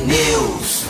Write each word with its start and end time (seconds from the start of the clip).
T-News. 0.00 0.86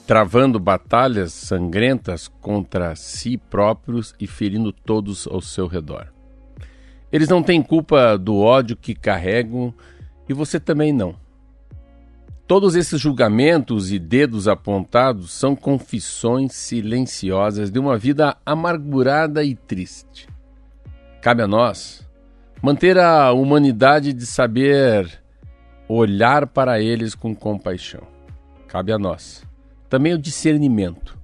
travando 0.07 0.59
batalhas 0.59 1.33
sangrentas 1.33 2.27
contra 2.41 2.97
si 2.97 3.37
próprios 3.37 4.15
e 4.19 4.27
ferindo 4.27 4.73
todos 4.73 5.27
ao 5.27 5.41
seu 5.41 5.67
redor. 5.67 6.09
Eles 7.13 7.29
não 7.29 7.43
têm 7.43 7.63
culpa 7.63 8.19
do 8.19 8.39
ódio 8.39 8.77
que 8.77 8.95
carregam 8.95 9.73
e 10.29 10.35
você 10.35 10.59
também 10.59 10.93
não. 10.93 11.15
Todos 12.47 12.75
esses 12.75 13.01
julgamentos 13.01 13.93
e 13.93 13.99
dedos 13.99 14.49
apontados 14.49 15.33
são 15.33 15.55
confissões 15.55 16.53
silenciosas 16.53 17.71
de 17.71 17.79
uma 17.79 17.97
vida 17.97 18.37
amargurada 18.45 19.45
e 19.45 19.55
triste. 19.55 20.29
Cabe 21.21 21.43
a 21.43 21.47
nós 21.47 22.05
manter 22.61 22.99
a 22.99 23.33
humanidade 23.33 24.13
de 24.13 24.27
saber 24.27 25.22
olhar 25.89 26.47
para 26.47 26.81
eles 26.81 27.15
com 27.15 27.35
compaixão. 27.35 28.03
Cabe 28.67 28.93
a 28.93 28.99
nós 28.99 29.45
também 29.89 30.15
o 30.15 30.19
discernimento. 30.19 31.19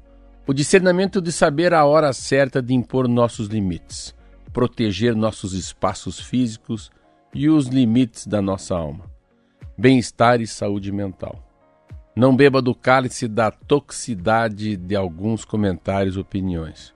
O 0.47 0.53
discernimento 0.53 1.23
de 1.23 1.33
saber 1.33 1.73
a 1.73 1.87
hora 1.87 2.13
certa 2.13 2.61
de 2.61 2.75
impor 2.75 3.09
nossos 3.09 3.49
limites, 3.49 4.15
proteger 4.53 5.17
nossos 5.17 5.55
espaços 5.55 6.21
físicos 6.21 6.91
e 7.35 7.49
os 7.49 7.67
limites 7.67 8.27
da 8.27 8.43
nossa 8.43 8.77
alma 8.77 9.19
bem-estar 9.79 10.41
e 10.41 10.47
saúde 10.47 10.91
mental. 10.91 11.41
Não 12.17 12.35
beba 12.35 12.61
do 12.61 12.75
cálice 12.75 13.29
da 13.29 13.49
toxicidade 13.49 14.77
de 14.77 14.97
alguns 14.97 15.45
comentários 15.45 16.17
e 16.17 16.19
opiniões. 16.19 16.93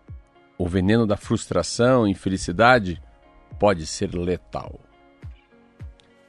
O 0.59 0.67
veneno 0.67 1.07
da 1.07 1.17
frustração 1.17 2.09
e 2.09 2.11
infelicidade 2.11 3.01
pode 3.61 3.87
ser 3.87 4.13
letal. 4.17 4.81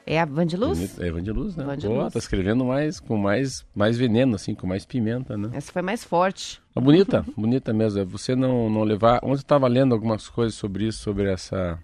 É 0.06 0.20
a 0.20 0.26
Vandiluz? 0.26 1.00
É 1.00 1.08
Evangeluz, 1.08 1.56
né? 1.56 1.64
Evangeluz. 1.64 2.04
Pô, 2.04 2.12
tá 2.12 2.20
escrevendo 2.20 2.66
mais 2.66 3.00
com 3.00 3.16
mais, 3.18 3.66
mais 3.74 3.98
veneno, 3.98 4.36
assim, 4.36 4.54
com 4.54 4.68
mais 4.68 4.86
pimenta, 4.86 5.38
né? 5.38 5.50
Essa 5.54 5.72
foi 5.72 5.82
mais 5.82 6.04
forte. 6.04 6.62
Ah, 6.76 6.82
bonita, 6.82 7.26
bonita 7.38 7.72
mesmo. 7.74 8.02
É 8.02 8.06
você 8.06 8.36
não, 8.36 8.70
não 8.70 8.84
levar. 8.84 9.18
Ontem 9.24 9.32
eu 9.32 9.36
estava 9.36 9.68
lendo 9.68 9.94
algumas 9.94 10.28
coisas 10.28 10.56
sobre 10.56 10.88
isso, 10.88 11.00
sobre 11.00 11.32
essa. 11.32 11.80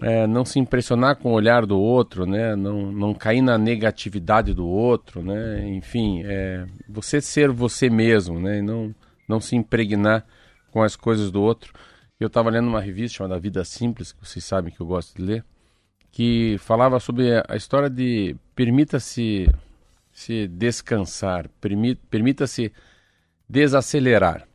é, 0.00 0.26
não 0.26 0.44
se 0.44 0.58
impressionar 0.58 1.16
com 1.16 1.30
o 1.30 1.34
olhar 1.34 1.64
do 1.64 1.78
outro, 1.78 2.26
né? 2.26 2.56
Não, 2.56 2.90
não 2.90 3.14
cair 3.14 3.40
na 3.42 3.56
negatividade 3.56 4.52
do 4.52 4.66
outro, 4.66 5.22
né? 5.22 5.64
Enfim, 5.68 6.22
é, 6.24 6.66
você 6.88 7.20
ser 7.20 7.50
você 7.50 7.88
mesmo, 7.88 8.40
né? 8.40 8.58
E 8.58 8.62
não, 8.62 8.92
não 9.28 9.40
se 9.40 9.54
impregnar 9.54 10.24
com 10.72 10.82
as 10.82 10.96
coisas 10.96 11.30
do 11.30 11.40
outro. 11.40 11.72
Eu 12.18 12.26
estava 12.28 12.50
lendo 12.50 12.68
uma 12.68 12.80
revista 12.80 13.18
chamada 13.18 13.38
Vida 13.38 13.64
Simples, 13.64 14.12
que 14.12 14.26
vocês 14.26 14.44
sabem 14.44 14.72
que 14.72 14.80
eu 14.80 14.86
gosto 14.86 15.16
de 15.16 15.22
ler, 15.22 15.44
que 16.12 16.56
falava 16.58 17.00
sobre 17.00 17.42
a 17.48 17.56
história 17.56 17.88
de 17.88 18.36
permita-se 18.54 19.48
se 20.12 20.46
descansar, 20.46 21.48
permi- 21.58 21.94
permita-se 21.94 22.70
desacelerar. 23.48 24.46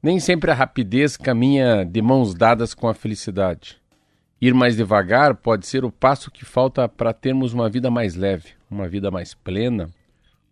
Nem 0.00 0.20
sempre 0.20 0.52
a 0.52 0.54
rapidez 0.54 1.16
caminha 1.16 1.84
de 1.84 2.00
mãos 2.00 2.32
dadas 2.34 2.72
com 2.72 2.88
a 2.88 2.94
felicidade. 2.94 3.78
Ir 4.40 4.54
mais 4.54 4.76
devagar 4.76 5.34
pode 5.34 5.66
ser 5.66 5.84
o 5.84 5.90
passo 5.90 6.30
que 6.30 6.44
falta 6.44 6.88
para 6.88 7.12
termos 7.12 7.52
uma 7.52 7.68
vida 7.68 7.90
mais 7.90 8.14
leve, 8.14 8.50
uma 8.70 8.86
vida 8.86 9.10
mais 9.10 9.34
plena, 9.34 9.90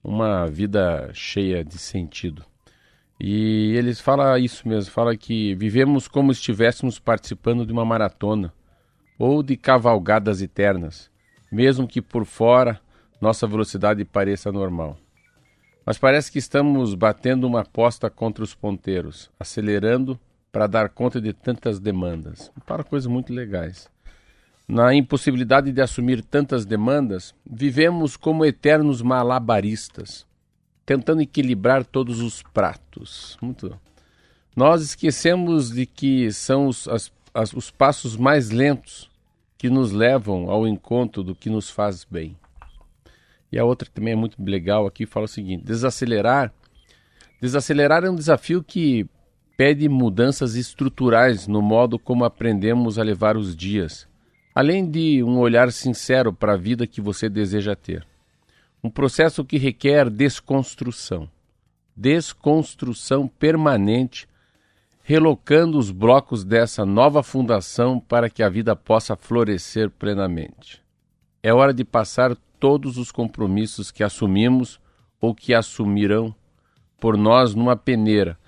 uma 0.02 0.46
vida 0.46 1.10
cheia 1.12 1.64
de 1.64 1.78
sentido. 1.78 2.44
E 3.20 3.72
eles 3.76 4.00
falam 4.00 4.36
isso 4.36 4.66
mesmo, 4.66 4.90
fala 4.90 5.16
que 5.16 5.54
vivemos 5.54 6.08
como 6.08 6.34
se 6.34 6.40
estivéssemos 6.40 6.98
participando 6.98 7.64
de 7.64 7.72
uma 7.72 7.84
maratona 7.84 8.52
ou 9.18 9.42
de 9.42 9.56
cavalgadas 9.56 10.42
eternas, 10.42 11.10
mesmo 11.50 11.86
que 11.86 12.02
por 12.02 12.24
fora 12.24 12.80
nossa 13.20 13.46
velocidade 13.46 14.04
pareça 14.04 14.50
normal. 14.52 14.98
Mas 15.86 15.98
parece 15.98 16.32
que 16.32 16.38
estamos 16.38 16.94
batendo 16.94 17.46
uma 17.46 17.60
aposta 17.60 18.08
contra 18.10 18.42
os 18.42 18.54
ponteiros, 18.54 19.30
acelerando 19.38 20.18
para 20.50 20.66
dar 20.66 20.88
conta 20.88 21.20
de 21.20 21.32
tantas 21.32 21.78
demandas. 21.78 22.50
Para 22.66 22.84
coisas 22.84 23.06
muito 23.06 23.32
legais. 23.32 23.88
Na 24.66 24.94
impossibilidade 24.94 25.70
de 25.72 25.82
assumir 25.82 26.22
tantas 26.22 26.64
demandas, 26.64 27.34
vivemos 27.44 28.16
como 28.16 28.46
eternos 28.46 29.02
malabaristas, 29.02 30.26
tentando 30.86 31.20
equilibrar 31.20 31.84
todos 31.84 32.20
os 32.20 32.42
pratos. 32.42 33.36
Muito. 33.42 33.78
Nós 34.56 34.80
esquecemos 34.82 35.70
de 35.70 35.84
que 35.84 36.32
são 36.32 36.66
os, 36.66 36.88
as- 36.88 37.12
as- 37.34 37.52
os 37.52 37.70
passos 37.70 38.16
mais 38.16 38.50
lentos 38.50 39.10
que 39.58 39.68
nos 39.68 39.90
levam 39.92 40.48
ao 40.48 40.66
encontro 40.66 41.22
do 41.22 41.34
que 41.34 41.50
nos 41.50 41.68
faz 41.68 42.04
bem. 42.04 42.36
E 43.50 43.58
a 43.58 43.64
outra 43.64 43.88
também 43.92 44.12
é 44.12 44.16
muito 44.16 44.42
legal 44.42 44.86
aqui 44.86 45.04
fala 45.04 45.26
o 45.26 45.28
seguinte: 45.28 45.64
desacelerar. 45.64 46.52
Desacelerar 47.40 48.04
é 48.04 48.10
um 48.10 48.14
desafio 48.14 48.62
que 48.62 49.06
pede 49.56 49.88
mudanças 49.88 50.54
estruturais 50.54 51.46
no 51.46 51.60
modo 51.60 51.98
como 51.98 52.24
aprendemos 52.24 52.98
a 52.98 53.02
levar 53.02 53.36
os 53.36 53.54
dias, 53.54 54.08
além 54.54 54.88
de 54.88 55.22
um 55.22 55.38
olhar 55.38 55.70
sincero 55.70 56.32
para 56.32 56.54
a 56.54 56.56
vida 56.56 56.86
que 56.86 57.00
você 57.00 57.28
deseja 57.28 57.76
ter. 57.76 58.06
Um 58.82 58.90
processo 58.90 59.44
que 59.44 59.56
requer 59.56 60.10
desconstrução. 60.10 61.28
Desconstrução 61.96 63.28
permanente 63.28 64.28
relocando 65.06 65.78
os 65.78 65.90
blocos 65.90 66.44
dessa 66.44 66.86
nova 66.86 67.22
fundação 67.22 68.00
para 68.00 68.30
que 68.30 68.42
a 68.42 68.48
vida 68.48 68.74
possa 68.74 69.14
florescer 69.14 69.90
plenamente. 69.90 70.82
É 71.42 71.52
hora 71.52 71.74
de 71.74 71.84
passar 71.84 72.34
todos 72.58 72.96
os 72.96 73.12
compromissos 73.12 73.90
que 73.90 74.02
assumimos 74.02 74.80
ou 75.20 75.34
que 75.34 75.52
assumirão 75.52 76.34
por 76.98 77.18
nós 77.18 77.54
numa 77.54 77.76
peneira 77.76 78.38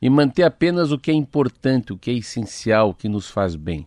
e 0.00 0.08
manter 0.08 0.44
apenas 0.44 0.92
o 0.92 0.98
que 0.98 1.10
é 1.10 1.14
importante, 1.14 1.92
o 1.92 1.98
que 1.98 2.12
é 2.12 2.14
essencial, 2.14 2.90
o 2.90 2.94
que 2.94 3.08
nos 3.08 3.28
faz 3.28 3.56
bem. 3.56 3.84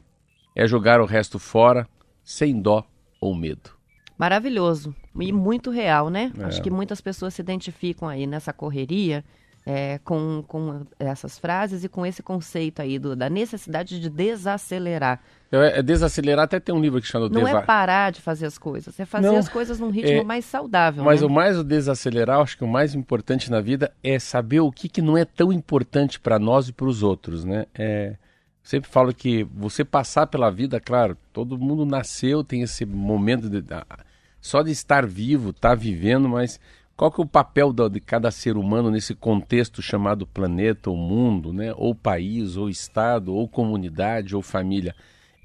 É 0.54 0.68
jogar 0.68 1.00
o 1.00 1.06
resto 1.06 1.40
fora 1.40 1.88
sem 2.26 2.62
dó 2.62 2.86
ou 3.22 3.34
medo. 3.34 3.70
Maravilhoso 4.18 4.94
e 5.18 5.32
muito 5.32 5.72
real, 5.72 6.10
né? 6.10 6.34
É. 6.38 6.44
Acho 6.44 6.62
que 6.62 6.70
muitas 6.70 7.00
pessoas 7.00 7.36
se 7.36 7.42
identificam 7.42 8.10
aí 8.10 8.28
nessa 8.28 8.52
correria 8.52 9.24
é, 9.70 10.00
com, 10.02 10.42
com 10.48 10.86
essas 10.98 11.38
frases 11.38 11.84
e 11.84 11.90
com 11.90 12.06
esse 12.06 12.24
conceito 12.24 12.82
aí 12.82 12.98
do, 12.98 13.18
da 13.18 13.30
necessidade 13.30 14.00
de 14.00 14.10
desacelerar. 14.10 15.20
É, 15.52 15.80
é 15.80 15.84
desacelerar, 15.84 16.46
até 16.46 16.58
tem 16.58 16.74
um 16.74 16.80
livro 16.80 17.02
que 17.02 17.08
chama 17.08 17.28
Não 17.28 17.44
Deva... 17.44 17.60
é 17.60 17.62
parar 17.64 18.14
de 18.14 18.22
fazer 18.22 18.46
as 18.46 18.58
coisas, 18.58 18.98
é 18.98 19.06
fazer 19.06 19.28
Não, 19.28 19.36
as 19.36 19.50
coisas 19.50 19.78
num 19.78 19.90
ritmo 19.90 20.22
é- 20.22 20.24
mais 20.24 20.46
saudável. 20.46 21.04
Mas 21.04 21.20
né? 21.20 21.28
o 21.28 21.30
mais 21.30 21.58
o 21.58 21.66
desacelerar, 21.66 22.40
acho 22.40 22.58
que 22.58 22.64
o 22.64 22.68
mais 22.68 22.96
importante 22.96 23.52
na 23.52 23.60
vida 23.60 23.92
é 24.02 24.18
saber 24.20 24.62
o 24.62 24.72
que, 24.72 24.88
que 24.88 25.02
não 25.02 25.18
é 25.18 25.26
tão 25.26 25.52
importante 25.52 26.18
para 26.18 26.40
nós 26.40 26.70
e 26.70 26.74
para 26.74 26.88
os 26.88 27.04
outros, 27.04 27.44
né? 27.44 27.66
É, 27.76 28.16
sempre 28.64 28.90
falo 28.90 29.14
que 29.14 29.44
você 29.44 29.84
passar 29.84 30.28
pela 30.28 30.50
vida, 30.50 30.80
claro, 30.80 31.18
todo 31.34 31.58
mundo 31.58 31.86
nasceu, 31.86 32.42
tem 32.42 32.62
esse 32.62 32.86
momento 32.86 33.50
de, 33.50 33.62
só 34.40 34.62
de 34.62 34.72
estar 34.72 35.06
vivo, 35.06 35.50
estar 35.50 35.76
vivendo, 35.76 36.30
mas 36.30 36.58
qual 36.98 37.12
que 37.12 37.22
é 37.22 37.24
o 37.24 37.28
papel 37.28 37.72
de 37.72 38.00
cada 38.00 38.32
ser 38.32 38.58
humano 38.58 38.90
nesse 38.90 39.14
contexto 39.14 39.84
chamado 39.84 40.26
planeta, 40.26 40.90
ou 40.90 40.98
mundo, 40.98 41.54
né? 41.54 41.72
Ou 41.78 41.94
país, 41.94 42.58
ou 42.58 42.68
estado, 42.68 43.36
ou 43.36 43.48
comunidade, 43.48 44.36
ou 44.36 44.42
família? 44.42 44.96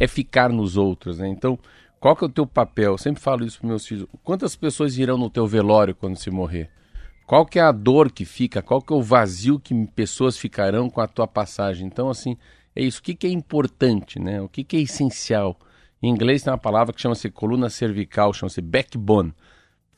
É 0.01 0.09
ficar 0.09 0.49
nos 0.49 0.79
outros, 0.79 1.19
né? 1.19 1.29
Então, 1.29 1.59
qual 2.01 2.17
que 2.17 2.25
é 2.25 2.27
o 2.27 2.31
teu 2.31 2.47
papel? 2.47 2.93
Eu 2.93 2.99
sempre 2.99 3.23
falo 3.23 3.45
isso 3.45 3.61
para 3.61 3.69
meus 3.69 3.87
filhos. 3.87 4.09
Quantas 4.25 4.57
pessoas 4.57 4.97
irão 4.97 5.19
no 5.19 5.29
teu 5.29 5.47
velório 5.47 5.95
quando 5.95 6.17
se 6.17 6.31
morrer? 6.31 6.71
Qual 7.27 7.45
que 7.45 7.59
é 7.59 7.63
a 7.63 7.71
dor 7.71 8.11
que 8.11 8.25
fica? 8.25 8.63
Qual 8.63 8.81
que 8.81 8.93
é 8.93 8.97
o 8.97 9.03
vazio 9.03 9.61
que 9.61 9.75
pessoas 9.89 10.39
ficarão 10.39 10.89
com 10.89 11.03
a 11.03 11.07
tua 11.07 11.29
passagem? 11.29 11.87
Então, 11.87 12.09
assim, 12.09 12.35
é 12.75 12.83
isso. 12.83 13.01
O 13.01 13.03
que, 13.03 13.15
que 13.15 13.27
é 13.27 13.31
importante, 13.31 14.19
né? 14.19 14.41
O 14.41 14.49
que, 14.49 14.65
que 14.65 14.79
é 14.79 14.81
essencial? 14.81 15.59
Em 16.03 16.09
inglês 16.09 16.43
tem 16.43 16.51
uma 16.51 16.59
palavra 16.59 16.95
que 16.95 17.01
chama-se 17.01 17.31
coluna 17.31 17.69
cervical, 17.69 18.33
chama-se 18.33 18.63
backbone. 18.63 19.35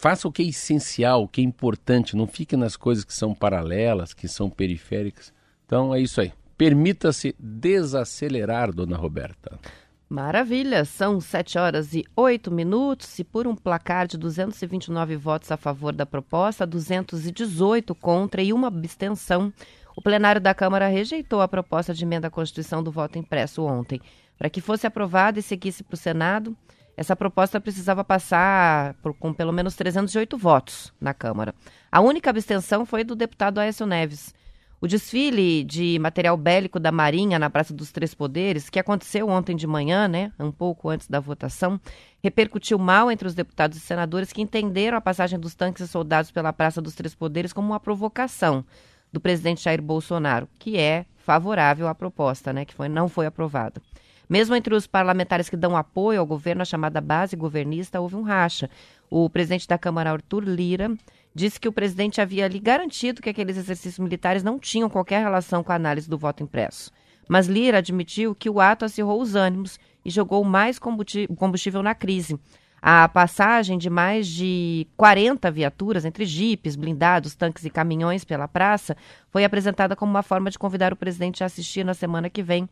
Faça 0.04 0.28
o 0.28 0.30
que 0.30 0.42
é 0.42 0.44
essencial, 0.44 1.22
o 1.22 1.26
que 1.26 1.40
é 1.40 1.44
importante. 1.44 2.14
Não 2.14 2.26
fique 2.26 2.58
nas 2.58 2.76
coisas 2.76 3.06
que 3.06 3.14
são 3.14 3.34
paralelas, 3.34 4.12
que 4.12 4.28
são 4.28 4.50
periféricas. 4.50 5.32
Então, 5.64 5.94
é 5.94 6.00
isso 6.02 6.20
aí. 6.20 6.30
Permita-se 6.58 7.34
desacelerar, 7.38 8.70
dona 8.70 8.98
Roberta. 8.98 9.58
Maravilha, 10.06 10.84
são 10.84 11.22
7 11.22 11.58
horas 11.58 11.94
e 11.94 12.04
8 12.14 12.50
minutos 12.50 13.18
e 13.18 13.24
por 13.24 13.46
um 13.46 13.56
placar 13.56 14.06
de 14.06 14.18
229 14.18 15.16
votos 15.16 15.50
a 15.50 15.56
favor 15.56 15.94
da 15.94 16.04
proposta, 16.04 16.66
218 16.66 17.94
contra 17.94 18.42
e 18.42 18.52
uma 18.52 18.68
abstenção, 18.68 19.50
o 19.96 20.02
plenário 20.02 20.38
da 20.38 20.52
Câmara 20.52 20.86
rejeitou 20.86 21.40
a 21.40 21.48
proposta 21.48 21.94
de 21.94 22.04
emenda 22.04 22.28
à 22.28 22.30
Constituição 22.30 22.82
do 22.82 22.92
voto 22.92 23.18
impresso 23.18 23.64
ontem. 23.64 24.02
Para 24.36 24.50
que 24.50 24.60
fosse 24.60 24.86
aprovada 24.86 25.38
e 25.38 25.42
seguisse 25.42 25.82
para 25.82 25.94
o 25.94 25.96
Senado, 25.96 26.54
essa 26.96 27.16
proposta 27.16 27.60
precisava 27.60 28.04
passar 28.04 28.94
por- 29.02 29.14
com 29.14 29.32
pelo 29.32 29.52
menos 29.52 29.74
308 29.74 30.36
votos 30.38 30.92
na 31.00 31.12
Câmara. 31.12 31.54
A 31.90 32.00
única 32.00 32.30
abstenção 32.30 32.86
foi 32.86 33.04
do 33.04 33.14
deputado 33.16 33.58
Aécio 33.58 33.86
Neves. 33.86 34.34
O 34.80 34.86
desfile 34.86 35.64
de 35.64 35.98
material 35.98 36.36
bélico 36.36 36.78
da 36.78 36.92
Marinha 36.92 37.38
na 37.38 37.48
Praça 37.48 37.72
dos 37.72 37.90
Três 37.90 38.12
Poderes, 38.14 38.68
que 38.68 38.78
aconteceu 38.78 39.28
ontem 39.30 39.56
de 39.56 39.66
manhã, 39.66 40.06
né, 40.06 40.30
um 40.38 40.52
pouco 40.52 40.90
antes 40.90 41.08
da 41.08 41.18
votação, 41.18 41.80
repercutiu 42.22 42.78
mal 42.78 43.10
entre 43.10 43.26
os 43.26 43.34
deputados 43.34 43.78
e 43.78 43.80
senadores 43.80 44.30
que 44.30 44.42
entenderam 44.42 44.98
a 44.98 45.00
passagem 45.00 45.38
dos 45.38 45.54
tanques 45.54 45.82
e 45.82 45.88
soldados 45.88 46.30
pela 46.30 46.52
Praça 46.52 46.82
dos 46.82 46.94
Três 46.94 47.14
Poderes 47.14 47.52
como 47.52 47.68
uma 47.68 47.80
provocação 47.80 48.62
do 49.10 49.20
presidente 49.20 49.62
Jair 49.62 49.80
Bolsonaro, 49.80 50.48
que 50.58 50.76
é 50.76 51.06
favorável 51.16 51.88
à 51.88 51.94
proposta, 51.94 52.52
né, 52.52 52.66
que 52.66 52.74
foi, 52.74 52.88
não 52.88 53.08
foi 53.08 53.24
aprovada. 53.24 53.80
Mesmo 54.28 54.54
entre 54.54 54.74
os 54.74 54.86
parlamentares 54.86 55.48
que 55.48 55.56
dão 55.56 55.76
apoio 55.76 56.20
ao 56.20 56.26
governo, 56.26 56.62
a 56.62 56.64
chamada 56.64 57.00
base 57.00 57.36
governista, 57.36 58.00
houve 58.00 58.16
um 58.16 58.22
racha. 58.22 58.70
O 59.10 59.28
presidente 59.28 59.68
da 59.68 59.78
Câmara, 59.78 60.12
Arthur 60.12 60.44
Lira, 60.44 60.90
disse 61.34 61.60
que 61.60 61.68
o 61.68 61.72
presidente 61.72 62.20
havia 62.20 62.48
lhe 62.48 62.58
garantido 62.58 63.20
que 63.20 63.28
aqueles 63.30 63.56
exercícios 63.56 63.98
militares 63.98 64.42
não 64.42 64.58
tinham 64.58 64.88
qualquer 64.88 65.22
relação 65.22 65.62
com 65.62 65.72
a 65.72 65.76
análise 65.76 66.08
do 66.08 66.18
voto 66.18 66.42
impresso. 66.42 66.90
Mas 67.28 67.46
Lira 67.46 67.78
admitiu 67.78 68.34
que 68.34 68.50
o 68.50 68.60
ato 68.60 68.84
acirrou 68.84 69.20
os 69.20 69.34
ânimos 69.34 69.78
e 70.04 70.10
jogou 70.10 70.44
mais 70.44 70.78
combustível 70.78 71.82
na 71.82 71.94
crise. 71.94 72.38
A 72.86 73.08
passagem 73.08 73.78
de 73.78 73.88
mais 73.88 74.26
de 74.26 74.86
40 74.94 75.50
viaturas, 75.50 76.04
entre 76.04 76.26
jipes, 76.26 76.76
blindados, 76.76 77.34
tanques 77.34 77.64
e 77.64 77.70
caminhões 77.70 78.26
pela 78.26 78.46
praça, 78.46 78.94
foi 79.30 79.42
apresentada 79.42 79.96
como 79.96 80.10
uma 80.10 80.22
forma 80.22 80.50
de 80.50 80.58
convidar 80.58 80.92
o 80.92 80.96
presidente 80.96 81.42
a 81.42 81.46
assistir 81.46 81.82
na 81.82 81.94
semana 81.94 82.28
que 82.28 82.42
vem 82.42 82.68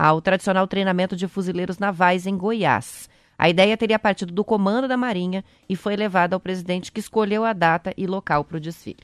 ao 0.00 0.18
tradicional 0.22 0.66
treinamento 0.66 1.14
de 1.14 1.28
fuzileiros 1.28 1.78
navais 1.78 2.26
em 2.26 2.34
Goiás. 2.34 3.06
A 3.36 3.50
ideia 3.50 3.76
teria 3.76 3.98
partido 3.98 4.32
do 4.32 4.42
comando 4.42 4.88
da 4.88 4.96
Marinha 4.96 5.44
e 5.68 5.76
foi 5.76 5.94
levada 5.94 6.34
ao 6.34 6.40
presidente 6.40 6.90
que 6.90 7.00
escolheu 7.00 7.44
a 7.44 7.52
data 7.52 7.92
e 7.98 8.06
local 8.06 8.42
para 8.42 8.56
o 8.56 8.60
desfile. 8.60 9.02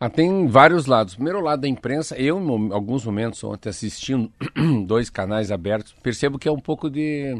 Ah, 0.00 0.08
tem 0.08 0.46
vários 0.46 0.86
lados. 0.86 1.16
Primeiro 1.16 1.42
lado 1.42 1.60
da 1.60 1.68
imprensa, 1.68 2.16
eu 2.16 2.40
em 2.40 2.72
alguns 2.72 3.04
momentos 3.04 3.44
ontem 3.44 3.68
assistindo 3.68 4.32
dois 4.86 5.10
canais 5.10 5.52
abertos, 5.52 5.94
percebo 6.02 6.38
que 6.38 6.48
é 6.48 6.52
um 6.52 6.58
pouco 6.58 6.88
de 6.88 7.36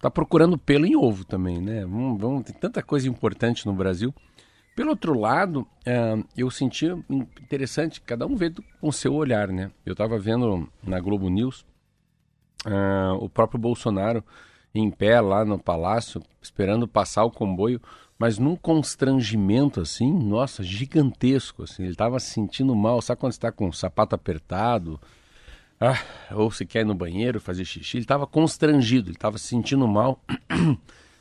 tá 0.00 0.10
procurando 0.10 0.58
pelo 0.58 0.86
em 0.86 0.96
ovo 0.96 1.24
também, 1.24 1.60
né? 1.60 1.82
Vamos, 1.82 2.20
vamos- 2.20 2.42
tem 2.42 2.56
tanta 2.56 2.82
coisa 2.82 3.08
importante 3.08 3.66
no 3.66 3.72
Brasil. 3.72 4.12
Pelo 4.74 4.90
outro 4.90 5.16
lado, 5.16 5.64
eh, 5.86 6.16
eu 6.36 6.50
senti 6.50 6.86
interessante, 7.40 8.00
cada 8.00 8.26
um 8.26 8.34
vê 8.34 8.50
com 8.50 8.88
o 8.88 8.92
seu 8.92 9.14
olhar, 9.14 9.46
né? 9.48 9.70
Eu 9.86 9.92
estava 9.92 10.18
vendo 10.18 10.68
na 10.82 10.98
Globo 10.98 11.28
News 11.28 11.64
ah, 12.64 13.14
o 13.18 13.28
próprio 13.28 13.60
Bolsonaro 13.60 14.24
em 14.74 14.90
pé 14.90 15.20
lá 15.20 15.44
no 15.44 15.58
palácio, 15.58 16.22
esperando 16.40 16.86
passar 16.86 17.24
o 17.24 17.30
comboio, 17.30 17.80
mas 18.18 18.38
num 18.38 18.54
constrangimento 18.54 19.80
assim, 19.80 20.12
nossa, 20.12 20.62
gigantesco, 20.62 21.62
assim, 21.62 21.82
ele 21.82 21.92
estava 21.92 22.20
se 22.20 22.30
sentindo 22.30 22.74
mal, 22.74 23.00
sabe 23.00 23.20
quando 23.20 23.32
está 23.32 23.50
com 23.50 23.68
o 23.68 23.72
sapato 23.72 24.14
apertado, 24.14 25.00
ah, 25.80 25.98
ou 26.32 26.50
se 26.50 26.66
quer 26.66 26.80
ir 26.80 26.84
no 26.84 26.94
banheiro 26.94 27.40
fazer 27.40 27.64
xixi, 27.64 27.96
ele 27.96 28.04
estava 28.04 28.26
constrangido, 28.26 29.08
ele 29.08 29.16
estava 29.16 29.38
se 29.38 29.46
sentindo 29.46 29.88
mal, 29.88 30.20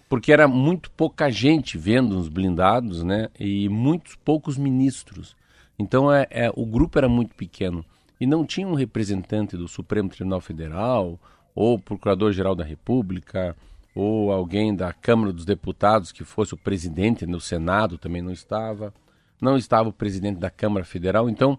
porque 0.10 0.32
era 0.34 0.48
muito 0.48 0.92
pouca 0.92 1.32
gente 1.32 1.78
vendo 1.78 2.20
os 2.20 2.28
blindados, 2.28 3.02
né, 3.02 3.30
e 3.40 3.70
muitos 3.70 4.16
poucos 4.16 4.58
ministros, 4.58 5.36
então 5.78 6.12
é, 6.12 6.28
é, 6.30 6.52
o 6.54 6.66
grupo 6.66 6.98
era 6.98 7.08
muito 7.08 7.34
pequeno, 7.34 7.84
e 8.20 8.28
não 8.28 8.46
tinha 8.46 8.68
um 8.68 8.74
representante 8.74 9.56
do 9.56 9.68
Supremo 9.68 10.10
Tribunal 10.10 10.42
Federal, 10.42 11.20
ou 11.56 11.80
Procurador-Geral 11.80 12.56
da 12.56 12.64
República, 12.64 13.56
ou 13.96 14.32
alguém 14.32 14.76
da 14.76 14.94
Câmara 14.94 15.34
dos 15.34 15.46
Deputados 15.46 16.12
que 16.12 16.24
fosse 16.24 16.54
o 16.54 16.58
presidente 16.58 17.26
no 17.26 17.40
Senado 17.40 17.98
também 17.98 18.22
não 18.22 18.32
estava, 18.32 18.94
não 19.42 19.58
estava 19.58 19.90
o 19.90 19.94
presidente 19.94 20.40
da 20.40 20.50
Câmara 20.50 20.86
Federal, 20.86 21.30
então 21.30 21.58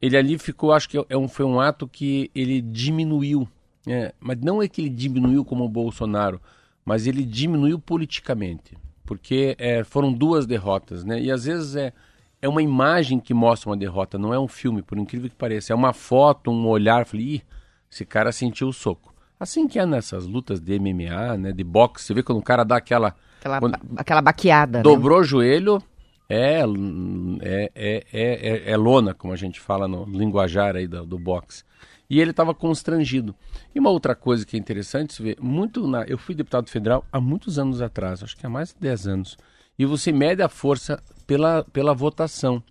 ele 0.00 0.16
ali 0.16 0.38
ficou, 0.38 0.72
acho 0.72 0.88
que 0.88 1.04
é 1.08 1.16
um, 1.16 1.28
foi 1.28 1.44
um 1.44 1.60
ato 1.60 1.88
que 1.88 2.30
ele 2.34 2.60
diminuiu, 2.60 3.48
é, 3.86 4.14
mas 4.20 4.38
não 4.40 4.62
é 4.62 4.68
que 4.68 4.80
ele 4.80 4.90
diminuiu 4.90 5.44
como 5.44 5.64
o 5.64 5.68
Bolsonaro, 5.68 6.40
mas 6.84 7.06
ele 7.06 7.24
diminuiu 7.24 7.78
politicamente, 7.78 8.76
porque 9.04 9.56
é, 9.58 9.82
foram 9.82 10.12
duas 10.12 10.46
derrotas, 10.46 11.04
né? 11.04 11.20
E 11.20 11.30
às 11.30 11.44
vezes 11.44 11.74
é, 11.76 11.92
é 12.44 12.48
uma 12.48 12.62
imagem 12.62 13.18
que 13.18 13.32
mostra 13.32 13.70
uma 13.70 13.76
derrota, 13.76 14.18
não 14.18 14.34
é 14.34 14.38
um 14.38 14.46
filme, 14.46 14.82
por 14.82 14.98
incrível 14.98 15.30
que 15.30 15.34
pareça, 15.36 15.72
é 15.72 15.76
uma 15.76 15.94
foto, 15.94 16.50
um 16.50 16.66
olhar, 16.66 17.06
falei, 17.06 17.26
Ih, 17.36 17.42
esse 17.90 18.04
cara 18.04 18.30
sentiu 18.32 18.68
o 18.68 18.72
soco. 18.72 19.14
Assim 19.40 19.66
que 19.66 19.78
é 19.78 19.86
nessas 19.86 20.26
lutas 20.26 20.60
de 20.60 20.78
MMA, 20.78 21.38
né, 21.38 21.52
de 21.52 21.64
boxe, 21.64 22.04
você 22.04 22.12
vê 22.12 22.22
quando 22.22 22.38
o 22.38 22.42
cara 22.42 22.62
dá 22.62 22.76
aquela 22.76 23.14
Aquela, 23.40 23.60
Quando- 23.60 23.78
aquela 23.96 24.20
baqueada. 24.22 24.78
né? 24.78 24.82
Dobrou 24.82 25.20
o 25.20 25.24
joelho, 25.24 25.82
é, 26.28 26.60
é, 27.40 27.70
é, 27.74 28.04
é, 28.12 28.48
é, 28.68 28.70
é 28.72 28.76
lona, 28.76 29.14
como 29.14 29.32
a 29.32 29.36
gente 29.36 29.58
fala 29.58 29.88
no 29.88 30.04
linguajar 30.04 30.76
aí 30.76 30.86
do, 30.86 31.04
do 31.06 31.18
boxe. 31.18 31.62
E 32.10 32.20
ele 32.20 32.30
estava 32.32 32.54
constrangido. 32.54 33.34
E 33.74 33.80
uma 33.80 33.88
outra 33.90 34.14
coisa 34.14 34.44
que 34.44 34.56
é 34.56 34.60
interessante 34.60 35.14
se 35.14 35.22
ver, 35.22 35.36
muito 35.40 35.86
na, 35.86 36.04
eu 36.04 36.18
fui 36.18 36.34
deputado 36.34 36.68
federal 36.68 37.04
há 37.10 37.18
muitos 37.20 37.58
anos 37.58 37.80
atrás, 37.80 38.22
acho 38.22 38.36
que 38.36 38.44
há 38.46 38.50
mais 38.50 38.68
de 38.74 38.80
10 38.80 39.06
anos. 39.08 39.38
E 39.78 39.84
você 39.86 40.12
mede 40.12 40.42
a 40.42 40.48
força 40.48 41.02
pela, 41.26 41.64
pela 41.64 41.94
votação. 41.94 42.62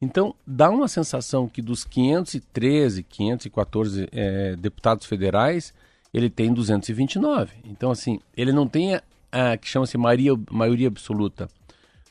Então, 0.00 0.34
dá 0.46 0.68
uma 0.70 0.88
sensação 0.88 1.48
que 1.48 1.62
dos 1.62 1.84
513, 1.84 3.02
514 3.02 4.08
eh, 4.12 4.56
deputados 4.56 5.06
federais, 5.06 5.72
ele 6.12 6.28
tem 6.28 6.52
229. 6.52 7.52
Então, 7.64 7.90
assim, 7.90 8.20
ele 8.36 8.52
não 8.52 8.66
tem 8.68 8.94
a, 8.94 9.02
a 9.32 9.56
que 9.56 9.68
chama-se 9.68 9.96
maioria, 9.96 10.32
maioria 10.50 10.88
absoluta. 10.88 11.48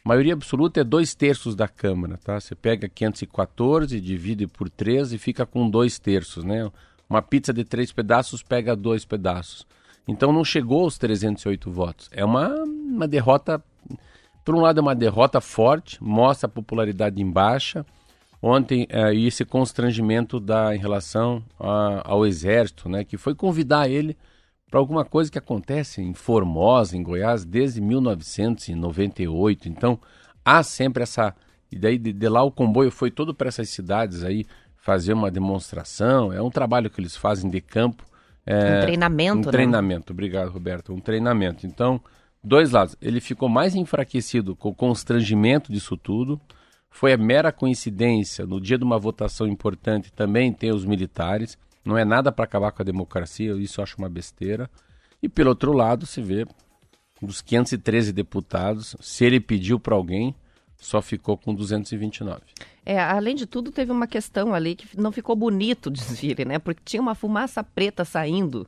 Maioria 0.04 0.34
absoluta 0.34 0.82
é 0.82 0.84
dois 0.84 1.16
terços 1.16 1.56
da 1.56 1.68
Câmara, 1.68 2.18
tá? 2.18 2.38
Você 2.38 2.54
pega 2.56 2.90
514, 2.90 4.02
divide 4.02 4.48
por 4.48 4.70
13 4.70 5.16
e 5.16 5.20
fica 5.20 5.46
com 5.46 5.70
dois 5.70 5.98
terços, 5.98 6.44
né? 6.44 6.70
Uma 7.10 7.22
pizza 7.22 7.54
de 7.54 7.64
três 7.64 7.92
pedaços 7.92 8.44
pega 8.44 8.76
dois 8.76 9.06
pedaços. 9.06 9.66
Então 10.06 10.34
não 10.34 10.44
chegou 10.44 10.82
aos 10.84 10.98
308 10.98 11.72
votos. 11.72 12.10
É 12.12 12.26
uma, 12.26 12.50
uma 12.50 13.08
derrota. 13.08 13.64
Por 14.44 14.56
um 14.56 14.60
lado, 14.60 14.80
é 14.80 14.82
uma 14.82 14.96
derrota 14.96 15.40
forte, 15.40 16.04
mostra 16.04 16.48
a 16.48 16.52
popularidade 16.52 17.22
em 17.22 17.30
baixa. 17.30 17.86
Ontem, 18.42 18.86
é, 18.90 19.16
esse 19.16 19.46
constrangimento 19.46 20.40
da, 20.40 20.76
em 20.76 20.80
relação 20.80 21.44
a, 21.60 22.02
ao 22.04 22.26
Exército, 22.26 22.90
né, 22.90 23.04
que 23.04 23.18
foi 23.18 23.34
convidar 23.34 23.90
ele 23.90 24.18
para 24.70 24.80
alguma 24.80 25.06
coisa 25.06 25.32
que 25.32 25.38
acontece 25.38 26.02
em 26.02 26.14
Formosa, 26.14 26.98
em 26.98 27.04
Goiás, 27.04 27.46
desde 27.46 27.80
1998. 27.80 29.70
Então, 29.70 30.00
há 30.44 30.62
sempre 30.64 31.04
essa. 31.04 31.34
E 31.72 31.78
daí 31.78 31.98
de, 31.98 32.12
de 32.12 32.30
lá 32.30 32.44
o 32.44 32.52
comboio 32.52 32.92
foi 32.92 33.10
todo 33.10 33.34
para 33.34 33.48
essas 33.48 33.70
cidades 33.70 34.24
aí 34.24 34.46
fazer 34.76 35.14
uma 35.14 35.32
demonstração. 35.32 36.34
É 36.34 36.42
um 36.42 36.50
trabalho 36.50 36.90
que 36.90 37.00
eles 37.00 37.16
fazem 37.16 37.50
de 37.50 37.62
campo 37.62 38.04
é, 38.46 38.80
um 38.80 38.82
treinamento, 38.82 39.38
Um 39.38 39.46
né? 39.46 39.52
treinamento, 39.52 40.14
obrigado, 40.14 40.50
Roberto. 40.50 40.94
Um 40.94 41.00
treinamento. 41.00 41.66
Então, 41.66 42.02
dois 42.44 42.72
lados. 42.72 42.96
Ele 43.02 43.22
ficou 43.22 43.48
mais 43.48 43.76
enfraquecido 43.76 44.56
com 44.56 44.70
o 44.70 44.76
constrangimento 44.76 45.72
disso 45.72 45.96
tudo. 45.96 46.40
Foi 46.90 47.14
a 47.14 47.18
mera 47.18 47.52
coincidência, 47.52 48.46
no 48.46 48.62
dia 48.62 48.78
de 48.78 48.84
uma 48.84 49.00
votação 49.00 49.48
importante, 49.48 50.12
também 50.12 50.52
tem 50.54 50.72
os 50.72 50.86
militares. 50.86 51.58
Não 51.84 51.98
é 51.98 52.06
nada 52.06 52.32
para 52.32 52.46
acabar 52.46 52.72
com 52.72 52.82
a 52.82 52.86
democracia, 52.86 53.54
isso 53.56 53.80
eu 53.80 53.84
acho 53.84 53.98
uma 53.98 54.10
besteira. 54.10 54.70
E 55.22 55.28
pelo 55.28 55.50
outro 55.50 55.74
lado, 55.74 56.06
se 56.06 56.22
vê 56.22 56.46
dos 57.22 57.42
513 57.42 58.12
deputados, 58.12 58.96
se 59.00 59.26
ele 59.26 59.40
pediu 59.40 59.80
para 59.80 59.96
alguém, 59.96 60.36
só 60.78 61.02
ficou 61.02 61.38
com 61.38 61.54
229. 61.56 62.42
É, 62.86 63.00
além 63.00 63.36
de 63.36 63.46
tudo, 63.46 63.72
teve 63.72 63.92
uma 63.92 64.06
questão 64.06 64.54
ali 64.54 64.76
que 64.76 65.00
não 65.00 65.12
ficou 65.12 65.36
bonito 65.36 65.88
o 65.88 65.92
desfile, 65.92 66.44
né? 66.44 66.60
Porque 66.60 66.82
tinha 66.84 67.02
uma 67.02 67.16
fumaça 67.16 67.64
preta 67.64 68.04
saindo 68.04 68.68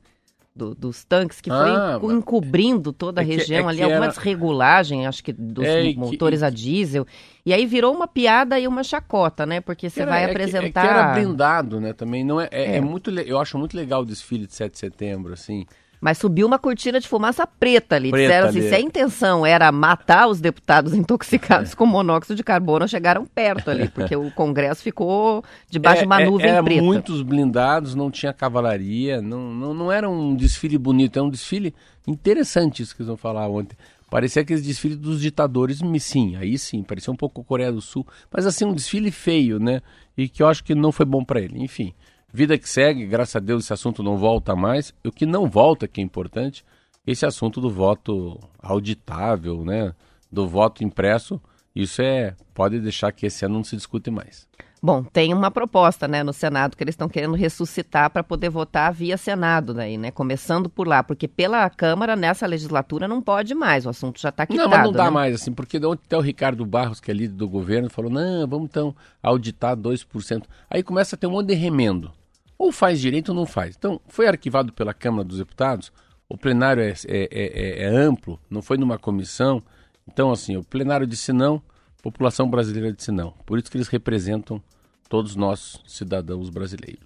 do, 0.56 0.74
dos 0.74 1.04
tanques 1.04 1.42
que 1.42 1.52
Ah, 1.52 1.98
foi 2.00 2.14
encobrindo 2.14 2.94
toda 2.94 3.20
a 3.20 3.24
é 3.24 3.28
que- 3.28 3.36
região 3.36 3.66
é 3.66 3.70
ali, 3.70 3.78
que 3.80 3.84
alguma 3.84 4.06
era- 4.06 4.14
desregulagem, 4.14 5.06
acho 5.06 5.24
que 5.24 5.34
dos 5.34 5.66
É, 5.66 5.84
e 5.84 5.94
que- 5.94 6.00
motores 6.00 6.42
a 6.42 6.50
diesel. 6.50 7.06
E 7.46 7.54
aí 7.54 7.66
virou 7.66 7.94
uma 7.94 8.08
piada 8.08 8.58
e 8.60 8.66
uma 8.68 8.84
chacota, 8.84 9.46
né? 9.46 9.60
Porque 9.60 9.90
você 9.90 10.06
vai 10.06 10.24
é 10.24 10.26
que- 10.26 10.32
apresentar. 10.32 10.86
É 10.86 10.88
que, 10.88 10.94
era 10.94 11.14
blindado, 11.14 11.82
né? 11.82 11.92
Também 11.94 12.24
não 12.24 12.40
é, 12.40 12.48
é, 12.52 12.72
É. 12.74 12.76
é 12.78 12.82
muito, 12.82 13.12
eu 13.12 13.38
acho 13.40 13.58
muito 13.58 13.76
legal 13.76 14.02
o 14.02 14.06
desfile 14.06 14.48
de 14.48 14.54
7 14.56 14.72
de 14.74 14.80
setembro, 14.80 15.34
assim. 15.34 15.66
Mas 16.06 16.20
subiu 16.20 16.46
uma 16.46 16.60
cortina 16.60 17.00
de 17.00 17.08
fumaça 17.08 17.48
preta 17.48 17.96
ali. 17.96 18.12
Preta 18.12 18.28
Disseram 18.28 18.50
assim, 18.50 18.60
ali. 18.60 18.70
se 18.70 18.76
a 18.76 18.80
intenção 18.80 19.44
era 19.44 19.72
matar 19.72 20.28
os 20.28 20.40
deputados 20.40 20.94
intoxicados 20.94 21.74
com 21.74 21.84
monóxido 21.88 22.36
de 22.36 22.44
carbono, 22.44 22.88
chegaram 22.88 23.26
perto 23.26 23.72
ali, 23.72 23.90
porque 23.90 24.16
o 24.16 24.30
Congresso 24.30 24.84
ficou 24.84 25.44
debaixo 25.68 26.02
de 26.02 26.06
uma 26.06 26.20
É, 26.20 26.22
é, 26.22 26.26
nuvem 26.28 26.48
era 26.48 26.64
preta. 26.64 26.84
muitos 26.84 27.24
blindados, 27.24 27.96
não 27.96 28.12
tinha 28.12 28.32
cavalaria, 28.32 29.20
não, 29.20 29.52
não, 29.52 29.74
não 29.74 29.92
era 29.92 30.08
um 30.08 30.36
desfile 30.36 30.78
bonito, 30.78 31.18
é 31.18 31.24
um 31.24 31.30
desfile 31.32 31.74
interessante 32.06 32.84
isso 32.84 32.96
que 32.96 33.02
eles 33.02 33.08
vão 33.08 33.18
falar 33.18 33.48
ontem. 33.50 33.76
Parecia 34.08 34.44
aqueles 34.44 34.62
desfiles 34.62 34.98
dos 34.98 35.20
ditadores, 35.20 35.80
sim, 36.02 36.36
aí 36.36 36.56
sim, 36.60 36.84
parecia 36.84 37.12
um 37.12 37.18
pouco 37.18 37.44
Coreia 37.44 37.72
do 37.72 37.82
Sul, 37.82 38.06
mas 38.32 38.46
assim, 38.46 38.64
um 38.64 38.76
desfile 38.76 39.10
feio, 39.10 39.58
né? 39.58 39.82
E 40.16 40.30
que 40.30 40.44
eu 40.44 40.48
acho 40.48 40.64
que 40.64 40.76
não 40.76 40.92
foi 40.92 41.08
bom 41.08 41.26
para 41.26 41.42
ele. 41.42 41.64
Enfim, 41.64 41.96
vida 42.36 42.58
que 42.58 42.70
segue, 42.70 43.08
graças 43.08 43.38
a 43.38 43.40
Deus 43.40 43.64
esse 43.64 43.74
assunto 43.74 44.04
não 44.04 44.18
volta 44.18 44.56
mais. 44.56 44.94
O 45.04 45.12
que 45.12 45.26
não 45.26 45.50
volta, 45.50 45.88
que 45.88 46.02
é 46.02 46.04
importante, 46.04 46.66
esse 47.08 47.26
assunto 47.26 47.62
do 47.62 47.70
voto 47.70 48.38
auditável, 48.62 49.64
né? 49.64 49.94
Do 50.30 50.46
voto 50.46 50.84
impresso, 50.84 51.42
isso 51.74 52.02
é, 52.02 52.36
pode 52.54 52.80
deixar 52.80 53.12
que 53.14 53.26
esse 53.26 53.46
ano 53.46 53.56
não 53.56 53.64
se 53.64 53.76
discute 53.76 54.12
mais. 54.12 54.46
Bom, 54.82 55.04
tem 55.04 55.34
uma 55.34 55.50
proposta, 55.50 56.08
né, 56.08 56.22
no 56.24 56.32
Senado 56.32 56.78
que 56.78 56.84
eles 56.84 56.94
estão 56.94 57.10
querendo 57.10 57.34
ressuscitar 57.34 58.10
para 58.12 58.24
poder 58.24 58.50
votar 58.50 58.94
via 58.94 59.18
Senado 59.18 59.74
daí, 59.74 59.98
né? 59.98 60.12
Começando 60.12 60.70
por 60.70 60.88
lá, 60.88 61.02
porque 61.02 61.28
pela 61.28 61.68
Câmara 61.72 62.16
nessa 62.16 62.46
legislatura 62.46 63.08
não 63.08 63.22
pode 63.22 63.56
mais, 63.56 63.86
o 63.86 63.90
assunto 63.90 64.22
já 64.22 64.30
está 64.30 64.46
quitado. 64.46 64.70
Não, 64.70 64.78
mas 64.78 64.86
não 64.86 64.92
dá 64.92 65.06
né? 65.06 65.10
mais, 65.10 65.36
assim, 65.36 65.52
porque 65.52 65.78
ontem 65.78 66.04
até 66.06 66.18
o 66.18 66.22
Ricardo 66.22 66.66
Barros, 66.66 67.00
que 67.00 67.10
é 67.10 67.14
líder 67.14 67.34
do 67.34 67.50
governo, 67.50 67.90
falou, 67.90 68.12
não, 68.12 68.46
vamos 68.48 68.68
então 68.70 68.96
auditar 69.24 69.76
2%. 69.76 70.44
Aí 70.70 70.84
começa 70.84 71.16
a 71.16 71.20
ter 71.20 71.26
um 71.26 71.32
monte 71.32 71.48
de 71.48 71.56
remendo. 71.56 72.12
Ou 72.58 72.72
faz 72.72 73.00
direito 73.02 73.30
ou 73.30 73.36
não 73.36 73.46
faz. 73.46 73.76
Então, 73.78 74.00
foi 74.08 74.28
arquivado 74.28 74.72
pela 74.74 74.94
Câmara 74.94 75.24
dos 75.24 75.38
Deputados, 75.38 75.92
o 76.30 76.38
plenário 76.38 76.82
é, 76.82 76.94
é- 77.08 77.30
é- 77.32 77.84
é 77.84 77.88
amplo, 77.88 78.40
não 78.50 78.62
foi 78.62 78.78
numa 78.78 78.98
comissão. 78.98 79.62
Então, 80.08 80.32
assim, 80.32 80.56
o 80.58 80.64
plenário 80.64 81.06
disse 81.06 81.32
não, 81.34 81.62
a 82.00 82.02
população 82.02 82.50
brasileira 82.50 82.92
disse 82.94 83.12
não. 83.12 83.32
Por 83.46 83.60
isso 83.60 83.70
que 83.70 83.78
eles 83.78 83.88
representam 83.88 84.62
todos 85.10 85.36
nós, 85.36 85.82
cidadãos 85.86 86.50
brasileiros. 86.50 87.04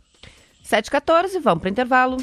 7h14, 0.63 1.39
vamos 1.41 1.61
para 1.61 1.69
intervalo. 1.69 2.17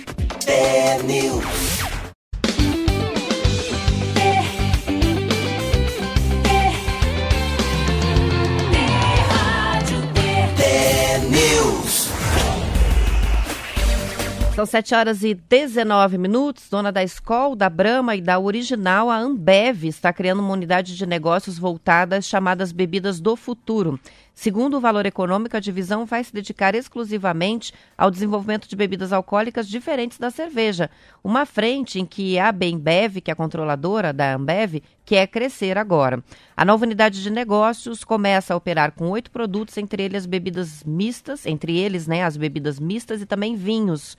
São 14.56 14.64
7 14.64 14.94
horas 14.94 15.22
e 15.22 15.34
19 15.34 16.16
minutos. 16.16 16.70
Dona 16.70 16.90
da 16.90 17.04
Escol, 17.04 17.54
da 17.54 17.68
Brahma 17.68 18.16
e 18.16 18.22
da 18.22 18.38
Original, 18.38 19.10
a 19.10 19.18
Ambev 19.18 19.84
está 19.84 20.14
criando 20.14 20.40
uma 20.40 20.54
unidade 20.54 20.96
de 20.96 21.04
negócios 21.04 21.58
voltada 21.58 22.16
às 22.16 22.26
chamadas 22.26 22.72
bebidas 22.72 23.20
do 23.20 23.36
futuro. 23.36 24.00
Segundo 24.34 24.78
o 24.78 24.80
valor 24.80 25.04
econômico, 25.04 25.58
a 25.58 25.60
divisão 25.60 26.06
vai 26.06 26.24
se 26.24 26.32
dedicar 26.32 26.74
exclusivamente 26.74 27.70
ao 27.98 28.10
desenvolvimento 28.10 28.66
de 28.66 28.74
bebidas 28.74 29.12
alcoólicas 29.12 29.68
diferentes 29.68 30.16
da 30.16 30.30
cerveja. 30.30 30.88
Uma 31.22 31.44
frente 31.44 32.00
em 32.00 32.06
que 32.06 32.38
a 32.38 32.50
Bembev, 32.50 33.20
que 33.20 33.30
é 33.30 33.34
a 33.34 33.36
controladora 33.36 34.10
da 34.10 34.36
Ambev, 34.36 34.82
quer 35.04 35.26
crescer 35.26 35.76
agora. 35.76 36.24
A 36.56 36.64
nova 36.64 36.86
unidade 36.86 37.22
de 37.22 37.28
negócios 37.28 38.04
começa 38.04 38.54
a 38.54 38.56
operar 38.56 38.92
com 38.92 39.10
oito 39.10 39.30
produtos, 39.30 39.76
entre 39.76 40.02
eles 40.02 40.22
as 40.22 40.26
bebidas 40.26 40.82
mistas, 40.82 41.44
entre 41.44 41.76
eles, 41.76 42.06
né, 42.06 42.24
as 42.24 42.38
bebidas 42.38 42.80
mistas 42.80 43.20
e 43.20 43.26
também 43.26 43.54
vinhos. 43.54 44.16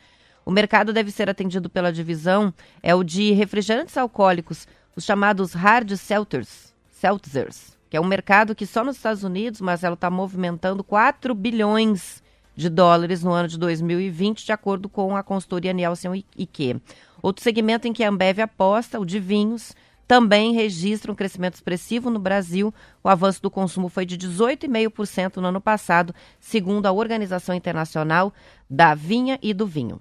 O 0.48 0.51
mercado 0.51 0.94
deve 0.94 1.12
ser 1.12 1.30
atendido 1.30 1.70
pela 1.70 1.92
divisão 1.92 2.54
é 2.82 2.96
o 2.96 3.04
de 3.04 3.34
refrigerantes 3.34 3.98
alcoólicos, 3.98 4.66
os 4.96 5.04
chamados 5.04 5.51
hard 5.51 5.98
seltzers, 5.98 6.74
seltzers, 6.89 7.77
que 7.89 7.98
é 7.98 8.00
um 8.00 8.06
mercado 8.06 8.56
que 8.56 8.66
só 8.66 8.82
nos 8.82 8.96
Estados 8.96 9.25
Unidos, 9.25 9.60
Marcelo, 9.60 9.96
está 9.96 10.10
movimentando 10.10 10.86
4 10.86 11.36
bilhões 11.36 12.24
de 12.56 12.70
dólares 12.70 13.22
no 13.25 13.34
ano 13.34 13.50
de 13.50 13.58
2020, 13.60 14.46
de 14.46 14.54
acordo 14.54 14.88
com 14.88 15.18
a 15.18 15.22
consultoria 15.22 15.74
Nielsen 15.74 16.16
e 16.16 16.44
IQ. 16.44 16.80
Outro 17.22 17.44
segmento 17.44 17.86
em 17.86 17.92
que 17.92 18.06
a 18.06 18.08
Ambev 18.08 18.39
aposta, 18.39 19.01
o 19.01 19.06
de 19.06 19.20
vinhos, 19.20 19.75
também 20.08 20.54
registra 20.54 21.12
um 21.12 21.16
crescimento 21.16 21.56
expressivo 21.56 22.10
no 22.10 22.20
Brasil. 22.20 22.74
O 23.04 23.10
avanço 23.10 23.42
do 23.42 23.51
consumo 23.51 23.89
foi 23.89 24.06
de 24.06 24.18
18,5% 24.18 25.42
no 25.42 25.48
ano 25.50 25.60
passado, 25.60 26.16
segundo 26.39 26.86
a 26.86 26.94
Organização 26.94 27.54
Internacional 27.54 28.34
da 28.70 28.96
Vinha 28.96 29.38
e 29.42 29.54
do 29.54 29.68
Vinho. 29.68 30.00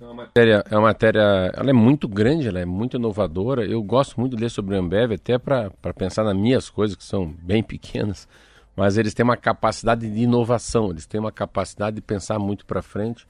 É 0.00 0.04
uma 0.04 0.14
matéria, 0.14 0.64
é 0.68 0.76
uma 0.76 0.82
matéria, 0.82 1.52
ela 1.54 1.70
é 1.70 1.72
muito 1.72 2.08
grande, 2.08 2.48
ela 2.48 2.58
é 2.58 2.64
muito 2.64 2.96
inovadora. 2.96 3.64
Eu 3.64 3.82
gosto 3.82 4.18
muito 4.18 4.36
de 4.36 4.42
ler 4.42 4.50
sobre 4.50 4.76
a 4.76 4.80
Ambev, 4.80 5.12
até 5.12 5.38
para 5.38 5.70
pensar 5.96 6.24
nas 6.24 6.36
minhas 6.36 6.68
coisas, 6.68 6.96
que 6.96 7.04
são 7.04 7.32
bem 7.42 7.62
pequenas. 7.62 8.28
Mas 8.76 8.98
eles 8.98 9.14
têm 9.14 9.22
uma 9.22 9.36
capacidade 9.36 10.10
de 10.10 10.20
inovação, 10.20 10.90
eles 10.90 11.06
têm 11.06 11.20
uma 11.20 11.30
capacidade 11.30 11.96
de 11.96 12.02
pensar 12.02 12.40
muito 12.40 12.66
para 12.66 12.82
frente. 12.82 13.26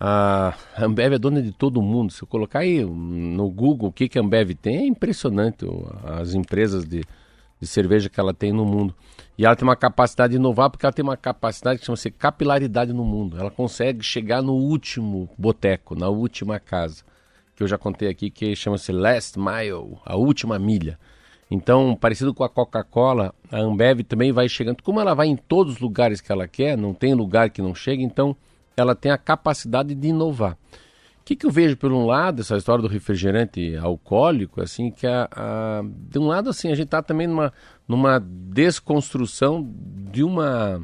A 0.00 0.54
Ambev 0.76 1.14
é 1.14 1.18
dona 1.18 1.40
de 1.40 1.52
todo 1.52 1.80
mundo. 1.80 2.12
Se 2.12 2.24
eu 2.24 2.26
colocar 2.26 2.58
aí 2.58 2.84
no 2.84 3.48
Google 3.48 3.90
o 3.90 3.92
que, 3.92 4.08
que 4.08 4.18
a 4.18 4.22
Ambev 4.22 4.50
tem, 4.54 4.78
é 4.78 4.86
impressionante 4.86 5.64
as 6.04 6.34
empresas 6.34 6.84
de, 6.84 7.04
de 7.62 7.68
cerveja 7.68 8.08
que 8.08 8.18
ela 8.18 8.34
tem 8.34 8.52
no 8.52 8.64
mundo. 8.64 8.92
E 9.38 9.46
ela 9.46 9.54
tem 9.54 9.62
uma 9.62 9.76
capacidade 9.76 10.32
de 10.32 10.36
inovar 10.36 10.68
porque 10.68 10.84
ela 10.84 10.92
tem 10.92 11.04
uma 11.04 11.16
capacidade 11.16 11.78
que 11.78 11.86
chama-se 11.86 12.10
capilaridade 12.10 12.92
no 12.92 13.04
mundo. 13.04 13.38
Ela 13.38 13.52
consegue 13.52 14.02
chegar 14.02 14.42
no 14.42 14.54
último 14.54 15.30
boteco, 15.38 15.94
na 15.94 16.08
última 16.08 16.58
casa, 16.58 17.04
que 17.54 17.62
eu 17.62 17.68
já 17.68 17.78
contei 17.78 18.08
aqui, 18.08 18.30
que 18.30 18.56
chama-se 18.56 18.90
Last 18.90 19.38
Mile, 19.38 19.96
a 20.04 20.16
última 20.16 20.58
milha. 20.58 20.98
Então, 21.48 21.94
parecido 21.94 22.34
com 22.34 22.42
a 22.42 22.48
Coca-Cola, 22.48 23.32
a 23.48 23.60
Ambev 23.60 24.00
também 24.00 24.32
vai 24.32 24.48
chegando. 24.48 24.82
Como 24.82 25.00
ela 25.00 25.14
vai 25.14 25.28
em 25.28 25.36
todos 25.36 25.74
os 25.74 25.80
lugares 25.80 26.20
que 26.20 26.32
ela 26.32 26.48
quer, 26.48 26.76
não 26.76 26.92
tem 26.92 27.14
lugar 27.14 27.48
que 27.50 27.62
não 27.62 27.76
chega, 27.76 28.02
então 28.02 28.36
ela 28.76 28.96
tem 28.96 29.12
a 29.12 29.18
capacidade 29.18 29.94
de 29.94 30.08
inovar. 30.08 30.58
O 31.22 31.24
que, 31.24 31.36
que 31.36 31.46
eu 31.46 31.52
vejo 31.52 31.76
por 31.76 31.92
um 31.92 32.04
lado, 32.04 32.40
essa 32.40 32.56
história 32.56 32.82
do 32.82 32.88
refrigerante 32.88 33.76
alcoólico, 33.76 34.60
assim, 34.60 34.90
que 34.90 35.06
a, 35.06 35.28
a- 35.30 35.82
de 36.10 36.18
um 36.18 36.26
lado 36.26 36.50
assim, 36.50 36.66
a 36.72 36.74
gente 36.74 36.86
está 36.86 37.00
também 37.00 37.28
numa, 37.28 37.52
numa 37.86 38.18
desconstrução 38.20 39.64
de 40.10 40.24
uma 40.24 40.82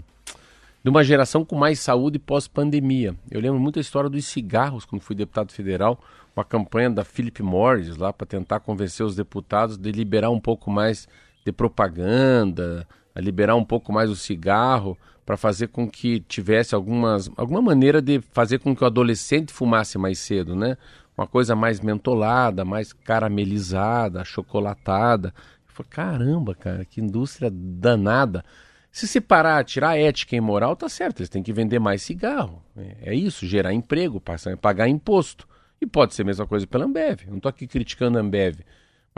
de 0.85 0.89
uma 0.89 1.03
geração 1.03 1.45
com 1.45 1.57
mais 1.57 1.81
saúde 1.81 2.21
pós-pandemia. 2.21 3.17
Eu 3.29 3.41
lembro 3.41 3.59
muito 3.59 3.81
a 3.81 3.83
história 3.83 4.09
dos 4.09 4.25
cigarros, 4.27 4.85
quando 4.85 5.03
fui 5.03 5.17
deputado 5.17 5.53
federal, 5.53 5.99
uma 6.37 6.45
campanha 6.45 6.89
da 6.89 7.05
Philip 7.05 7.43
Morris 7.43 7.97
lá 7.97 8.13
para 8.13 8.25
tentar 8.25 8.61
convencer 8.61 9.05
os 9.05 9.17
deputados 9.17 9.77
de 9.77 9.91
liberar 9.91 10.31
um 10.31 10.39
pouco 10.41 10.71
mais 10.71 11.09
de 11.45 11.51
propaganda, 11.51 12.87
liberar 13.21 13.57
um 13.57 13.65
pouco 13.65 13.93
mais 13.93 14.11
o 14.11 14.17
cigarro, 14.17 14.97
para 15.29 15.37
fazer 15.37 15.69
com 15.69 15.87
que 15.87 16.21
tivesse 16.21 16.75
algumas, 16.75 17.31
alguma 17.37 17.61
maneira 17.61 18.01
de 18.01 18.19
fazer 18.33 18.61
com 18.61 18.75
que 18.75 18.83
o 18.83 18.87
adolescente 18.87 19.53
fumasse 19.53 19.99
mais 19.99 20.19
cedo, 20.19 20.57
né? 20.57 20.77
Uma 21.17 21.27
coisa 21.27 21.55
mais 21.55 21.81
mentolada, 21.81 22.65
mais 22.65 22.95
caramelizada, 22.95 24.25
chocolatada. 24.25 25.35
Eu 25.67 25.75
falei, 25.75 25.91
caramba, 25.91 26.55
cara, 26.55 26.83
que 26.85 27.03
indústria 27.03 27.51
danada. 27.53 28.43
Se 28.91 29.07
se 29.07 29.21
parar, 29.21 29.63
tirar 29.65 29.99
ética 29.99 30.35
e 30.35 30.41
moral, 30.41 30.75
tá 30.75 30.89
certo, 30.89 31.21
eles 31.21 31.29
têm 31.29 31.43
que 31.43 31.53
vender 31.53 31.79
mais 31.79 32.01
cigarro. 32.01 32.63
É, 32.75 33.11
é 33.11 33.15
isso, 33.15 33.47
gerar 33.47 33.75
emprego, 33.75 34.19
passar, 34.19 34.57
pagar 34.57 34.89
imposto. 34.89 35.47
E 35.79 35.87
pode 35.87 36.15
ser 36.15 36.23
a 36.23 36.25
mesma 36.25 36.47
coisa 36.47 36.67
pela 36.67 36.87
Ambev. 36.87 37.27
Não 37.29 37.37
estou 37.37 37.51
aqui 37.51 37.67
criticando 37.67 38.17
a 38.17 38.23
Ambev. 38.23 38.61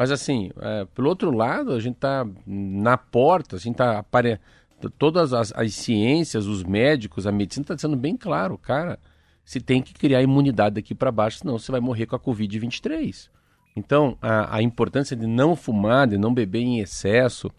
Mas 0.00 0.10
assim, 0.10 0.50
é, 0.58 0.86
pelo 0.94 1.10
outro 1.10 1.30
lado, 1.30 1.74
a 1.74 1.78
gente 1.78 1.96
está 1.96 2.26
na 2.46 2.96
porta, 2.96 3.56
assim, 3.56 3.70
tá 3.70 3.98
apare 3.98 4.40
todas 4.98 5.34
as, 5.34 5.52
as 5.54 5.74
ciências, 5.74 6.46
os 6.46 6.64
médicos, 6.64 7.26
a 7.26 7.30
medicina 7.30 7.64
está 7.64 7.74
dizendo 7.74 7.98
bem 7.98 8.16
claro, 8.16 8.56
cara, 8.56 8.98
se 9.44 9.60
tem 9.60 9.82
que 9.82 9.92
criar 9.92 10.22
imunidade 10.22 10.76
daqui 10.76 10.94
para 10.94 11.12
baixo, 11.12 11.40
senão 11.40 11.58
você 11.58 11.70
vai 11.70 11.82
morrer 11.82 12.06
com 12.06 12.16
a 12.16 12.18
Covid-23. 12.18 13.28
Então, 13.76 14.16
a, 14.22 14.56
a 14.56 14.62
importância 14.62 15.14
de 15.14 15.26
não 15.26 15.54
fumar, 15.54 16.06
de 16.06 16.16
não 16.16 16.32
beber 16.32 16.60
em 16.60 16.80
excesso, 16.80 17.50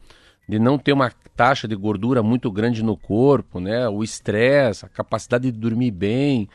de 0.50 0.58
não 0.58 0.80
ter 0.80 0.94
uma 0.94 1.12
taxa 1.36 1.68
de 1.68 1.76
gordura 1.76 2.24
muito 2.24 2.52
grande 2.52 2.82
no 2.82 2.98
corpo, 2.98 3.60
né? 3.60 3.88
O 3.88 4.04
estresse, 4.04 4.84
a 4.84 4.90
capacidade 4.90 5.52
de 5.52 5.60
dormir 5.60 5.92
bem, 5.92 6.50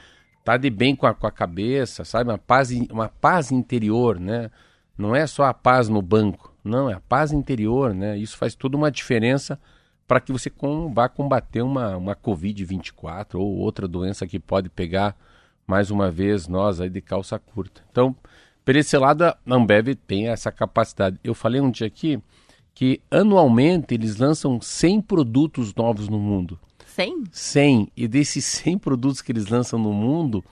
tá 0.45 0.57
de 0.57 0.69
bem 0.69 0.97
com 0.97 1.07
a, 1.07 1.15
com 1.15 1.29
a 1.29 1.31
cabeça, 1.31 2.05
sabe? 2.05 2.29
Uma 2.29 2.39
paz, 2.39 2.73
uma 2.91 3.09
paz 3.09 3.53
interior, 3.53 4.19
né? 4.19 4.51
Não 4.97 5.15
é 5.15 5.27
só 5.27 5.45
a 5.45 5.55
paz 5.55 5.89
no 5.89 6.01
banco, 6.01 6.55
não, 6.65 6.91
é 6.91 6.95
a 6.95 7.01
paz 7.01 7.33
interior, 7.33 7.95
né? 7.95 8.17
Isso 8.17 8.37
faz 8.37 8.55
toda 8.55 8.77
uma 8.77 8.91
diferença 8.91 9.59
para 10.07 10.21
que 10.21 10.33
você 10.33 10.49
com, 10.49 10.93
vá 10.93 11.09
combater 11.09 11.63
uma, 11.63 11.97
uma 11.97 12.15
Covid-24 12.15 13.35
ou 13.35 13.57
outra 13.59 13.87
doença 13.89 14.27
que 14.27 14.39
pode 14.39 14.69
pegar, 14.69 15.17
mais 15.67 15.91
uma 15.91 16.11
vez, 16.11 16.47
nós 16.47 16.81
aí 16.81 16.89
de 16.89 17.01
calça 17.01 17.39
curta. 17.39 17.83
Então, 17.91 18.15
por 18.65 18.75
esse 18.77 18.97
lado, 18.97 19.25
a 19.25 19.37
Ambev 19.49 19.95
tem 20.07 20.29
essa 20.29 20.51
capacidade. 20.51 21.19
Eu 21.23 21.35
falei 21.35 21.61
um 21.61 21.71
dia 21.71 21.87
aqui 21.87 22.21
que 22.75 23.01
anualmente 23.11 23.95
eles 23.95 24.17
lançam 24.17 24.61
100 24.61 25.01
produtos 25.03 25.75
novos 25.75 26.09
no 26.09 26.19
mundo. 26.19 26.59
100? 26.85 27.25
100. 27.31 27.93
E 27.97 28.09
desses 28.09 28.45
100 28.45 28.79
produtos 28.79 29.23
que 29.23 29.33
eles 29.33 29.47
lançam 29.47 29.79
no 29.79 29.93
mundo, 29.93 30.45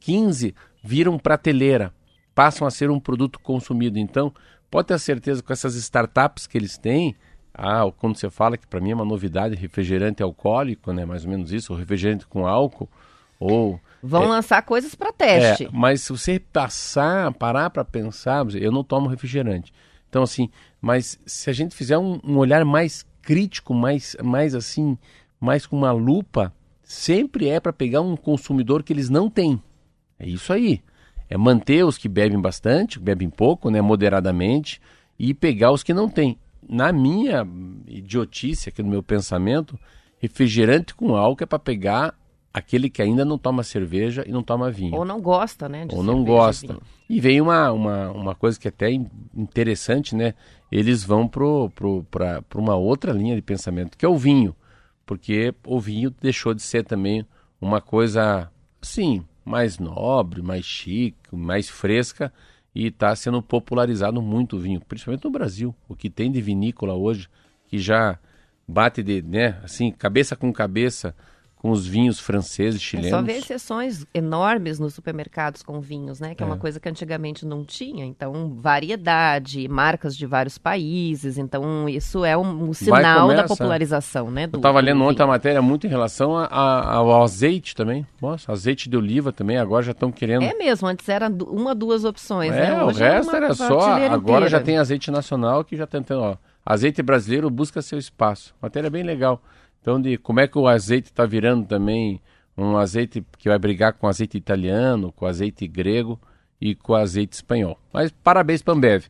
15 0.00 0.54
viram 0.82 1.18
prateleira, 1.18 1.92
passam 2.34 2.66
a 2.66 2.70
ser 2.70 2.90
um 2.90 3.00
produto 3.00 3.38
consumido. 3.40 3.98
Então, 3.98 4.32
pode 4.70 4.88
ter 4.88 4.98
certeza 4.98 5.42
com 5.42 5.52
essas 5.52 5.74
startups 5.74 6.46
que 6.46 6.56
eles 6.56 6.78
têm, 6.78 7.16
ah, 7.52 7.82
quando 7.98 8.16
você 8.16 8.30
fala 8.30 8.56
que 8.56 8.66
para 8.66 8.80
mim 8.80 8.92
é 8.92 8.94
uma 8.94 9.04
novidade 9.04 9.54
refrigerante 9.56 10.22
alcoólico, 10.22 10.92
né? 10.92 11.04
Mais 11.04 11.24
ou 11.24 11.30
menos 11.30 11.52
isso, 11.52 11.72
ou 11.72 11.78
refrigerante 11.78 12.26
com 12.26 12.46
álcool, 12.46 12.88
ou 13.38 13.80
vão 14.02 14.24
é, 14.24 14.28
lançar 14.28 14.62
coisas 14.62 14.94
para 14.94 15.12
teste. 15.12 15.64
É, 15.64 15.68
mas 15.72 16.02
se 16.02 16.12
você 16.12 16.38
passar, 16.38 17.32
parar 17.34 17.70
para 17.70 17.84
pensar, 17.84 18.46
eu 18.54 18.70
não 18.70 18.84
tomo 18.84 19.08
refrigerante. 19.08 19.72
Então 20.08 20.22
assim, 20.22 20.48
mas 20.80 21.18
se 21.26 21.50
a 21.50 21.52
gente 21.52 21.74
fizer 21.74 21.98
um, 21.98 22.20
um 22.24 22.36
olhar 22.36 22.64
mais 22.64 23.04
crítico, 23.22 23.74
mais, 23.74 24.16
mais 24.22 24.54
assim, 24.54 24.96
mais 25.40 25.66
com 25.66 25.76
uma 25.76 25.92
lupa, 25.92 26.52
sempre 26.82 27.48
é 27.48 27.60
para 27.60 27.72
pegar 27.72 28.00
um 28.00 28.16
consumidor 28.16 28.82
que 28.82 28.92
eles 28.92 29.10
não 29.10 29.28
têm. 29.28 29.62
É 30.18 30.26
isso 30.26 30.52
aí. 30.52 30.82
É 31.30 31.38
manter 31.38 31.84
os 31.84 31.96
que 31.96 32.08
bebem 32.08 32.40
bastante, 32.40 32.98
bebem 32.98 33.30
pouco, 33.30 33.70
né, 33.70 33.80
moderadamente, 33.80 34.82
e 35.16 35.32
pegar 35.32 35.70
os 35.70 35.84
que 35.84 35.94
não 35.94 36.08
têm 36.08 36.36
na 36.68 36.92
minha 36.92 37.46
idiotice 37.86 38.68
aqui 38.68 38.82
no 38.82 38.90
meu 38.90 39.02
pensamento, 39.02 39.78
refrigerante 40.18 40.94
com 40.94 41.16
álcool 41.16 41.44
é 41.44 41.46
para 41.46 41.58
pegar 41.58 42.14
aquele 42.52 42.90
que 42.90 43.00
ainda 43.00 43.24
não 43.24 43.38
toma 43.38 43.62
cerveja 43.62 44.24
e 44.26 44.32
não 44.32 44.42
toma 44.42 44.70
vinho. 44.70 44.94
Ou 44.94 45.04
não 45.04 45.20
gosta, 45.20 45.68
né? 45.68 45.86
Ou 45.90 46.02
não 46.02 46.24
gosta. 46.24 46.78
E, 47.08 47.16
e 47.16 47.20
vem 47.20 47.40
uma, 47.40 47.70
uma, 47.72 48.10
uma 48.10 48.34
coisa 48.34 48.58
que 48.58 48.68
é 48.68 48.70
até 48.70 48.90
interessante, 49.34 50.14
né? 50.14 50.34
Eles 50.70 51.04
vão 51.04 51.26
para 51.26 51.40
pro, 51.74 52.04
pro, 52.04 52.60
uma 52.60 52.74
outra 52.74 53.12
linha 53.12 53.34
de 53.34 53.42
pensamento, 53.42 53.96
que 53.96 54.04
é 54.04 54.08
o 54.08 54.16
vinho. 54.16 54.54
Porque 55.06 55.54
o 55.66 55.80
vinho 55.80 56.14
deixou 56.20 56.54
de 56.54 56.62
ser 56.62 56.84
também 56.84 57.26
uma 57.60 57.80
coisa, 57.80 58.50
sim, 58.80 59.24
mais 59.50 59.78
nobre, 59.78 60.40
mais 60.40 60.64
chique, 60.64 61.18
mais 61.32 61.68
fresca 61.68 62.32
e 62.72 62.86
está 62.86 63.14
sendo 63.16 63.42
popularizado 63.42 64.22
muito 64.22 64.56
o 64.56 64.60
vinho, 64.60 64.80
principalmente 64.80 65.24
no 65.24 65.30
Brasil. 65.30 65.74
O 65.88 65.96
que 65.96 66.08
tem 66.08 66.30
de 66.30 66.40
vinícola 66.40 66.94
hoje, 66.94 67.28
que 67.66 67.78
já 67.78 68.18
bate 68.66 69.02
de, 69.02 69.20
né, 69.20 69.60
assim, 69.64 69.90
cabeça 69.90 70.36
com 70.36 70.52
cabeça 70.52 71.14
com 71.60 71.70
os 71.70 71.86
vinhos 71.86 72.18
franceses, 72.18 72.80
chilenos. 72.80 73.12
É 73.12 73.16
só 73.16 73.22
ver 73.22 73.36
exceções 73.36 74.06
enormes 74.14 74.78
nos 74.78 74.94
supermercados 74.94 75.62
com 75.62 75.78
vinhos, 75.78 76.18
né? 76.18 76.34
Que 76.34 76.42
é. 76.42 76.46
é. 76.46 76.48
uma 76.48 76.56
coisa 76.56 76.80
que 76.80 76.88
antigamente 76.88 77.44
não 77.44 77.66
tinha. 77.66 78.06
Então, 78.06 78.56
variedade, 78.58 79.68
marcas 79.68 80.16
de 80.16 80.24
vários 80.24 80.56
países. 80.56 81.36
Então, 81.36 81.86
isso 81.86 82.24
é 82.24 82.34
um, 82.34 82.70
um 82.70 82.72
sinal 82.72 83.28
da 83.28 83.44
popularização, 83.44 84.30
né? 84.30 84.46
Do, 84.46 84.56
Eu 84.56 84.60
estava 84.60 84.80
lendo 84.80 85.04
ontem 85.04 85.22
a 85.22 85.26
matéria 85.26 85.60
muito 85.60 85.86
em 85.86 85.90
relação 85.90 86.34
a, 86.34 86.46
a, 86.46 86.94
ao 86.94 87.22
azeite 87.22 87.76
também. 87.76 88.06
Nossa, 88.22 88.50
azeite 88.50 88.88
de 88.88 88.96
oliva 88.96 89.30
também, 89.30 89.58
agora 89.58 89.82
já 89.82 89.92
estão 89.92 90.10
querendo. 90.10 90.42
É 90.42 90.54
mesmo, 90.54 90.88
antes 90.88 91.06
era 91.10 91.28
uma, 91.28 91.74
duas 91.74 92.06
opções. 92.06 92.54
É, 92.54 92.70
né? 92.70 92.82
o 92.82 92.90
é 92.90 92.94
resto 92.94 93.34
é 93.34 93.36
era 93.36 93.52
só. 93.52 93.80
Agora 93.80 94.46
inteira. 94.46 94.48
já 94.48 94.60
tem 94.60 94.78
azeite 94.78 95.10
nacional 95.10 95.62
que 95.62 95.76
já 95.76 95.84
está 95.84 95.98
tentando, 95.98 96.22
ó. 96.22 96.36
Azeite 96.64 97.02
brasileiro 97.02 97.50
busca 97.50 97.82
seu 97.82 97.98
espaço. 97.98 98.54
Matéria 98.62 98.88
bem 98.88 99.02
legal. 99.02 99.42
Então, 99.80 100.00
de 100.00 100.18
como 100.18 100.40
é 100.40 100.46
que 100.46 100.58
o 100.58 100.68
azeite 100.68 101.08
está 101.08 101.24
virando 101.24 101.66
também 101.66 102.20
um 102.56 102.76
azeite 102.76 103.24
que 103.38 103.48
vai 103.48 103.58
brigar 103.58 103.94
com 103.94 104.06
azeite 104.06 104.36
italiano, 104.36 105.12
com 105.12 105.26
azeite 105.26 105.66
grego 105.66 106.20
e 106.60 106.74
com 106.74 106.94
azeite 106.94 107.34
espanhol. 107.34 107.78
Mas 107.92 108.10
parabéns 108.10 108.62
para 108.62 108.74
a 108.74 108.76
Ambev. 108.76 109.04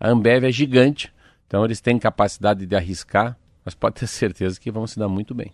A 0.00 0.08
Ambev 0.08 0.44
é 0.44 0.52
gigante, 0.52 1.12
então 1.46 1.64
eles 1.64 1.80
têm 1.80 1.98
capacidade 1.98 2.66
de 2.66 2.74
arriscar, 2.74 3.38
mas 3.64 3.74
pode 3.74 3.96
ter 3.96 4.06
certeza 4.06 4.58
que 4.58 4.70
vão 4.70 4.86
se 4.86 4.98
dar 4.98 5.08
muito 5.08 5.34
bem. 5.34 5.52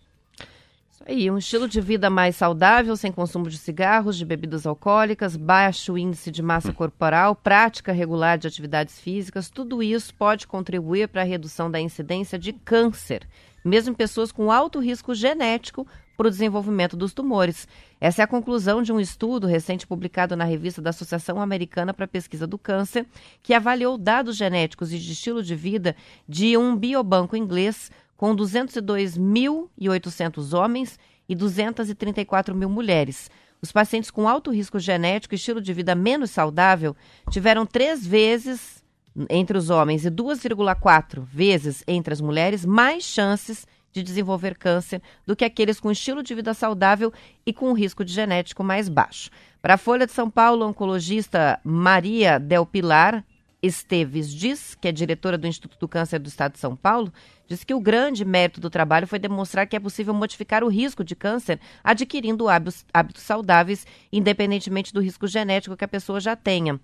Isso 0.90 1.04
aí, 1.06 1.30
um 1.30 1.36
estilo 1.36 1.68
de 1.68 1.80
vida 1.80 2.08
mais 2.08 2.36
saudável, 2.36 2.96
sem 2.96 3.12
consumo 3.12 3.48
de 3.48 3.58
cigarros, 3.58 4.16
de 4.16 4.24
bebidas 4.24 4.66
alcoólicas, 4.66 5.36
baixo 5.36 5.98
índice 5.98 6.30
de 6.30 6.42
massa 6.42 6.70
hum. 6.70 6.74
corporal, 6.74 7.36
prática 7.36 7.92
regular 7.92 8.38
de 8.38 8.48
atividades 8.48 8.98
físicas, 8.98 9.50
tudo 9.50 9.82
isso 9.82 10.14
pode 10.14 10.46
contribuir 10.46 11.08
para 11.08 11.20
a 11.20 11.26
redução 11.26 11.70
da 11.70 11.80
incidência 11.80 12.38
de 12.38 12.52
câncer 12.52 13.26
mesmo 13.64 13.92
em 13.92 13.94
pessoas 13.94 14.32
com 14.32 14.50
alto 14.50 14.78
risco 14.78 15.14
genético 15.14 15.86
para 16.16 16.28
o 16.28 16.30
desenvolvimento 16.30 16.96
dos 16.96 17.12
tumores. 17.12 17.68
Essa 18.00 18.22
é 18.22 18.24
a 18.24 18.28
conclusão 18.28 18.82
de 18.82 18.92
um 18.92 19.00
estudo 19.00 19.46
recente 19.46 19.86
publicado 19.86 20.36
na 20.36 20.44
revista 20.44 20.82
da 20.82 20.90
Associação 20.90 21.40
Americana 21.40 21.94
para 21.94 22.04
a 22.04 22.08
Pesquisa 22.08 22.46
do 22.46 22.58
Câncer, 22.58 23.06
que 23.42 23.54
avaliou 23.54 23.98
dados 23.98 24.36
genéticos 24.36 24.92
e 24.92 24.98
de 24.98 25.12
estilo 25.12 25.42
de 25.42 25.56
vida 25.56 25.96
de 26.28 26.56
um 26.56 26.76
biobanco 26.76 27.36
inglês 27.36 27.90
com 28.16 28.36
202.800 28.36 30.56
homens 30.56 30.96
e 31.28 31.34
234 31.34 32.54
mil 32.54 32.68
mulheres. 32.68 33.28
Os 33.60 33.70
pacientes 33.70 34.10
com 34.10 34.26
alto 34.28 34.50
risco 34.50 34.78
genético 34.78 35.34
e 35.34 35.36
estilo 35.36 35.60
de 35.60 35.72
vida 35.72 35.94
menos 35.94 36.32
saudável 36.32 36.96
tiveram 37.30 37.64
três 37.64 38.04
vezes 38.06 38.81
entre 39.28 39.56
os 39.58 39.70
homens 39.70 40.04
e 40.04 40.10
2,4 40.10 41.22
vezes 41.22 41.84
entre 41.86 42.12
as 42.12 42.20
mulheres 42.20 42.64
mais 42.64 43.04
chances 43.04 43.66
de 43.92 44.02
desenvolver 44.02 44.56
câncer 44.56 45.02
do 45.26 45.36
que 45.36 45.44
aqueles 45.44 45.78
com 45.78 45.90
estilo 45.90 46.22
de 46.22 46.34
vida 46.34 46.54
saudável 46.54 47.12
e 47.44 47.52
com 47.52 47.72
risco 47.72 48.04
de 48.04 48.12
genético 48.12 48.64
mais 48.64 48.88
baixo. 48.88 49.30
Para 49.60 49.74
a 49.74 49.78
Folha 49.78 50.06
de 50.06 50.12
São 50.12 50.30
Paulo, 50.30 50.64
a 50.64 50.66
oncologista 50.66 51.60
Maria 51.62 52.38
Del 52.40 52.64
Pilar 52.64 53.24
Esteves 53.62 54.34
diz, 54.34 54.74
que 54.74 54.88
é 54.88 54.92
diretora 54.92 55.38
do 55.38 55.46
Instituto 55.46 55.78
do 55.78 55.86
Câncer 55.86 56.18
do 56.18 56.26
Estado 56.26 56.54
de 56.54 56.58
São 56.58 56.74
Paulo, 56.74 57.12
diz 57.46 57.62
que 57.62 57.72
o 57.72 57.80
grande 57.80 58.24
mérito 58.24 58.60
do 58.60 58.68
trabalho 58.68 59.06
foi 59.06 59.20
demonstrar 59.20 59.68
que 59.68 59.76
é 59.76 59.80
possível 59.80 60.12
modificar 60.12 60.64
o 60.64 60.68
risco 60.68 61.04
de 61.04 61.14
câncer 61.14 61.60
adquirindo 61.84 62.46
hábitos 62.48 63.22
saudáveis, 63.22 63.86
independentemente 64.12 64.92
do 64.92 65.00
risco 65.00 65.28
genético 65.28 65.76
que 65.76 65.84
a 65.84 65.88
pessoa 65.88 66.18
já 66.18 66.34
tenha. 66.34 66.80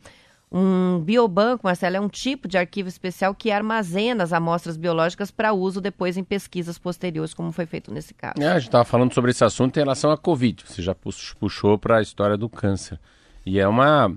Um 0.51 1.01
biobanco, 1.01 1.67
Marcelo, 1.67 1.97
é 1.97 2.01
um 2.01 2.09
tipo 2.09 2.49
de 2.49 2.57
arquivo 2.57 2.89
especial 2.89 3.35
que 3.35 3.51
armazena 3.51 4.25
as 4.25 4.33
amostras 4.33 4.79
biológicas 4.79 5.31
para 5.31 5.53
uso 5.53 5.79
depois 5.79 6.17
em 6.17 6.25
pesquisas 6.25 6.79
posteriores, 6.79 7.35
como 7.35 7.53
foi 7.53 7.67
feito 7.67 7.93
nesse 7.93 8.15
caso. 8.15 8.41
É, 8.41 8.47
a 8.47 8.59
gente 8.59 8.69
estava 8.69 8.85
falando 8.85 9.13
sobre 9.13 9.31
esse 9.31 9.45
assunto 9.45 9.77
em 9.77 9.81
relação 9.81 10.11
à 10.11 10.17
Covid. 10.17 10.65
Você 10.67 10.81
já 10.81 10.95
puxou 10.95 11.79
para 11.79 11.99
a 11.99 12.03
história 12.03 12.37
do 12.37 12.49
câncer. 12.49 12.99
E 13.45 13.59
é 13.59 13.69
uma. 13.69 14.17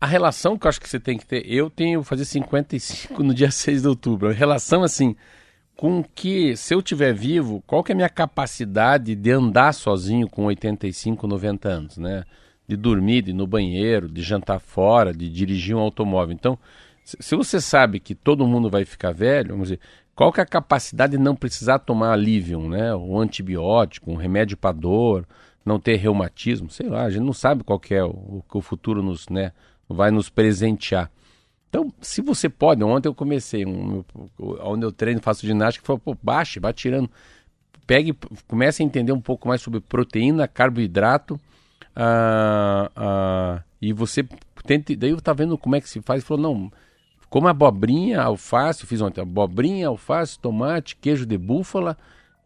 A 0.00 0.06
relação 0.06 0.56
que 0.56 0.66
eu 0.66 0.68
acho 0.68 0.80
que 0.80 0.88
você 0.88 1.00
tem 1.00 1.18
que 1.18 1.26
ter. 1.26 1.44
Eu 1.50 1.68
tenho 1.68 2.02
fazer 2.04 2.26
55 2.26 3.22
no 3.22 3.34
dia 3.34 3.50
6 3.52 3.82
de 3.82 3.88
outubro. 3.88 4.28
A 4.28 4.32
relação 4.32 4.84
assim. 4.84 5.16
Com 5.74 6.04
que, 6.04 6.54
se 6.56 6.74
eu 6.74 6.78
estiver 6.78 7.12
vivo, 7.12 7.60
qual 7.66 7.82
que 7.82 7.90
é 7.90 7.94
a 7.94 7.96
minha 7.96 8.08
capacidade 8.08 9.16
de 9.16 9.30
andar 9.32 9.72
sozinho 9.72 10.28
com 10.28 10.44
85, 10.44 11.26
90 11.26 11.68
anos, 11.68 11.98
né? 11.98 12.24
De 12.68 12.76
dormir, 12.76 13.22
de 13.22 13.30
ir 13.30 13.34
no 13.34 13.46
banheiro, 13.46 14.08
de 14.08 14.22
jantar 14.22 14.60
fora, 14.60 15.12
de 15.12 15.28
dirigir 15.28 15.74
um 15.74 15.80
automóvel. 15.80 16.34
Então, 16.34 16.58
se 17.04 17.34
você 17.34 17.60
sabe 17.60 17.98
que 17.98 18.14
todo 18.14 18.46
mundo 18.46 18.70
vai 18.70 18.84
ficar 18.84 19.12
velho, 19.12 19.50
vamos 19.50 19.68
dizer, 19.68 19.80
qual 20.14 20.32
que 20.32 20.40
é 20.40 20.42
a 20.42 20.46
capacidade 20.46 21.16
de 21.16 21.22
não 21.22 21.34
precisar 21.34 21.80
tomar 21.80 22.16
Livium, 22.16 22.68
né? 22.68 22.94
Um 22.94 23.18
antibiótico, 23.18 24.10
um 24.10 24.16
remédio 24.16 24.56
para 24.56 24.72
dor, 24.72 25.26
não 25.64 25.78
ter 25.78 25.96
reumatismo, 25.96 26.70
sei 26.70 26.88
lá, 26.88 27.04
a 27.04 27.10
gente 27.10 27.22
não 27.22 27.32
sabe 27.32 27.64
qual 27.64 27.78
que 27.78 27.94
é 27.94 28.04
o 28.04 28.42
que 28.48 28.56
o 28.56 28.60
futuro 28.60 29.02
nos, 29.02 29.28
né, 29.28 29.52
vai 29.88 30.10
nos 30.10 30.28
presentear. 30.28 31.10
Então, 31.68 31.92
se 32.00 32.20
você 32.20 32.48
pode, 32.48 32.84
ontem 32.84 33.08
eu 33.08 33.14
comecei, 33.14 33.64
um, 33.64 34.04
onde 34.38 34.84
eu 34.84 34.92
treino, 34.92 35.22
faço 35.22 35.46
ginástica, 35.46 35.86
falou, 35.86 36.00
pô, 36.00 36.16
baixe, 36.22 36.60
vai 36.60 36.72
tirando. 36.72 37.08
Pegue, 37.86 38.14
comece 38.46 38.82
a 38.82 38.86
entender 38.86 39.12
um 39.12 39.20
pouco 39.20 39.48
mais 39.48 39.62
sobre 39.62 39.80
proteína, 39.80 40.46
carboidrato, 40.46 41.40
ah, 41.94 42.90
ah, 42.96 43.62
e 43.80 43.92
você 43.92 44.26
tente, 44.64 44.96
daí 44.96 45.10
eu 45.10 45.20
tá 45.20 45.32
vendo 45.32 45.58
como 45.58 45.76
é 45.76 45.80
que 45.80 45.88
se 45.88 46.00
faz, 46.00 46.24
falou, 46.24 46.42
não, 46.42 46.72
como 47.28 47.48
abobrinha, 47.48 48.20
alface, 48.20 48.86
fiz 48.86 49.00
ontem, 49.00 49.20
abobrinha, 49.20 49.88
alface, 49.88 50.38
tomate, 50.38 50.96
queijo 50.96 51.26
de 51.26 51.36
búfala, 51.36 51.96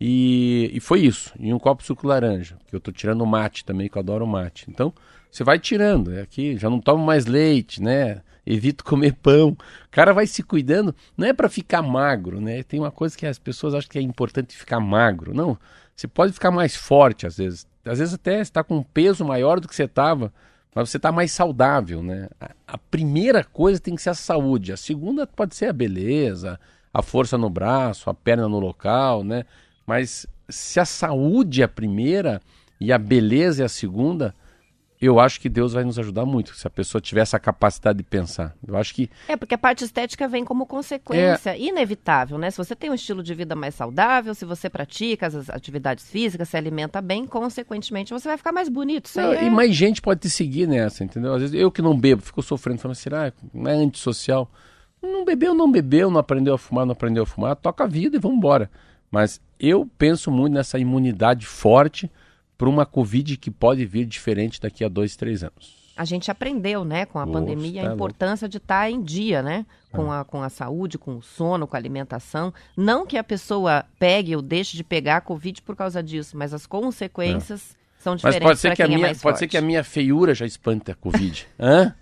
e, 0.00 0.70
e 0.74 0.80
foi 0.80 1.00
isso, 1.00 1.32
e 1.38 1.52
um 1.52 1.58
copo 1.58 1.82
de 1.82 1.86
suco 1.86 2.06
laranja, 2.06 2.56
que 2.66 2.74
eu 2.74 2.80
tô 2.80 2.92
tirando 2.92 3.24
mate 3.26 3.64
também, 3.64 3.88
que 3.88 3.96
eu 3.96 4.00
adoro 4.00 4.26
mate. 4.26 4.66
Então, 4.68 4.92
você 5.30 5.42
vai 5.44 5.58
tirando, 5.58 6.14
é 6.14 6.22
aqui, 6.22 6.56
já 6.56 6.68
não 6.70 6.80
tomo 6.80 7.04
mais 7.04 7.26
leite, 7.26 7.82
né? 7.82 8.22
evito 8.46 8.84
comer 8.84 9.12
pão. 9.20 9.48
O 9.50 9.56
cara 9.90 10.14
vai 10.14 10.26
se 10.26 10.42
cuidando, 10.42 10.94
não 11.16 11.26
é 11.26 11.32
para 11.32 11.48
ficar 11.48 11.82
magro, 11.82 12.40
né? 12.40 12.62
Tem 12.62 12.78
uma 12.78 12.92
coisa 12.92 13.18
que 13.18 13.26
as 13.26 13.38
pessoas 13.38 13.74
acham 13.74 13.90
que 13.90 13.98
é 13.98 14.02
importante 14.02 14.56
ficar 14.56 14.78
magro. 14.78 15.34
Não, 15.34 15.58
você 15.94 16.06
pode 16.06 16.32
ficar 16.32 16.52
mais 16.52 16.76
forte 16.76 17.26
às 17.26 17.36
vezes. 17.36 17.66
Às 17.88 17.98
vezes 17.98 18.14
até 18.14 18.40
está 18.40 18.62
com 18.62 18.78
um 18.78 18.82
peso 18.82 19.24
maior 19.24 19.60
do 19.60 19.68
que 19.68 19.74
você 19.74 19.84
estava, 19.84 20.32
mas 20.74 20.90
você 20.90 20.96
está 20.96 21.10
mais 21.10 21.32
saudável, 21.32 22.02
né? 22.02 22.28
A, 22.40 22.50
a, 22.66 22.78
primeira 22.78 23.42
coisa 23.42 23.80
tem 23.80 23.94
que 23.94 24.02
ser 24.02 24.10
a 24.10 24.14
saúde. 24.14 24.72
A 24.72 24.76
segunda 24.76 25.26
pode 25.26 25.54
ser 25.54 25.66
a 25.66 25.72
beleza, 25.72 26.60
a 26.92 27.02
força 27.02 27.38
no 27.38 27.48
braço, 27.48 28.10
a 28.10 28.14
perna 28.14 28.48
no 28.48 28.58
local, 28.58 29.24
né? 29.24 29.44
Mas 29.86 30.26
se 30.48 30.78
a 30.78 30.84
saúde 30.84 31.62
é 31.62 31.64
a 31.64 31.68
primeira 31.68 32.42
e 32.80 32.92
a 32.92 32.98
beleza 32.98 33.62
é 33.62 33.66
a 33.66 33.70
segunda, 33.70 34.34
eu 35.00 35.20
acho 35.20 35.40
que 35.40 35.48
Deus 35.48 35.74
vai 35.74 35.84
nos 35.84 35.98
ajudar 35.98 36.24
muito 36.24 36.54
se 36.54 36.66
a 36.66 36.70
pessoa 36.70 37.00
tiver 37.00 37.20
essa 37.20 37.38
capacidade 37.38 37.98
de 37.98 38.04
pensar. 38.04 38.54
Eu 38.66 38.76
acho 38.76 38.94
que 38.94 39.10
é 39.28 39.36
porque 39.36 39.54
a 39.54 39.58
parte 39.58 39.84
estética 39.84 40.26
vem 40.26 40.44
como 40.44 40.64
consequência 40.64 41.50
é... 41.50 41.60
inevitável, 41.60 42.38
né? 42.38 42.50
Se 42.50 42.56
você 42.56 42.74
tem 42.74 42.90
um 42.90 42.94
estilo 42.94 43.22
de 43.22 43.34
vida 43.34 43.54
mais 43.54 43.74
saudável, 43.74 44.34
se 44.34 44.44
você 44.44 44.70
pratica 44.70 45.26
as 45.26 45.50
atividades 45.50 46.10
físicas, 46.10 46.48
se 46.48 46.56
alimenta 46.56 47.02
bem, 47.02 47.26
consequentemente 47.26 48.12
você 48.12 48.28
vai 48.28 48.38
ficar 48.38 48.52
mais 48.52 48.68
bonito. 48.68 49.10
Não, 49.16 49.32
é... 49.32 49.44
E 49.44 49.50
mais 49.50 49.74
gente 49.74 50.00
pode 50.00 50.20
te 50.20 50.30
seguir 50.30 50.66
nessa, 50.66 51.04
entendeu? 51.04 51.34
Às 51.34 51.42
vezes 51.42 51.54
eu 51.54 51.70
que 51.70 51.82
não 51.82 51.98
bebo, 51.98 52.22
fico 52.22 52.42
sofrendo, 52.42 52.80
falando 52.80 52.96
assim, 52.96 53.10
ah, 53.12 53.32
não 53.52 53.70
é 53.70 53.74
antissocial. 53.74 54.50
Não 55.02 55.24
bebeu, 55.24 55.54
não 55.54 55.70
bebeu, 55.70 56.10
não 56.10 56.18
aprendeu 56.18 56.54
a 56.54 56.58
fumar, 56.58 56.86
não 56.86 56.92
aprendeu 56.92 57.22
a 57.24 57.26
fumar, 57.26 57.54
toca 57.54 57.84
a 57.84 57.86
vida 57.86 58.16
e 58.16 58.20
vamos 58.20 58.38
embora. 58.38 58.70
Mas 59.10 59.40
eu 59.60 59.88
penso 59.98 60.30
muito 60.30 60.54
nessa 60.54 60.78
imunidade 60.78 61.46
forte 61.46 62.10
para 62.56 62.68
uma 62.68 62.86
Covid 62.86 63.36
que 63.36 63.50
pode 63.50 63.84
vir 63.84 64.06
diferente 64.06 64.60
daqui 64.60 64.84
a 64.84 64.88
dois, 64.88 65.16
três 65.16 65.42
anos. 65.42 65.86
A 65.96 66.04
gente 66.04 66.30
aprendeu, 66.30 66.84
né, 66.84 67.06
com 67.06 67.18
a 67.18 67.26
pandemia, 67.26 67.82
tá 67.82 67.90
a 67.90 67.94
importância 67.94 68.44
louco. 68.44 68.52
de 68.52 68.58
estar 68.58 68.80
tá 68.80 68.90
em 68.90 69.02
dia, 69.02 69.42
né? 69.42 69.64
Com, 69.90 70.12
ah. 70.12 70.20
a, 70.20 70.24
com 70.24 70.42
a 70.42 70.50
saúde, 70.50 70.98
com 70.98 71.16
o 71.16 71.22
sono, 71.22 71.66
com 71.66 71.74
a 71.74 71.78
alimentação. 71.78 72.52
Não 72.76 73.06
que 73.06 73.16
a 73.16 73.24
pessoa 73.24 73.82
pegue 73.98 74.36
ou 74.36 74.42
deixe 74.42 74.76
de 74.76 74.84
pegar 74.84 75.16
a 75.16 75.20
Covid 75.22 75.62
por 75.62 75.74
causa 75.74 76.02
disso, 76.02 76.36
mas 76.36 76.52
as 76.52 76.66
consequências 76.66 77.74
é. 77.74 78.02
são 78.02 78.14
diferentes. 78.14 78.42
Mas 78.42 78.48
pode 78.50 78.60
ser, 78.60 78.76
que 78.76 78.82
a, 78.82 78.84
é 78.84 78.88
minha, 78.88 79.06
é 79.06 79.14
pode 79.14 79.38
ser 79.38 79.46
que 79.46 79.56
a 79.56 79.62
minha 79.62 79.82
feiura 79.82 80.34
já 80.34 80.44
espante 80.44 80.90
a 80.90 80.94
Covid. 80.94 81.48
Hã? 81.58 81.94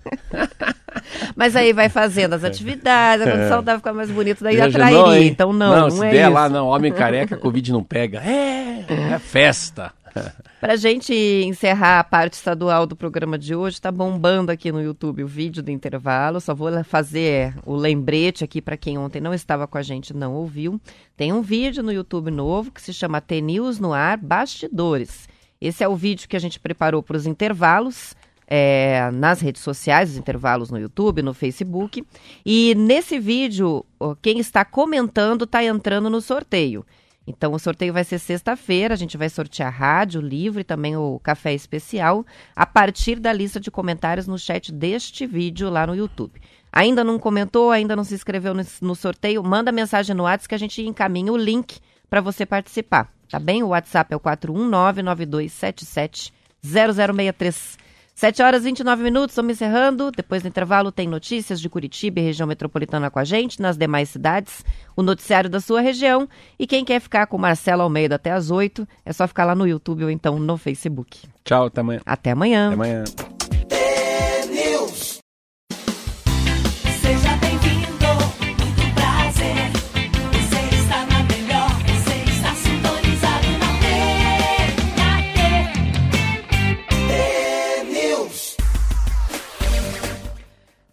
Mas 1.37 1.55
aí 1.55 1.73
vai 1.73 1.89
fazendo 1.89 2.35
as 2.35 2.43
atividades, 2.43 3.27
a 3.27 3.31
condição 3.31 3.75
é. 3.75 3.77
ficar 3.77 3.93
mais 3.93 4.11
bonito, 4.11 4.43
daí 4.43 4.57
Já 4.57 4.67
atrairia. 4.67 4.99
Não, 4.99 5.17
então 5.17 5.53
não, 5.53 5.71
não, 5.71 5.81
não 5.83 5.91
se 5.91 6.05
é 6.05 6.11
der 6.11 6.25
isso. 6.25 6.33
lá, 6.33 6.49
não, 6.49 6.67
homem 6.67 6.93
careca, 6.93 7.37
Covid 7.37 7.73
não 7.73 7.85
pega. 7.85 8.21
É, 8.25 8.85
é 9.13 9.19
festa. 9.21 9.93
Para 10.61 10.77
gente 10.77 11.13
encerrar 11.15 12.01
a 12.01 12.05
parte 12.05 12.35
estadual 12.35 12.87
do 12.87 12.97
programa 12.97 13.39
de 13.39 13.55
hoje, 13.55 13.77
está 13.77 13.91
bombando 13.91 14.51
aqui 14.51 14.71
no 14.71 14.83
YouTube 14.83 15.25
o 15.25 15.29
vídeo 15.29 15.63
do 15.63 15.71
intervalo. 15.71 16.41
Só 16.41 16.55
vou 16.55 16.71
fazer 16.85 17.55
o 17.65 17.75
lembrete 17.75 18.45
aqui 18.45 18.61
para 18.61 18.77
quem 18.77 18.99
ontem 18.99 19.21
não 19.21 19.35
estava 19.35 19.67
com 19.67 19.79
a 19.79 19.83
gente 19.83 20.15
não 20.15 20.35
ouviu. 20.35 20.81
Tem 21.17 21.33
um 21.33 21.43
vídeo 21.43 21.83
no 21.83 21.93
YouTube 21.93 22.31
novo 22.31 22.71
que 22.71 22.81
se 22.81 22.93
chama 22.93 23.21
T-News 23.21 23.79
no 23.79 23.93
Ar 23.93 24.17
Bastidores. 24.17 25.29
Esse 25.61 25.83
é 25.83 25.89
o 25.89 25.97
vídeo 25.97 26.29
que 26.29 26.37
a 26.37 26.41
gente 26.41 26.61
preparou 26.61 27.03
para 27.03 27.17
os 27.17 27.27
intervalos. 27.27 28.15
É, 28.47 29.11
nas 29.11 29.41
redes 29.41 29.63
sociais, 29.63 30.11
os 30.11 30.17
intervalos 30.19 30.71
no 30.71 30.79
YouTube, 30.79 31.23
no 31.23 31.33
Facebook. 31.33 32.05
E 32.45 32.75
nesse 32.75 33.19
vídeo, 33.19 33.85
quem 34.21 34.39
está 34.39 34.67
comentando 34.67 35.45
está 35.45 35.65
entrando 35.65 36.11
no 36.11 36.21
sorteio. 36.21 36.85
Então, 37.27 37.53
o 37.53 37.59
sorteio 37.59 37.93
vai 37.93 38.05
ser 38.05 38.19
sexta-feira. 38.19 38.95
A 38.95 38.97
gente 38.97 39.17
vai 39.17 39.29
sortear 39.29 39.73
rádio, 39.73 40.21
livro 40.21 40.61
e 40.61 40.65
também 40.65 40.97
o 40.97 41.19
café 41.23 41.55
especial 41.55 42.25
a 42.55 42.67
partir 42.67 43.19
da 43.19 43.33
lista 43.33 43.59
de 43.59 43.71
comentários 43.71 44.27
no 44.27 44.39
chat 44.39 44.71
deste 44.71 45.27
vídeo 45.27 45.71
lá 45.71 45.87
no 45.87 45.95
YouTube. 45.95 46.41
Ainda 46.73 47.05
não 47.05 47.19
comentou, 47.19 47.71
ainda 47.71 47.97
não 47.97 48.05
se 48.05 48.15
inscreveu 48.15 48.53
no, 48.81 48.95
sorteio? 48.95 49.43
Manda 49.43 49.73
mensagem 49.73 50.15
no 50.15 50.25
WhatsApp 50.25 50.49
que 50.49 50.55
a 50.55 50.59
gente 50.59 50.83
encaminha 50.83 51.33
o 51.33 51.37
link 51.37 51.79
para 52.11 52.21
você 52.21 52.45
participar. 52.45 53.11
Tá 53.31 53.39
bem? 53.39 53.63
O 53.63 53.69
WhatsApp 53.69 54.13
é 54.13 54.17
o 54.17 54.21
419 54.21 55.03
9277 55.03 56.33
0063. 56.63 57.84
7 58.15 58.43
horas 58.43 58.63
e 58.63 58.67
29 58.67 59.03
minutos, 59.03 59.33
estamos 59.33 59.53
encerrando. 59.53 60.13
Depois 60.13 60.41
do 60.41 60.49
intervalo 60.49 60.93
tem 60.93 61.09
notícias 61.09 61.61
de 61.61 61.69
Curitiba 61.69 62.21
e 62.21 62.23
região 62.23 62.47
metropolitana 62.47 63.11
com 63.11 63.19
a 63.19 63.25
gente, 63.25 63.61
nas 63.61 63.77
demais 63.77 64.09
cidades, 64.09 64.65
o 64.97 65.03
noticiário 65.03 65.51
da 65.51 65.61
sua 65.61 65.81
região. 65.81 66.29
E 66.57 66.65
quem 66.65 66.85
quer 66.85 67.01
ficar 67.01 67.27
com 67.27 67.37
Marcelo 67.37 67.83
Almeida 67.83 68.15
até 68.15 68.31
as 68.31 68.53
8, 68.53 68.87
é 69.05 69.13
só 69.13 69.27
ficar 69.27 69.45
lá 69.45 69.55
no 69.55 69.67
YouTube 69.67 70.05
ou 70.05 70.11
então 70.11 70.39
no 70.39 70.57
Facebook. 70.57 71.27
Tchau, 71.45 71.67
até 71.67 71.81
amanhã. 71.81 72.01
Até 72.07 72.31
amanhã. 72.31 72.67
Até 72.67 72.75
amanhã. 72.75 73.05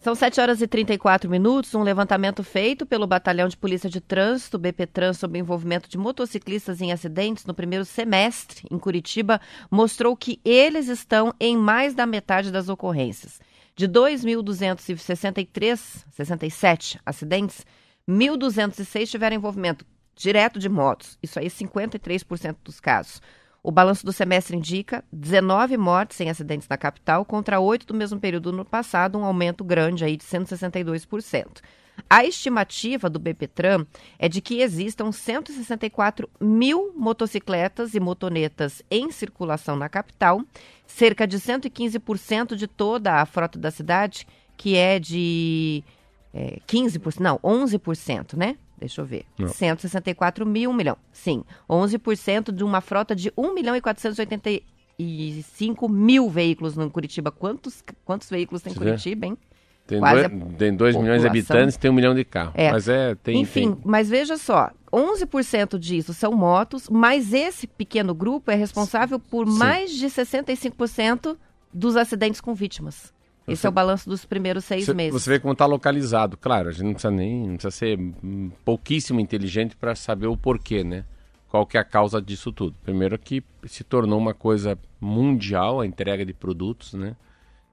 São 0.01 0.13
7 0.15 0.41
horas 0.41 0.61
e 0.63 0.67
34 0.67 1.29
minutos. 1.29 1.75
Um 1.75 1.83
levantamento 1.83 2.43
feito 2.43 2.87
pelo 2.87 3.05
Batalhão 3.05 3.47
de 3.47 3.55
Polícia 3.55 3.87
de 3.87 4.01
Trânsito, 4.01 4.57
BPTran, 4.57 5.13
sobre 5.13 5.37
o 5.37 5.41
envolvimento 5.41 5.87
de 5.87 5.95
motociclistas 5.95 6.81
em 6.81 6.91
acidentes 6.91 7.45
no 7.45 7.53
primeiro 7.53 7.85
semestre 7.85 8.65
em 8.71 8.79
Curitiba, 8.79 9.39
mostrou 9.69 10.17
que 10.17 10.41
eles 10.43 10.87
estão 10.87 11.31
em 11.39 11.55
mais 11.55 11.93
da 11.93 12.07
metade 12.07 12.51
das 12.51 12.67
ocorrências. 12.67 13.39
De 13.75 13.87
2.263, 13.87 16.03
67 16.09 16.99
acidentes, 17.05 17.63
1.206 18.09 19.07
tiveram 19.07 19.35
envolvimento 19.35 19.85
direto 20.15 20.57
de 20.57 20.67
motos. 20.67 21.19
Isso 21.21 21.37
aí, 21.37 21.45
53% 21.45 22.55
dos 22.63 22.79
casos. 22.79 23.21
O 23.63 23.71
balanço 23.71 24.03
do 24.03 24.11
semestre 24.11 24.57
indica 24.57 25.03
19 25.13 25.77
mortes 25.77 26.19
em 26.19 26.29
acidentes 26.29 26.67
na 26.67 26.77
capital, 26.77 27.23
contra 27.23 27.59
8 27.59 27.85
do 27.85 27.93
mesmo 27.93 28.19
período 28.19 28.51
no 28.51 28.65
passado, 28.65 29.19
um 29.19 29.23
aumento 29.23 29.63
grande 29.63 30.03
aí 30.03 30.17
de 30.17 30.23
162%. 30.23 31.61
A 32.09 32.25
estimativa 32.25 33.07
do 33.07 33.19
BPTran 33.19 33.85
é 34.17 34.27
de 34.27 34.41
que 34.41 34.61
existam 34.61 35.11
164 35.11 36.27
mil 36.39 36.91
motocicletas 36.95 37.93
e 37.93 37.99
motonetas 37.99 38.81
em 38.89 39.11
circulação 39.11 39.75
na 39.75 39.87
capital, 39.87 40.41
cerca 40.87 41.27
de 41.27 41.37
115% 41.37 42.55
de 42.55 42.65
toda 42.65 43.21
a 43.21 43.25
frota 43.27 43.59
da 43.59 43.69
cidade, 43.69 44.27
que 44.57 44.75
é 44.75 44.97
de 44.97 45.83
é, 46.33 46.59
15%, 46.67 47.19
não, 47.19 47.37
11%, 47.39 48.35
né? 48.35 48.57
Deixa 48.81 48.99
eu 48.99 49.05
ver. 49.05 49.25
Não. 49.37 49.47
164 49.47 50.45
mil, 50.45 50.71
um 50.71 50.73
milhão. 50.73 50.97
Sim, 51.13 51.43
11% 51.69 52.51
de 52.51 52.63
uma 52.63 52.81
frota 52.81 53.15
de 53.15 53.31
1 53.37 53.53
milhão 53.53 53.75
e 53.75 53.81
485 53.81 55.87
mil 55.87 56.29
veículos 56.29 56.75
no 56.75 56.89
Curitiba. 56.89 57.31
Quantos, 57.31 57.83
quantos 58.03 58.27
veículos 58.27 58.63
tem 58.63 58.73
em 58.73 58.75
Curitiba, 58.75 59.27
hein? 59.27 59.37
Tem 59.85 59.99
2 59.99 60.77
dois, 60.77 60.95
milhões 60.95 61.21
de 61.21 61.27
habitantes, 61.27 61.77
tem 61.77 61.91
um 61.91 61.93
milhão 61.93 62.15
de 62.15 62.23
carros. 62.23 62.53
É. 62.55 62.71
Mas 62.71 62.87
é, 62.87 63.13
tem, 63.15 63.41
Enfim, 63.41 63.73
tem... 63.73 63.81
mas 63.83 64.09
veja 64.09 64.37
só, 64.37 64.71
11% 64.91 65.77
disso 65.77 66.13
são 66.13 66.31
motos, 66.31 66.89
mas 66.89 67.33
esse 67.33 67.67
pequeno 67.67 68.15
grupo 68.15 68.49
é 68.49 68.55
responsável 68.55 69.19
por 69.19 69.47
Sim. 69.47 69.57
mais 69.57 69.91
de 69.91 70.07
65% 70.07 71.37
dos 71.73 71.95
acidentes 71.95 72.41
com 72.41 72.55
vítimas. 72.55 73.13
Esse 73.53 73.65
é 73.65 73.69
o 73.69 73.71
balanço 73.71 74.09
dos 74.09 74.25
primeiros 74.25 74.65
seis 74.65 74.85
você, 74.85 74.93
meses. 74.93 75.13
Você 75.13 75.29
vê 75.29 75.39
como 75.39 75.53
está 75.53 75.65
localizado. 75.65 76.37
Claro, 76.37 76.69
a 76.69 76.71
gente 76.71 76.83
não 76.83 76.93
precisa 76.93 77.11
nem 77.11 77.47
não 77.47 77.57
precisa 77.57 77.71
ser 77.71 77.99
pouquíssimo 78.63 79.19
inteligente 79.19 79.75
para 79.75 79.95
saber 79.95 80.27
o 80.27 80.37
porquê, 80.37 80.83
né? 80.83 81.05
Qual 81.49 81.65
que 81.65 81.77
é 81.77 81.81
a 81.81 81.83
causa 81.83 82.21
disso 82.21 82.51
tudo? 82.51 82.75
Primeiro 82.83 83.17
que 83.19 83.43
se 83.65 83.83
tornou 83.83 84.17
uma 84.17 84.33
coisa 84.33 84.77
mundial 84.99 85.81
a 85.81 85.85
entrega 85.85 86.25
de 86.25 86.33
produtos, 86.33 86.93
né? 86.93 87.15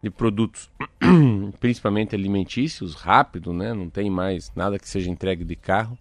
De 0.02 0.10
produtos 0.10 0.70
principalmente 1.60 2.14
alimentícios, 2.14 2.94
rápido, 2.94 3.52
né? 3.52 3.72
Não 3.72 3.88
tem 3.88 4.10
mais 4.10 4.52
nada 4.54 4.78
que 4.78 4.88
seja 4.88 5.10
entregue 5.10 5.44
de 5.44 5.54
carro. 5.54 5.96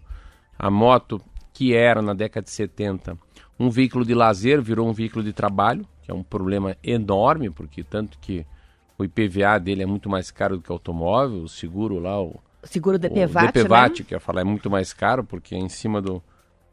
A 0.57 0.71
moto, 0.71 1.21
que 1.53 1.73
era 1.73 2.01
na 2.01 2.13
década 2.13 2.45
de 2.45 2.51
70 2.51 3.17
um 3.59 3.69
veículo 3.69 4.05
de 4.05 4.13
lazer, 4.13 4.61
virou 4.61 4.87
um 4.87 4.93
veículo 4.93 5.23
de 5.23 5.33
trabalho, 5.33 5.85
que 6.03 6.11
é 6.11 6.13
um 6.13 6.23
problema 6.23 6.77
enorme, 6.83 7.49
porque 7.49 7.83
tanto 7.83 8.17
que 8.19 8.45
o 8.97 9.03
IPVA 9.03 9.59
dele 9.59 9.83
é 9.83 9.85
muito 9.85 10.09
mais 10.09 10.31
caro 10.31 10.57
do 10.57 10.63
que 10.63 10.69
o 10.69 10.73
automóvel, 10.73 11.43
o 11.43 11.49
seguro 11.49 11.99
lá, 11.99 12.21
o, 12.21 12.39
Seguro 12.63 12.97
DPVAT, 12.97 13.45
o 13.45 13.51
DPVAT, 13.51 13.99
né? 13.99 14.05
que 14.07 14.13
eu 14.13 14.17
ia 14.17 14.19
falar, 14.19 14.41
é 14.41 14.43
muito 14.43 14.69
mais 14.69 14.91
caro, 14.91 15.23
porque 15.23 15.55
é 15.55 15.57
em 15.57 15.69
cima 15.69 16.01
do... 16.01 16.21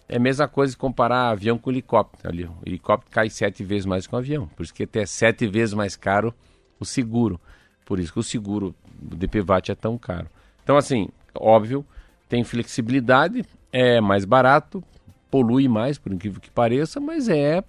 É 0.08 0.16
a 0.16 0.20
mesma 0.20 0.46
coisa 0.46 0.76
comparar 0.76 1.30
avião 1.30 1.56
com 1.56 1.70
helicóptero. 1.70 2.28
Ali, 2.28 2.44
o 2.44 2.56
helicóptero 2.66 3.10
cai 3.10 3.30
sete 3.30 3.64
vezes 3.64 3.86
mais 3.86 4.06
que 4.06 4.14
o 4.14 4.18
avião. 4.18 4.46
Por 4.48 4.62
isso 4.62 4.74
que 4.74 4.82
até 4.82 5.02
é 5.02 5.06
sete 5.06 5.46
vezes 5.46 5.72
mais 5.72 5.96
caro 5.96 6.34
o 6.78 6.84
seguro. 6.84 7.40
Por 7.86 7.98
isso 7.98 8.12
que 8.12 8.18
o 8.18 8.22
seguro 8.22 8.74
do 9.00 9.16
DPVAT 9.16 9.70
é 9.70 9.74
tão 9.74 9.96
caro. 9.96 10.26
Então, 10.62 10.76
assim, 10.76 11.08
óbvio, 11.34 11.86
tem 12.28 12.44
flexibilidade, 12.44 13.44
é 13.72 14.00
mais 14.00 14.24
barato, 14.24 14.84
polui 15.30 15.68
mais, 15.68 15.96
por 15.96 16.12
incrível 16.12 16.40
que 16.40 16.50
pareça, 16.50 17.00
mas 17.00 17.28
é 17.28 17.62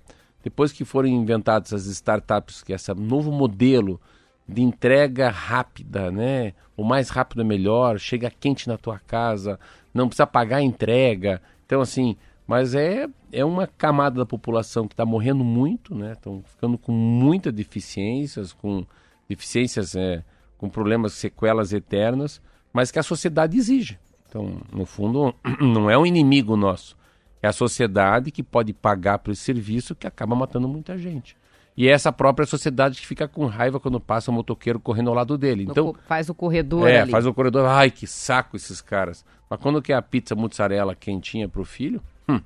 depois 0.44 0.72
que 0.72 0.84
forem 0.84 1.16
inventadas 1.16 1.74
as 1.74 1.86
startups, 1.86 2.64
que 2.64 2.74
é 2.74 2.76
esse 2.76 2.94
novo 2.94 3.32
modelo 3.32 4.00
de 4.48 4.62
entrega 4.62 5.30
rápida, 5.30 6.12
né? 6.12 6.54
O 6.78 6.84
mais 6.84 7.10
rápido 7.10 7.42
é 7.42 7.46
melhor, 7.46 8.00
chega 8.00 8.30
quente 8.30 8.68
na 8.68 8.78
tua 8.78 9.00
casa, 9.00 9.60
não 9.94 10.08
precisa 10.08 10.28
pagar 10.28 10.58
a 10.58 10.62
entrega. 10.62 11.42
Então, 11.66 11.82
assim, 11.82 12.16
mas 12.48 12.76
é, 12.76 13.08
é 13.32 13.44
uma 13.44 13.66
camada 13.66 14.18
da 14.18 14.26
população 14.26 14.88
que 14.88 14.94
está 14.94 15.06
morrendo 15.06 15.44
muito, 15.44 15.96
né? 15.96 16.12
Estão 16.12 16.44
ficando 16.44 16.78
com 16.78 16.92
muitas 16.92 17.52
deficiências, 17.52 18.54
com 18.54 18.86
deficiências, 19.28 19.96
é, 19.96 20.24
com 20.58 20.70
problemas, 20.70 21.14
sequelas 21.14 21.74
eternas, 21.74 22.42
mas 22.72 22.92
que 22.92 23.00
a 23.00 23.04
sociedade 23.04 23.58
exige. 23.58 23.98
Então, 24.30 24.62
no 24.72 24.86
fundo, 24.86 25.34
não 25.60 25.90
é 25.90 25.98
um 25.98 26.06
inimigo 26.06 26.56
nosso. 26.56 26.96
É 27.42 27.48
a 27.48 27.54
sociedade 27.54 28.32
que 28.32 28.44
pode 28.44 28.74
pagar 28.74 29.20
por 29.20 29.32
esse 29.32 29.42
serviço 29.42 29.96
que 29.96 30.06
acaba 30.06 30.36
matando 30.36 30.68
muita 30.68 30.98
gente. 30.98 31.36
E 31.78 31.88
é 31.88 31.92
essa 31.92 32.12
própria 32.12 32.46
sociedade 32.46 33.02
que 33.02 33.06
fica 33.06 33.28
com 33.28 33.46
raiva 33.48 33.80
quando 33.80 34.00
passa 34.00 34.32
o 34.32 34.34
motoqueiro 34.34 34.80
correndo 34.80 35.10
ao 35.10 35.14
lado 35.14 35.38
dele. 35.38 35.68
Então, 35.70 35.94
faz 36.08 36.30
o 36.30 36.34
corredor 36.34 36.88
é, 36.88 37.02
ali. 37.02 37.12
faz 37.12 37.26
o 37.26 37.34
corredor. 37.34 37.66
Ai, 37.66 37.92
que 37.92 38.08
saco 38.08 38.56
esses 38.56 38.80
caras. 38.82 39.26
Mas 39.50 39.60
quando 39.60 39.82
quer 39.82 39.96
a 39.96 40.02
pizza 40.02 40.36
mozzarella 40.36 40.96
quentinha 40.96 41.50
pro 41.50 41.66
filho, 41.66 42.02
hum, 42.30 42.40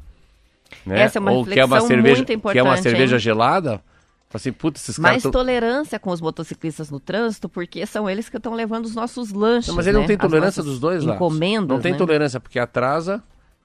né? 0.86 1.02
Essa 1.02 1.20
é 1.20 1.22
uma 1.22 1.32
Ou 1.32 1.46
quer 1.46 1.66
uma 1.66 1.82
cerveja, 1.82 2.16
muito 2.18 2.28
quer 2.28 2.62
uma 2.62 2.72
importante, 2.74 2.82
cerveja 2.84 3.16
hein? 3.16 3.20
gelada, 3.20 3.82
assim, 4.34 4.52
putz, 4.52 4.82
esses 4.82 4.98
caras 4.98 5.12
Mais 5.12 5.24
tão... 5.24 5.32
tolerância 5.32 6.00
com 6.00 6.12
os 6.12 6.22
motociclistas 6.22 6.90
no 6.90 7.00
trânsito, 7.00 7.50
porque 7.50 7.86
são 7.86 8.10
eles 8.10 8.30
que 8.30 8.38
estão 8.38 8.54
levando 8.54 8.86
os 8.86 8.96
nossos 8.96 9.32
lanches. 9.32 9.68
Não, 9.70 9.76
mas 9.76 9.88
ele 9.88 9.96
não 9.96 10.02
né? 10.02 10.08
tem 10.08 10.16
As 10.16 10.22
tolerância 10.22 10.64
dos 10.64 10.80
dois. 10.80 11.04
Encomendas, 11.04 11.70
Não 11.70 11.80
tem 11.80 11.92
né? 11.92 11.98
tolerância 11.98 12.40
porque 12.40 12.60
atrasa 12.60 13.24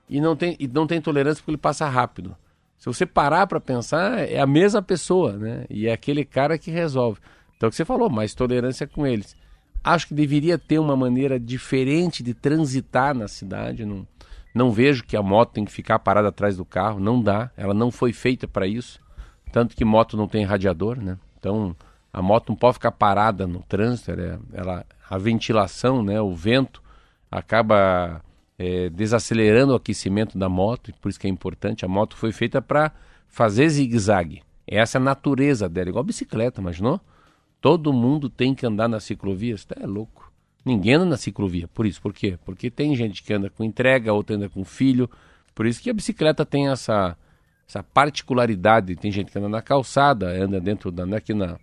e 0.09 0.21
não 0.21 0.37
tem, 0.37 0.57
e 0.59 0.69
não 0.69 0.87
tem 0.87 1.01
tolerância 1.01 1.41
porque 1.41 1.53
ele 1.53 1.59
passa 1.59 1.89
rápido. 1.89 2.37
Se 2.85 2.87
você 2.87 3.07
parar 3.07 3.47
para 3.47 3.59
pensar, 3.59 4.29
é 4.29 4.39
a 4.39 4.47
mesma 4.47 4.83
pessoa, 4.83 5.39
né? 5.39 5.65
E 5.71 5.87
é 5.87 5.93
aquele 5.95 6.23
cara 6.23 6.59
que 6.59 6.71
resolve. 6.71 7.19
Então, 7.57 7.67
o 7.67 7.71
que 7.71 7.77
você 7.77 7.83
falou, 7.83 8.11
mais 8.11 8.35
tolerância 8.35 8.87
com 8.87 9.07
eles. 9.07 9.35
Acho 9.83 10.09
que 10.09 10.13
deveria 10.13 10.59
ter 10.59 10.79
uma 10.79 10.95
maneira 10.95 11.41
diferente 11.41 12.23
de 12.23 12.35
transitar 12.35 13.15
na 13.15 13.27
cidade. 13.27 13.87
Não, 13.87 14.07
não 14.55 14.71
vejo 14.71 15.03
que 15.03 15.17
a 15.17 15.23
moto 15.23 15.53
tem 15.53 15.65
que 15.65 15.73
ficar 15.73 15.99
parada 15.99 16.29
atrás 16.29 16.59
do 16.59 16.65
carro. 16.67 17.01
Não 17.01 17.23
dá. 17.23 17.51
Ela 17.57 17.73
não 17.73 17.91
foi 17.91 18.13
feita 18.13 18.47
para 18.47 18.67
isso. 18.67 19.01
Tanto 19.51 19.75
que 19.75 19.83
moto 19.83 20.15
não 20.15 20.29
tem 20.29 20.45
radiador, 20.45 21.01
né? 21.01 21.17
Então, 21.39 21.75
a 22.13 22.21
moto 22.21 22.51
não 22.51 22.57
pode 22.57 22.75
ficar 22.75 22.93
parada 22.93 23.47
no 23.47 23.63
trânsito. 23.63 24.11
Ela, 24.11 24.41
ela- 24.53 24.87
a 25.09 25.17
ventilação, 25.17 26.03
né? 26.03 26.21
O 26.21 26.35
vento 26.35 26.83
acaba 27.31 28.21
é, 28.59 28.89
desacelerando 28.89 29.73
o 29.73 29.77
aquecimento 29.77 30.39
da 30.39 30.49
moto, 30.49 30.91
e 30.91 30.93
por 30.95 31.09
isso 31.09 31.19
que 31.21 31.27
é 31.27 31.31
importante. 31.31 31.85
A 31.85 31.89
moto 31.89 32.17
foi 32.17 32.33
feita 32.33 32.61
para 32.63 32.93
fazer 33.29 33.69
zigue-zague. 33.69 34.43
Essa 34.67 34.99
é 34.99 35.01
a 35.01 35.05
natureza 35.05 35.69
dela, 35.69 35.89
igual 35.91 36.05
bicicleta, 36.05 36.61
imaginou? 36.61 37.01
Todo 37.61 37.93
mundo 37.93 38.29
tem 38.29 38.55
que 38.55 38.65
andar 38.67 38.89
na 38.89 39.01
ciclovia. 39.01 39.55
Isso 39.55 39.67
é 39.79 39.87
louco. 39.87 40.31
Ninguém 40.65 40.95
anda 40.95 41.05
na 41.07 41.17
ciclovia. 41.17 41.69
Por 41.69 41.85
isso, 41.87 42.01
por 42.01 42.13
quê? 42.13 42.39
Porque 42.45 42.71
tem 42.71 42.95
gente 42.97 43.23
que 43.23 43.33
anda 43.33 43.51
com 43.51 43.65
entrega, 43.65 44.13
outra 44.13 44.37
anda 44.37 44.49
com 44.49 44.65
filho. 44.65 45.11
Por 45.55 45.67
isso 45.67 45.83
que 45.83 45.91
a 45.91 45.95
bicicleta 45.95 46.45
tem 46.47 46.69
essa, 46.69 47.17
essa 47.69 47.83
particularidade. 47.83 48.97
Tem 48.97 49.11
gente 49.11 49.31
que 49.31 49.39
anda 49.39 49.49
na 49.49 49.61
calçada, 49.63 50.29
anda 50.31 50.61
dentro 50.61 50.91
da. 50.91 51.03
anda 51.05 51.17
aqui 51.19 51.35
na, 51.35 51.59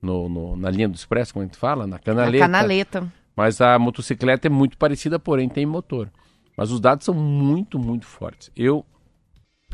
no, 0.00 0.28
no- 0.28 0.56
na 0.56 0.70
linha 0.70 0.88
do 0.88 0.94
expresso, 0.94 1.32
como 1.32 1.42
a 1.42 1.46
gente 1.46 1.56
fala, 1.58 1.86
na 1.86 1.92
Na 1.94 1.98
canaleta. 1.98 2.44
canaleta. 2.44 3.12
Mas 3.36 3.60
a 3.60 3.76
motocicleta 3.78 4.46
é 4.46 4.50
muito 4.50 4.76
parecida, 4.78 5.18
porém 5.18 5.48
tem 5.48 5.66
motor. 5.66 6.08
Mas 6.56 6.70
os 6.70 6.80
dados 6.80 7.04
são 7.04 7.14
muito, 7.14 7.78
muito 7.78 8.06
fortes. 8.06 8.50
Eu 8.54 8.84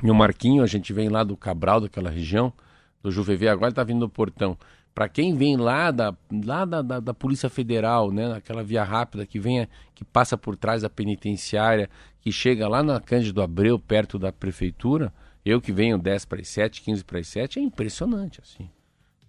e 0.02 0.10
o 0.10 0.14
Marquinho, 0.14 0.62
a 0.62 0.66
gente 0.66 0.92
vem 0.92 1.08
lá 1.08 1.22
do 1.22 1.36
Cabral, 1.36 1.80
daquela 1.80 2.10
região, 2.10 2.52
do 3.02 3.10
JuVV, 3.10 3.48
agora 3.48 3.70
está 3.70 3.84
vindo 3.84 4.00
do 4.00 4.08
Portão. 4.08 4.56
Para 4.94 5.08
quem 5.08 5.34
vem 5.34 5.56
lá 5.56 5.90
da, 5.90 6.14
lá 6.44 6.64
da, 6.64 6.82
da, 6.82 7.00
da 7.00 7.14
Polícia 7.14 7.48
Federal, 7.48 8.10
né, 8.10 8.28
naquela 8.28 8.62
via 8.62 8.82
rápida 8.82 9.24
que 9.24 9.38
vem, 9.38 9.68
que 9.94 10.04
passa 10.04 10.36
por 10.36 10.56
trás 10.56 10.82
da 10.82 10.90
penitenciária, 10.90 11.88
que 12.20 12.32
chega 12.32 12.66
lá 12.66 12.82
na 12.82 13.00
Cândido 13.00 13.40
Abreu, 13.40 13.78
perto 13.78 14.18
da 14.18 14.32
prefeitura, 14.32 15.12
eu 15.44 15.60
que 15.60 15.72
venho 15.72 15.96
10 15.96 16.24
para 16.24 16.40
as 16.40 16.48
7, 16.48 16.82
15 16.82 17.04
para 17.04 17.18
as 17.18 17.28
7, 17.28 17.58
é 17.58 17.62
impressionante, 17.62 18.40
assim 18.42 18.68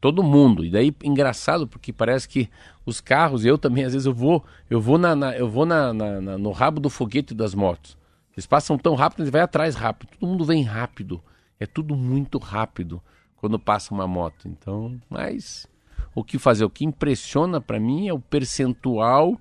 todo 0.01 0.23
mundo. 0.23 0.65
E 0.65 0.69
daí 0.71 0.93
engraçado 1.03 1.67
porque 1.67 1.93
parece 1.93 2.27
que 2.27 2.49
os 2.85 2.99
carros, 2.99 3.45
eu 3.45 3.57
também 3.57 3.85
às 3.85 3.93
vezes 3.93 4.07
eu 4.07 4.13
vou, 4.13 4.43
eu 4.69 4.81
vou 4.81 4.97
na, 4.97 5.15
na- 5.15 5.37
eu 5.37 5.47
vou 5.47 5.65
na, 5.65 5.93
na- 5.93 6.19
na- 6.19 6.37
no 6.37 6.51
rabo 6.51 6.79
do 6.81 6.89
foguete 6.89 7.33
das 7.35 7.53
motos. 7.53 7.95
Eles 8.35 8.47
passam 8.47 8.77
tão 8.77 8.95
rápido, 8.95 9.21
eles 9.21 9.31
vai 9.31 9.41
atrás 9.41 9.75
rápido. 9.75 10.09
Todo 10.19 10.27
mundo 10.29 10.43
vem 10.43 10.63
rápido. 10.63 11.21
É 11.59 11.65
tudo 11.67 11.95
muito 11.95 12.39
rápido 12.39 13.01
quando 13.35 13.59
passa 13.59 13.93
uma 13.93 14.07
moto. 14.07 14.47
Então, 14.47 14.99
mas 15.09 15.67
o 16.15 16.23
que 16.23 16.39
fazer? 16.39 16.65
O 16.65 16.69
que 16.69 16.83
impressiona 16.83 17.61
para 17.61 17.79
mim 17.79 18.07
é 18.07 18.13
o 18.13 18.19
percentual 18.19 19.39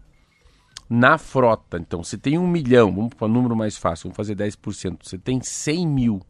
na 0.88 1.16
frota. 1.16 1.79
Então, 1.79 2.03
você 2.03 2.18
tem 2.18 2.37
um 2.37 2.46
milhão, 2.49 2.92
vamos 2.94 3.14
para 3.14 3.27
um 3.29 3.33
número 3.33 3.57
mais 3.57 3.77
fácil, 3.79 4.05
vamos 4.05 4.16
fazer 4.16 4.35
10%. 4.35 4.99
Você 5.03 5.16
tem 5.16 5.40
100 5.40 5.87
mil. 5.87 6.20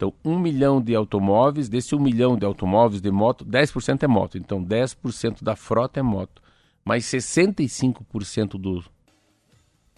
Então, 0.00 0.14
um 0.24 0.38
milhão 0.38 0.80
de 0.80 0.94
automóveis, 0.94 1.68
desse 1.68 1.94
um 1.94 2.00
milhão 2.00 2.34
de 2.34 2.46
automóveis 2.46 3.02
de 3.02 3.10
moto, 3.10 3.44
10% 3.44 4.02
é 4.02 4.06
moto. 4.06 4.38
Então, 4.38 4.64
10% 4.64 5.42
da 5.44 5.54
frota 5.54 6.00
é 6.00 6.02
moto. 6.02 6.40
Mas 6.82 7.04
65% 7.04 8.56
do. 8.58 8.82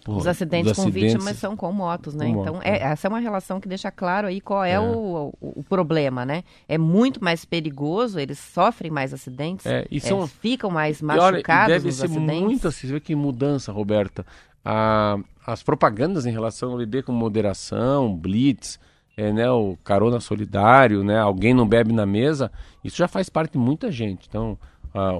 Pô, 0.03 0.17
Os 0.17 0.27
acidentes 0.27 0.67
dos 0.67 0.75
com 0.75 0.81
acidentes- 0.89 1.13
vítimas 1.13 1.37
são 1.37 1.55
com 1.55 1.71
motos, 1.71 2.13
né? 2.13 2.25
com 2.25 2.41
então, 2.41 2.53
moto, 2.55 2.63
é- 2.65 2.79
é. 2.79 2.81
essa 2.83 3.07
é 3.07 3.09
uma 3.09 3.19
relação 3.21 3.61
que 3.61 3.69
deixa 3.69 3.89
claro 3.89 4.27
aí 4.27 4.41
qual 4.41 4.61
é, 4.61 4.71
É. 4.73 4.79
O, 4.81 5.33
o, 5.39 5.59
o 5.59 5.63
problema, 5.63 6.25
né? 6.25 6.43
É 6.67 6.77
muito 6.77 7.23
mais 7.23 7.45
perigoso, 7.45 8.19
eles 8.19 8.37
sofrem 8.37 8.91
mais 8.91 9.13
acidentes, 9.13 9.65
É, 9.65 9.87
e 9.89 9.95
é, 9.95 9.99
são- 10.01 10.27
ficam 10.27 10.69
mais 10.69 10.99
E 10.99 11.05
olha, 11.05 11.13
e 11.13 11.17
machucados 11.37 11.67
deve 11.73 11.85
nos 11.85 11.95
ser 11.95 12.05
acidentes. 12.07 12.41
muito. 12.41 12.69
Você 12.69 12.85
vê 12.87 12.99
que 12.99 13.15
mudança, 13.15 13.71
Roberta. 13.71 14.25
A- 14.65 15.17
as 15.47 15.63
propagandas 15.63 16.25
em 16.25 16.31
relação 16.31 16.71
ao 16.73 16.77
beber 16.77 17.03
com 17.05 17.13
moderação, 17.13 18.13
blitz, 18.13 18.77
é, 19.15 19.31
né, 19.31 19.49
o 19.49 19.77
carona 19.83 20.19
solidário, 20.19 21.03
né, 21.03 21.19
alguém 21.19 21.53
não 21.53 21.67
bebe 21.67 21.93
na 21.93 22.05
mesa, 22.05 22.51
isso 22.83 22.97
já 22.97 23.07
faz 23.07 23.29
parte 23.29 23.53
de 23.53 23.57
muita 23.57 23.91
gente. 23.91 24.27
Então, 24.27 24.57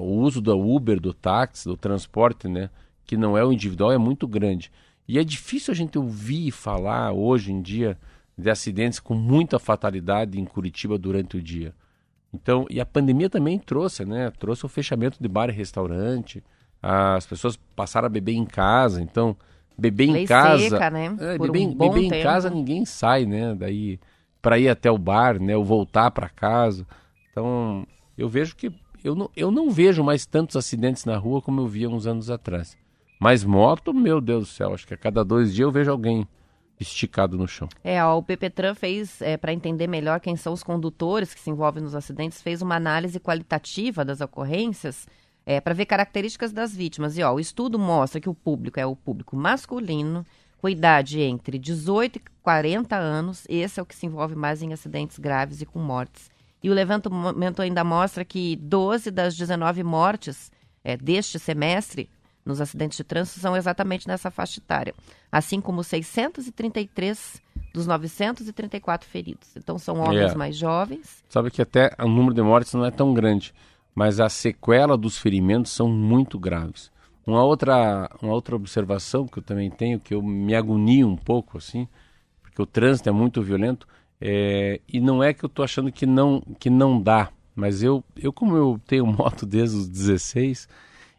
o 0.00 0.20
uso 0.20 0.40
do 0.40 0.56
Uber, 0.56 1.00
do 1.00 1.12
táxi, 1.12 1.68
do 1.68 1.76
transporte, 1.76 2.48
né, 2.48 2.70
que 3.04 3.16
não 3.16 3.36
é 3.36 3.44
o 3.44 3.52
individual, 3.52 3.92
é 3.92 3.98
muito 3.98 4.26
grande. 4.26 4.70
E 5.06 5.18
é 5.18 5.24
difícil 5.24 5.72
a 5.72 5.74
gente 5.74 5.98
ouvir 5.98 6.50
falar 6.50 7.12
hoje 7.12 7.52
em 7.52 7.60
dia 7.60 7.98
de 8.36 8.50
acidentes 8.50 8.98
com 8.98 9.14
muita 9.14 9.58
fatalidade 9.58 10.40
em 10.40 10.44
Curitiba 10.44 10.96
durante 10.98 11.36
o 11.36 11.42
dia. 11.42 11.74
Então, 12.32 12.66
e 12.68 12.80
a 12.80 12.86
pandemia 12.86 13.30
também 13.30 13.58
trouxe, 13.58 14.04
né? 14.04 14.32
Trouxe 14.38 14.66
o 14.66 14.68
fechamento 14.68 15.18
de 15.20 15.28
bar 15.28 15.50
e 15.50 15.52
restaurante. 15.52 16.42
As 16.82 17.26
pessoas 17.26 17.56
passaram 17.76 18.06
a 18.06 18.08
beber 18.08 18.32
em 18.32 18.44
casa. 18.44 19.00
Então, 19.00 19.36
beber 19.76 20.10
Lei 20.10 20.22
em 20.22 20.26
casa. 20.26 20.68
seca, 20.70 20.90
né? 20.90 21.16
É, 21.18 21.38
beber 21.38 21.66
um 21.66 21.74
beber 21.74 22.02
em 22.02 22.22
casa 22.22 22.50
ninguém 22.50 22.84
sai, 22.84 23.24
né? 23.26 23.54
Daí 23.54 23.98
para 24.40 24.58
ir 24.58 24.68
até 24.68 24.90
o 24.90 24.98
bar, 24.98 25.40
né? 25.40 25.56
Ou 25.56 25.64
voltar 25.64 26.10
para 26.10 26.28
casa. 26.28 26.86
Então, 27.30 27.86
eu 28.16 28.28
vejo 28.28 28.54
que 28.54 28.72
eu 29.02 29.14
não, 29.14 29.30
eu 29.36 29.50
não 29.50 29.70
vejo 29.70 30.02
mais 30.02 30.24
tantos 30.24 30.56
acidentes 30.56 31.04
na 31.04 31.16
rua 31.16 31.42
como 31.42 31.60
eu 31.60 31.66
via 31.66 31.88
uns 31.88 32.06
anos 32.06 32.30
atrás. 32.30 32.76
Mas 33.20 33.44
moto, 33.44 33.92
meu 33.92 34.20
Deus 34.20 34.44
do 34.44 34.50
céu, 34.50 34.74
acho 34.74 34.86
que 34.86 34.94
a 34.94 34.96
cada 34.96 35.24
dois 35.24 35.54
dias 35.54 35.66
eu 35.66 35.72
vejo 35.72 35.90
alguém 35.90 36.26
esticado 36.78 37.38
no 37.38 37.46
chão. 37.46 37.68
É, 37.82 38.02
ó, 38.04 38.18
o 38.18 38.22
PPTran 38.22 38.74
fez, 38.74 39.20
para 39.40 39.52
entender 39.52 39.86
melhor 39.86 40.20
quem 40.20 40.36
são 40.36 40.52
os 40.52 40.62
condutores 40.62 41.32
que 41.32 41.40
se 41.40 41.50
envolvem 41.50 41.82
nos 41.82 41.94
acidentes, 41.94 42.42
fez 42.42 42.62
uma 42.62 42.76
análise 42.76 43.20
qualitativa 43.20 44.04
das 44.04 44.20
ocorrências 44.20 45.06
para 45.60 45.74
ver 45.74 45.86
características 45.86 46.52
das 46.52 46.74
vítimas. 46.74 47.16
E 47.18 47.22
ó, 47.22 47.32
o 47.34 47.40
estudo 47.40 47.78
mostra 47.78 48.20
que 48.20 48.28
o 48.28 48.34
público 48.34 48.80
é 48.80 48.86
o 48.86 48.96
público 48.96 49.36
masculino, 49.36 50.24
com 50.58 50.68
idade 50.68 51.20
entre 51.20 51.58
18 51.58 52.16
e 52.16 52.22
40 52.42 52.96
anos, 52.96 53.44
esse 53.50 53.78
é 53.78 53.82
o 53.82 53.86
que 53.86 53.94
se 53.94 54.06
envolve 54.06 54.34
mais 54.34 54.62
em 54.62 54.72
acidentes 54.72 55.18
graves 55.18 55.60
e 55.60 55.66
com 55.66 55.78
mortes. 55.78 56.30
E 56.62 56.70
o 56.70 56.72
levantamento 56.72 57.60
ainda 57.60 57.84
mostra 57.84 58.24
que 58.24 58.56
12 58.56 59.10
das 59.10 59.36
19 59.36 59.82
mortes 59.82 60.50
é, 60.82 60.96
deste 60.96 61.38
semestre 61.38 62.08
nos 62.46 62.60
acidentes 62.62 62.96
de 62.96 63.04
trânsito 63.04 63.40
são 63.40 63.54
exatamente 63.54 64.08
nessa 64.08 64.30
faixa 64.30 64.58
etária, 64.60 64.94
assim 65.30 65.60
como 65.60 65.82
633 65.84 67.42
dos 67.72 67.86
934 67.86 69.08
feridos. 69.08 69.48
Então 69.56 69.78
são 69.78 69.98
homens 69.98 70.32
É. 70.32 70.34
mais 70.34 70.56
jovens. 70.56 71.22
Sabe 71.28 71.50
que 71.50 71.60
até 71.60 71.90
o 71.98 72.08
número 72.08 72.34
de 72.34 72.42
mortes 72.42 72.72
não 72.74 72.84
é 72.84 72.90
tão 72.90 73.12
grande, 73.12 73.52
mas 73.94 74.20
a 74.20 74.28
sequela 74.28 74.96
dos 74.96 75.18
ferimentos 75.18 75.72
são 75.72 75.88
muito 75.88 76.38
graves. 76.38 76.90
Uma 77.26 77.42
outra, 77.44 78.10
uma 78.20 78.32
outra 78.32 78.54
observação 78.56 79.26
que 79.26 79.38
eu 79.38 79.42
também 79.42 79.70
tenho, 79.70 79.98
que 80.00 80.14
eu 80.14 80.22
me 80.22 80.54
agonio 80.54 81.08
um 81.08 81.16
pouco, 81.16 81.56
assim, 81.56 81.88
porque 82.42 82.60
o 82.60 82.66
trânsito 82.66 83.08
é 83.08 83.12
muito 83.12 83.42
violento, 83.42 83.86
é, 84.20 84.80
e 84.86 85.00
não 85.00 85.22
é 85.22 85.32
que 85.32 85.44
eu 85.44 85.48
estou 85.48 85.64
achando 85.64 85.90
que 85.90 86.04
não, 86.06 86.42
que 86.58 86.68
não 86.68 87.00
dá, 87.00 87.30
mas 87.54 87.82
eu, 87.82 88.04
eu, 88.16 88.32
como 88.32 88.56
eu 88.56 88.80
tenho 88.86 89.06
moto 89.06 89.46
desde 89.46 89.76
os 89.76 89.88
16, 89.88 90.68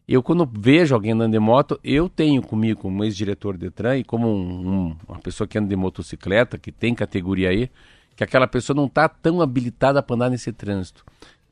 eu 0.08 0.22
quando 0.22 0.48
vejo 0.52 0.94
alguém 0.94 1.14
andando 1.14 1.32
de 1.32 1.40
moto, 1.40 1.80
eu 1.84 2.08
tenho 2.08 2.42
comigo, 2.42 2.82
como 2.82 3.04
ex-diretor 3.04 3.54
de 3.58 3.62
Detran 3.62 3.98
e 3.98 4.04
como 4.04 4.28
um- 4.28 4.68
um- 4.90 4.98
uma 5.08 5.20
pessoa 5.20 5.48
que 5.48 5.58
anda 5.58 5.68
de 5.68 5.76
motocicleta, 5.76 6.60
que 6.60 6.72
tem 6.72 6.94
categoria 6.94 7.52
E, 7.52 7.72
que 8.16 8.24
aquela 8.24 8.48
pessoa 8.48 8.76
não 8.76 8.86
está 8.86 9.10
tão 9.10 9.42
habilitada 9.42 10.02
para 10.04 10.16
andar 10.16 10.30
nesse 10.30 10.54
trânsito. 10.54 11.04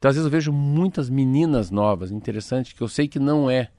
Então, 0.04 0.10
às 0.10 0.18
vezes, 0.18 0.26
eu 0.26 0.32
vejo 0.32 0.52
muitas 0.52 1.10
meninas 1.10 1.72
novas, 1.72 2.12
interessante, 2.12 2.76
que 2.76 2.82
eu 2.82 2.89
sei 2.89 3.08
que 3.08 3.20
não 3.20 3.50
é, 3.50 3.70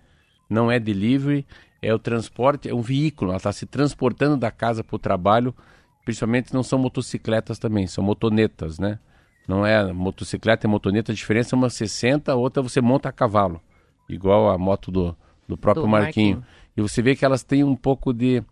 não 0.48 0.72
é 0.72 0.80
delivery, 0.80 1.46
é 1.82 1.92
o 1.92 1.98
transporte, 1.98 2.66
é 2.66 2.74
um 2.74 2.80
veículo, 2.80 3.30
ela 3.32 3.36
está 3.36 3.52
se 3.52 3.66
transportando 3.66 4.34
da 4.34 4.50
casa 4.50 4.82
para 4.82 4.96
o 4.96 4.98
trabalho, 4.98 5.54
principalmente 6.02 6.54
não 6.54 6.62
são 6.62 6.78
motocicletas 6.78 7.58
também, 7.58 7.86
são 7.86 8.02
motonetas, 8.02 8.78
né? 8.78 8.98
Não 9.46 9.66
é 9.66 9.92
motocicleta 9.92 10.66
e 10.66 10.70
motoneta, 10.70 11.12
a 11.12 11.14
diferença 11.14 11.54
é 11.54 11.58
uma 11.58 11.68
60, 11.68 12.32
a 12.32 12.34
outra 12.34 12.62
você 12.62 12.80
monta 12.80 13.10
a 13.10 13.12
cavalo, 13.12 13.60
igual 14.08 14.48
a 14.48 14.56
moto 14.56 14.90
do, 14.90 15.14
do 15.46 15.58
próprio 15.58 15.82
Do 15.82 15.90
Marquinho. 15.90 16.36
Marquinho. 16.36 16.54
E 16.74 16.80
você 16.80 17.02
vê 17.02 17.14
que 17.14 17.26
elas 17.26 17.42
têm 17.42 17.62
um 17.62 17.76
pouco 17.76 18.14
de. 18.14 18.42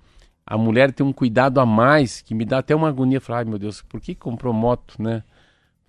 A 0.44 0.58
mulher 0.58 0.92
tem 0.92 1.06
um 1.06 1.12
cuidado 1.12 1.58
a 1.58 1.64
mais 1.64 2.20
que 2.20 2.34
me 2.34 2.44
dá 2.44 2.58
até 2.58 2.76
uma 2.76 2.90
agonia. 2.90 3.18
Falar, 3.18 3.38
ai 3.38 3.44
meu 3.46 3.58
Deus, 3.58 3.80
por 3.80 3.98
que 3.98 4.14
comprou 4.14 4.52
moto, 4.52 5.00
né? 5.02 5.22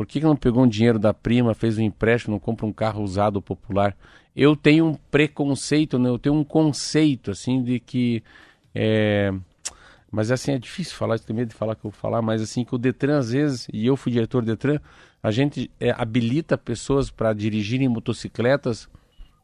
Por 0.03 0.07
que 0.07 0.19
que 0.19 0.25
não 0.25 0.35
pegou 0.35 0.65
um 0.65 0.67
dinheiro 0.67 0.99
da 0.99 1.13
prima, 1.13 1.53
fez 1.53 1.77
um 1.77 1.81
empréstimo, 1.81 2.33
não 2.33 2.39
compra 2.39 2.65
um 2.65 2.73
carro 2.73 3.01
usado 3.01 3.41
popular? 3.41 3.95
Eu 4.35 4.53
tenho 4.53 4.85
um 4.85 4.95
preconceito, 4.95 5.97
né? 5.97 6.09
Eu 6.09 6.19
tenho 6.19 6.35
um 6.35 6.43
conceito, 6.43 7.31
assim, 7.31 7.63
de 7.63 7.79
que. 7.79 8.21
é, 8.75 9.31
Mas 10.11 10.29
assim, 10.29 10.51
é 10.51 10.59
difícil 10.59 10.93
falar, 10.97 11.17
tenho 11.19 11.39
medo 11.39 11.47
de 11.47 11.55
falar 11.55 11.75
que 11.75 11.85
eu 11.85 11.89
vou 11.89 11.97
falar, 11.97 12.21
mas 12.21 12.41
assim, 12.41 12.65
que 12.65 12.75
o 12.75 12.77
Detran, 12.77 13.17
às 13.17 13.31
vezes, 13.31 13.65
e 13.71 13.85
eu 13.85 13.95
fui 13.95 14.11
diretor 14.11 14.41
do 14.41 14.47
Detran, 14.47 14.77
a 15.23 15.31
gente 15.31 15.71
é, 15.79 15.91
habilita 15.91 16.57
pessoas 16.57 17.09
para 17.09 17.31
dirigirem 17.31 17.87
motocicletas 17.87 18.89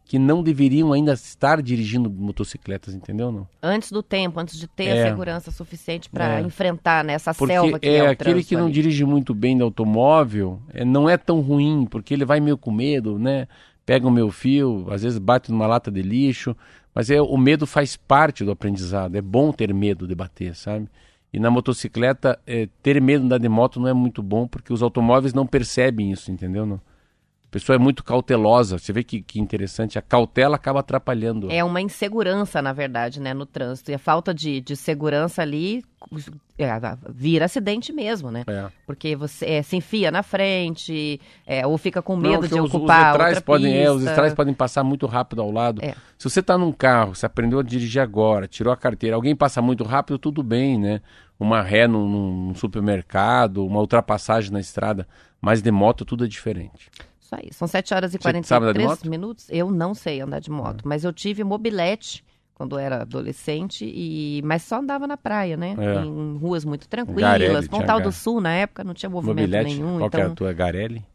que 0.10 0.18
não 0.18 0.42
deveriam 0.42 0.92
ainda 0.92 1.14
estar 1.14 1.62
dirigindo 1.62 2.10
motocicletas, 2.10 2.96
entendeu? 2.96 3.32
Não? 3.32 3.48
Antes 3.62 3.92
do 3.92 4.02
tempo, 4.02 4.40
antes 4.40 4.58
de 4.58 4.68
ter 4.68 4.86
É. 4.86 5.04
a 5.04 5.10
segurança 5.12 5.52
suficiente 5.52 6.10
para 6.10 6.40
É. 6.40 6.42
enfrentar 6.42 7.04
né, 7.04 7.14
essa 7.14 7.32
Porque 7.32 7.54
selva 7.54 7.78
que 7.80 7.88
é, 7.88 7.98
é, 7.98 8.04
o 8.04 8.10
aquele 8.10 8.44
que 8.44 8.56
não 8.58 8.64
ali. 8.66 8.74
dirige 8.74 9.06
muito 9.06 9.36
bem 9.36 9.56
de 9.56 9.62
automóvel, 9.62 10.60
é, 10.74 10.84
não 10.84 11.08
é 11.08 11.16
tão 11.16 11.42
ruim, 11.42 11.86
porque 11.86 12.12
ele 12.12 12.26
vai 12.26 12.40
meio 12.40 12.58
com 12.58 12.72
medo, 12.72 13.20
né? 13.20 13.48
Pega 13.86 14.08
o 14.08 14.12
meu 14.12 14.32
fio, 14.32 14.88
às 14.90 15.04
vezes 15.04 15.20
bate 15.20 15.52
numa 15.52 15.68
lata 15.68 15.92
de 15.92 16.02
lixo, 16.02 16.58
mas 16.94 17.12
é, 17.12 17.22
o 17.22 17.38
medo 17.38 17.68
faz 17.68 17.96
parte 17.96 18.44
do 18.44 18.50
aprendizado. 18.50 19.16
É 19.16 19.22
bom 19.22 19.52
ter 19.52 19.72
medo 19.72 20.08
de 20.08 20.16
bater, 20.16 20.56
sabe? 20.56 20.88
E 21.32 21.40
na 21.40 21.52
motocicleta, 21.52 22.40
é, 22.48 22.68
ter 22.82 23.00
medo 23.00 23.20
de 23.22 23.26
andar 23.28 23.38
de 23.38 23.48
moto 23.48 23.80
não 23.80 23.88
é 23.88 23.94
muito 23.94 24.24
bom, 24.24 24.48
porque 24.48 24.74
os 24.74 24.82
automóveis 24.82 25.36
não 25.36 25.46
percebem 25.46 26.12
isso, 26.12 26.32
entendeu? 26.32 26.66
Não? 26.66 26.82
A 27.50 27.52
pessoa 27.52 27.76
é 27.76 27.80
muito 27.80 28.04
cautelosa. 28.04 28.78
Você 28.78 28.94
vê 28.94 29.04
que, 29.04 29.24
que 29.24 29.40
interessante. 29.40 29.98
A 29.98 30.04
cautela 30.04 30.56
acaba 30.56 30.82
atrapalhando. 30.82 31.52
É 31.52 31.64
uma 31.64 31.82
insegurança, 31.82 32.62
na 32.62 32.72
verdade, 32.72 33.20
né, 33.20 33.34
no 33.34 33.44
trânsito. 33.44 33.90
E 33.90 33.96
a 33.96 34.00
falta 34.00 34.32
de, 34.32 34.62
de 34.62 34.76
segurança 34.76 35.42
ali 35.42 35.84
é, 36.60 36.70
vira 37.10 37.46
acidente 37.46 37.92
mesmo, 37.92 38.30
né? 38.30 38.44
É. 38.46 38.68
Porque 38.86 39.16
você 39.16 39.46
é, 39.46 39.62
se 39.64 39.76
enfia 39.76 40.12
na 40.12 40.22
frente, 40.22 41.20
é, 41.48 41.66
ou 41.66 41.76
fica 41.80 42.04
com 42.04 42.14
Não, 42.16 42.22
medo 42.22 42.42
porque 42.42 42.54
de 42.54 42.62
os, 42.62 42.72
ocupar 42.72 43.16
os 43.16 43.26
outra 43.26 43.42
podem, 43.42 43.76
é, 43.76 43.90
os 43.90 43.96
pista. 43.98 44.10
detrás 44.12 44.34
podem 44.36 44.54
passar 44.54 44.84
muito 44.84 45.08
rápido 45.08 45.42
ao 45.42 45.50
lado. 45.50 45.84
É. 45.84 45.96
Se 46.20 46.30
você 46.30 46.42
está 46.42 46.56
num 46.56 46.72
carro, 46.72 47.16
você 47.16 47.26
aprendeu 47.26 47.58
a 47.58 47.64
dirigir 47.64 48.00
agora, 48.00 48.48
tirou 48.48 48.72
a 48.72 48.78
carteira, 48.78 49.16
alguém 49.16 49.36
passa 49.36 49.60
muito 49.60 49.84
rápido, 49.84 50.20
tudo 50.20 50.44
bem, 50.44 50.78
né? 50.78 51.02
Uma 51.40 51.64
ré 51.64 51.88
num, 51.88 52.08
num 52.08 52.54
supermercado, 52.54 53.66
uma 53.66 53.80
ultrapassagem 53.80 54.52
na 54.52 54.60
estrada, 54.60 55.08
mas 55.42 55.64
de 55.64 55.72
moto 55.72 56.06
tudo 56.06 56.26
é 56.26 56.28
diferente. 56.28 56.92
Isso 57.30 57.36
aí. 57.36 57.54
São 57.54 57.68
7 57.68 57.94
horas 57.94 58.14
e 58.14 58.18
Você 58.18 58.24
sabe 58.24 58.66
andar 58.66 58.74
de 58.74 58.80
43 58.80 58.88
moto? 58.90 59.06
É. 59.06 59.10
minutos. 59.10 59.48
Eu 59.50 59.70
não 59.70 59.94
sei 59.94 60.22
andar 60.22 60.40
de 60.40 60.50
moto, 60.50 60.88
mas 60.88 61.04
eu 61.04 61.14
tive 61.14 61.44
mobilete 61.44 62.26
quando 62.56 62.78
era 62.78 63.04
adolescente, 63.04 63.86
e 63.86 64.42
mas 64.44 64.64
só 64.64 64.80
andava 64.80 65.08
na 65.08 65.16
praia, 65.16 65.56
né? 65.56 65.76
É. 65.80 66.04
Em 66.04 66.38
ruas 66.38 66.66
muito 66.66 66.90
tranquilas. 66.90 67.22
Garelli, 67.22 67.70
Pontal 67.70 68.02
do 68.02 68.12
Sul, 68.12 68.42
na 68.42 68.52
época, 68.52 68.84
não 68.84 68.94
tinha 68.94 69.10
movimento 69.10 69.38
Mobilete, 69.38 69.76
nenhum. 69.76 69.98
qual 70.00 70.10
que 70.10 70.16
era 70.18 70.26
a 70.26 70.28
então, 70.28 70.36
tua? 70.36 70.52
Garelli? 70.52 71.06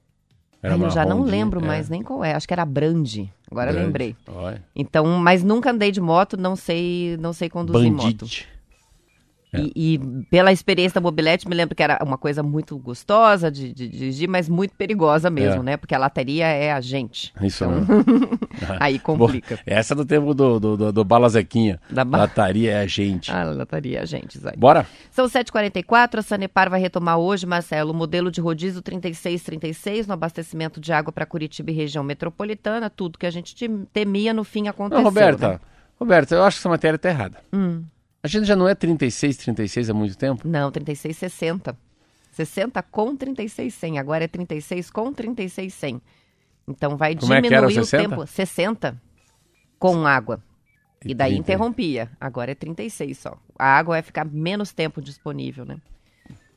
Eu 0.62 0.88
já 0.88 1.04
não 1.04 1.22
lembro 1.22 1.60
é. 1.60 1.66
mais 1.66 1.90
nem 1.90 2.02
qual 2.02 2.24
é. 2.24 2.32
Acho 2.32 2.48
que 2.48 2.54
era 2.54 2.64
Brandi. 2.64 3.30
Agora 3.50 3.70
Grande. 3.70 3.86
lembrei. 3.86 4.16
Olha. 4.26 4.64
Então, 4.74 5.04
mas 5.18 5.44
nunca 5.44 5.70
andei 5.70 5.92
de 5.92 6.00
moto, 6.00 6.38
não 6.38 6.56
sei, 6.56 7.18
não 7.20 7.34
sei 7.34 7.50
conduzir 7.50 7.92
moto. 7.92 8.26
É. 9.54 9.60
E, 9.60 9.72
e 9.94 9.98
pela 10.30 10.52
experiência 10.52 11.00
da 11.00 11.00
mobilete, 11.00 11.48
me 11.48 11.54
lembro 11.54 11.74
que 11.74 11.82
era 11.82 11.98
uma 12.02 12.18
coisa 12.18 12.42
muito 12.42 12.76
gostosa 12.78 13.50
de, 13.50 13.72
dirigir, 13.72 14.28
mas 14.28 14.48
muito 14.48 14.74
perigosa 14.74 15.30
mesmo, 15.30 15.60
É. 15.60 15.64
né? 15.64 15.76
Porque 15.76 15.94
a 15.94 15.98
lataria 15.98 16.46
é 16.46 16.72
a 16.72 16.80
gente. 16.80 17.32
Isso 17.42 17.64
Então. 17.64 17.86
Aí 18.80 18.98
complica. 18.98 19.58
Essa 19.66 19.94
é 19.94 19.96
do 19.96 20.04
tempo 20.04 20.34
do, 20.34 20.58
do, 20.60 20.76
do, 20.76 20.92
do 20.92 21.04
Bala 21.04 21.28
Zequinha. 21.28 21.80
Da 21.90 22.04
ba- 22.04 22.18
Lataria 22.18 22.72
é 22.72 22.80
a 22.80 22.86
gente. 22.86 23.30
A 23.30 23.44
lataria 23.44 23.98
é 23.98 24.02
a 24.02 24.04
gente, 24.04 24.38
Zé. 24.38 24.52
Bora? 24.56 24.86
São 25.10 25.26
7h44, 25.26 26.18
a 26.18 26.22
Sanepar 26.22 26.70
vai 26.70 26.80
retomar 26.80 27.18
hoje, 27.18 27.46
Marcelo, 27.46 27.92
o 27.92 27.94
modelo 27.94 28.30
de 28.30 28.40
rodízio 28.40 28.80
3636 28.82 30.06
no 30.06 30.14
abastecimento 30.14 30.80
de 30.80 30.92
água 30.92 31.12
para 31.12 31.26
Curitiba 31.26 31.70
e 31.70 31.74
região 31.74 32.02
metropolitana. 32.04 32.88
Tudo 32.90 33.18
que 33.18 33.26
a 33.26 33.30
gente 33.30 33.54
te- 33.54 33.68
temia, 33.92 34.32
no 34.32 34.44
fim 34.44 34.68
aconteceu. 34.68 34.98
Não, 35.02 35.04
Roberta, 35.10 35.48
né? 35.48 35.60
Roberta, 35.98 36.34
eu 36.34 36.42
acho 36.44 36.56
que 36.56 36.60
essa 36.62 36.68
matéria 36.68 36.98
tá 36.98 37.08
errada. 37.08 37.38
Hum. 37.52 37.82
A 38.24 38.26
gente 38.26 38.46
já 38.46 38.56
não 38.56 38.66
é 38.66 38.74
36, 38.74 39.36
36 39.36 39.90
há 39.90 39.92
muito 39.92 40.16
tempo? 40.16 40.48
Não, 40.48 40.70
3660. 40.72 41.76
60 42.32 42.82
com 42.84 43.14
36,100. 43.14 43.98
Agora 43.98 44.24
é 44.24 44.26
36 44.26 44.90
com 44.90 45.12
36,100. 45.12 46.00
Então 46.66 46.96
vai 46.96 47.14
Como 47.14 47.34
é 47.34 47.36
diminuir 47.36 47.54
era 47.58 47.66
o 47.66 47.68
o 47.68 47.72
60? 47.72 48.08
tempo. 48.08 48.26
60 48.26 49.02
com 49.78 50.06
água. 50.06 50.42
E 51.04 51.12
daí 51.14 51.32
30. 51.32 51.40
interrompia. 51.42 52.10
Agora 52.18 52.52
é 52.52 52.54
36 52.54 53.18
só. 53.18 53.38
A 53.58 53.66
água 53.76 53.96
vai 53.96 54.02
ficar 54.02 54.24
menos 54.24 54.72
tempo 54.72 55.02
disponível, 55.02 55.66
né? 55.66 55.76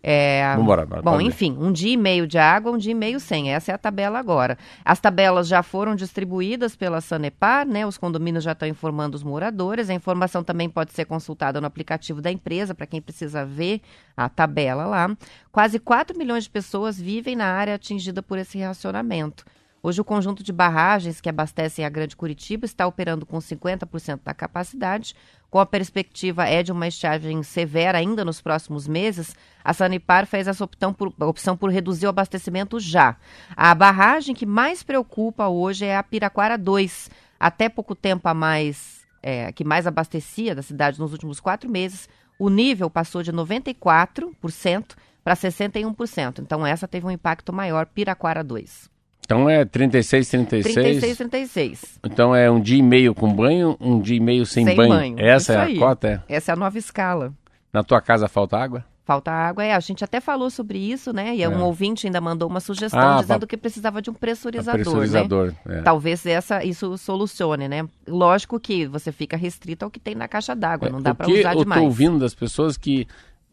É, 0.01 0.55
Vambora, 0.55 0.86
bora, 0.86 1.01
Bom, 1.01 1.19
enfim, 1.19 1.57
um 1.60 1.71
dia 1.71 1.93
e 1.93 1.97
meio 1.97 2.27
de 2.27 2.38
água, 2.38 2.71
um 2.71 2.77
dia 2.77 2.91
e 2.91 2.95
meio 2.95 3.19
sem. 3.19 3.53
Essa 3.53 3.71
é 3.71 3.75
a 3.75 3.77
tabela 3.77 4.19
agora. 4.19 4.57
As 4.86 4.99
tabelas 4.99 5.47
já 5.47 5.62
foram 5.63 5.95
distribuídas 5.95 6.75
pela 6.75 7.01
Sanepar, 7.01 7.67
né? 7.67 7.86
Os 7.86 7.97
condomínios 7.97 8.43
já 8.43 8.53
estão 8.53 8.67
informando 8.67 9.15
os 9.15 9.23
moradores. 9.23 9.89
A 9.89 9.93
informação 9.93 10.43
também 10.43 10.69
pode 10.69 10.93
ser 10.93 11.05
consultada 11.05 11.60
no 11.60 11.67
aplicativo 11.67 12.21
da 12.21 12.31
empresa, 12.31 12.73
para 12.73 12.86
quem 12.86 13.01
precisa 13.01 13.45
ver 13.45 13.81
a 14.15 14.29
tabela 14.29 14.86
lá. 14.86 15.17
Quase 15.51 15.79
4 15.79 16.17
milhões 16.17 16.45
de 16.45 16.49
pessoas 16.49 16.99
vivem 16.99 17.36
na 17.36 17.47
área 17.47 17.75
atingida 17.75 18.21
por 18.21 18.38
esse 18.38 18.60
racionamento. 18.60 19.43
Hoje, 19.88 20.02
o 20.02 20.04
conjunto 20.04 20.43
de 20.43 20.52
barragens 20.52 21.21
que 21.21 21.30
abastecem 21.30 21.86
a 21.86 21.89
Grande 21.89 22.13
Curitiba 22.13 22.65
está 22.65 22.86
operando 22.86 23.26
com 23.26 23.38
50% 23.38 24.19
da 24.21 24.34
capacidade. 24.34 25.15
Com 25.50 25.60
a 25.60 25.65
perspectiva 25.65 26.45
é 26.45 26.62
de 26.62 26.73
uma 26.73 26.89
estiagem 26.89 27.41
severa 27.41 27.97
ainda 27.97 28.26
nos 28.26 28.41
próximos 28.41 28.86
meses, 28.86 29.34
a 29.63 29.73
Sanipar 29.73 30.26
fez 30.26 30.45
essa 30.45 30.62
opção 30.62 30.93
por, 30.93 31.13
opção 31.21 31.56
por 31.56 31.71
reduzir 31.71 32.06
o 32.06 32.10
abastecimento 32.10 32.82
já. 32.82 33.15
A 33.56 33.73
barragem 33.73 34.36
que 34.36 34.45
mais 34.45 34.84
preocupa 34.84 35.47
hoje 35.47 35.86
é 35.86 35.95
a 35.95 36.04
Piraquara 36.04 36.58
2. 36.58 37.10
Até 37.39 37.70
pouco 37.70 37.95
tempo 37.95 38.28
a 38.28 38.34
mais, 38.34 39.05
é, 39.24 39.53
que 39.53 39.64
mais 39.64 39.88
abastecia 39.88 40.53
da 40.53 40.61
cidade 40.61 40.99
nos 40.99 41.14
últimos 41.14 41.39
quatro 41.39 41.70
meses, 41.70 42.09
o 42.38 42.49
nível 42.49 42.89
passou 42.89 43.24
de 43.24 43.32
94% 43.32 44.97
para 45.24 45.34
61%. 45.34 46.39
Então, 46.39 46.68
essa 46.68 46.89
teve 46.89 47.07
um 47.07 47.11
impacto 47.11 47.53
maior, 47.53 47.86
Piraquara 47.86 48.43
2. 48.43 48.97
Então 49.28 49.49
é 49.49 49.65
36, 49.65 50.30
36. 50.30 50.73
36, 50.73 51.17
36. 51.17 51.99
Então 52.05 52.34
é 52.34 52.49
um 52.49 52.61
dia 52.61 52.78
e 52.78 52.82
meio 52.82 53.13
com 53.13 53.32
banho, 53.34 53.75
um 53.78 53.99
dia 53.99 54.15
e 54.15 54.21
meio 54.21 54.45
sem, 54.45 54.63
Sem 54.63 54.73
banho. 54.73 54.89
banho, 54.89 55.19
Essa 55.19 55.51
isso 55.51 55.51
é 55.51 55.63
aí. 55.65 55.75
a 55.75 55.80
cota? 55.80 56.23
É? 56.30 56.36
Essa 56.36 56.51
é 56.51 56.53
a 56.53 56.55
nova 56.55 56.78
escala. 56.78 57.34
Na 57.73 57.84
tua 57.84 57.99
casa 57.99 58.30
falta 58.30 58.57
água? 58.57 58.86
Falta 59.03 59.30
água, 59.30 59.65
é. 59.65 59.73
A 59.73 59.80
gente 59.82 60.01
até 60.01 60.21
falou 60.21 60.49
sobre 60.49 60.78
isso, 60.78 61.11
né? 61.11 61.36
E 61.36 61.43
É. 61.43 61.49
um 61.49 61.61
ouvinte 61.61 62.07
ainda 62.07 62.21
mandou 62.21 62.47
uma 62.49 62.61
sugestão 62.61 62.99
Ah, 62.99 63.19
dizendo 63.21 63.39
pra- 63.39 63.47
que 63.47 63.57
precisava 63.57 64.01
de 64.01 64.09
um 64.09 64.13
pressurizador, 64.13 64.82
pressurizador, 64.82 65.53
né? 65.65 65.80
é. 65.80 65.82
Talvez 65.82 66.25
essa, 66.25 66.63
isso 66.63 66.97
solucione, 66.97 67.67
né? 67.67 67.86
Lógico 68.07 68.57
que 68.61 68.86
você 68.88 69.11
fica 69.11 69.36
restrito 69.36 69.84
ao 69.84 69.91
que 69.91 69.99
tem 69.99 70.15
na 70.15 70.28
caixa 70.30 70.55
d'água, 70.55 70.89
não 70.89 71.01
dá 71.01 71.13
para 71.13 71.28
usar 71.30 71.53
eu 71.53 71.59
demais. 71.59 71.82
tô 71.82 71.86
ouvindo 71.86 72.17
das 72.19 72.34
pessoas 72.34 72.78
que 72.78 73.05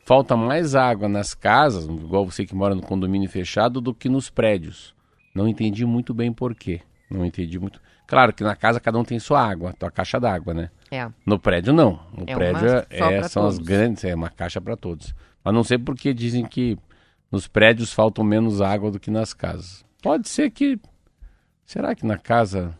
falta 0.04 0.36
mais 0.36 0.76
água 0.76 1.08
nas 1.08 1.34
casas, 1.34 1.84
igual 1.86 2.24
você 2.30 2.44
que 2.46 2.54
mora 2.54 2.76
no 2.76 2.82
condomínio 2.82 3.28
fechado, 3.28 3.80
do 3.80 3.92
que 3.92 4.08
nos 4.08 4.30
prédios. 4.30 4.93
Não 5.34 5.48
entendi 5.48 5.84
muito 5.84 6.14
bem 6.14 6.32
por 6.32 6.54
quê. 6.54 6.80
Não 7.10 7.24
entendi 7.24 7.58
muito. 7.58 7.80
Claro 8.06 8.32
que 8.32 8.44
na 8.44 8.54
casa 8.54 8.78
cada 8.80 8.98
um 8.98 9.04
tem 9.04 9.18
sua 9.18 9.42
água, 9.44 9.72
tua 9.72 9.90
caixa 9.90 10.20
d'água, 10.20 10.54
né? 10.54 10.70
É. 10.90 11.08
No 11.24 11.38
prédio 11.38 11.72
não. 11.72 12.00
No 12.16 12.24
É 12.26 12.34
prédio 12.34 12.68
é, 12.90 13.22
são 13.28 13.46
as 13.46 13.54
todos. 13.54 13.58
grandes, 13.66 14.04
é 14.04 14.14
uma 14.14 14.30
caixa 14.30 14.60
para 14.60 14.76
todos. 14.76 15.14
Mas 15.42 15.54
não 15.54 15.64
sei 15.64 15.78
porque 15.78 16.12
dizem 16.14 16.44
que 16.44 16.78
nos 17.30 17.48
prédios 17.48 17.92
faltam 17.92 18.24
menos 18.24 18.60
água 18.60 18.90
do 18.90 19.00
que 19.00 19.10
nas 19.10 19.32
casas. 19.34 19.84
Pode 20.02 20.28
ser 20.28 20.50
que. 20.50 20.78
Será 21.64 21.94
que 21.94 22.06
na 22.06 22.18
casa. 22.18 22.76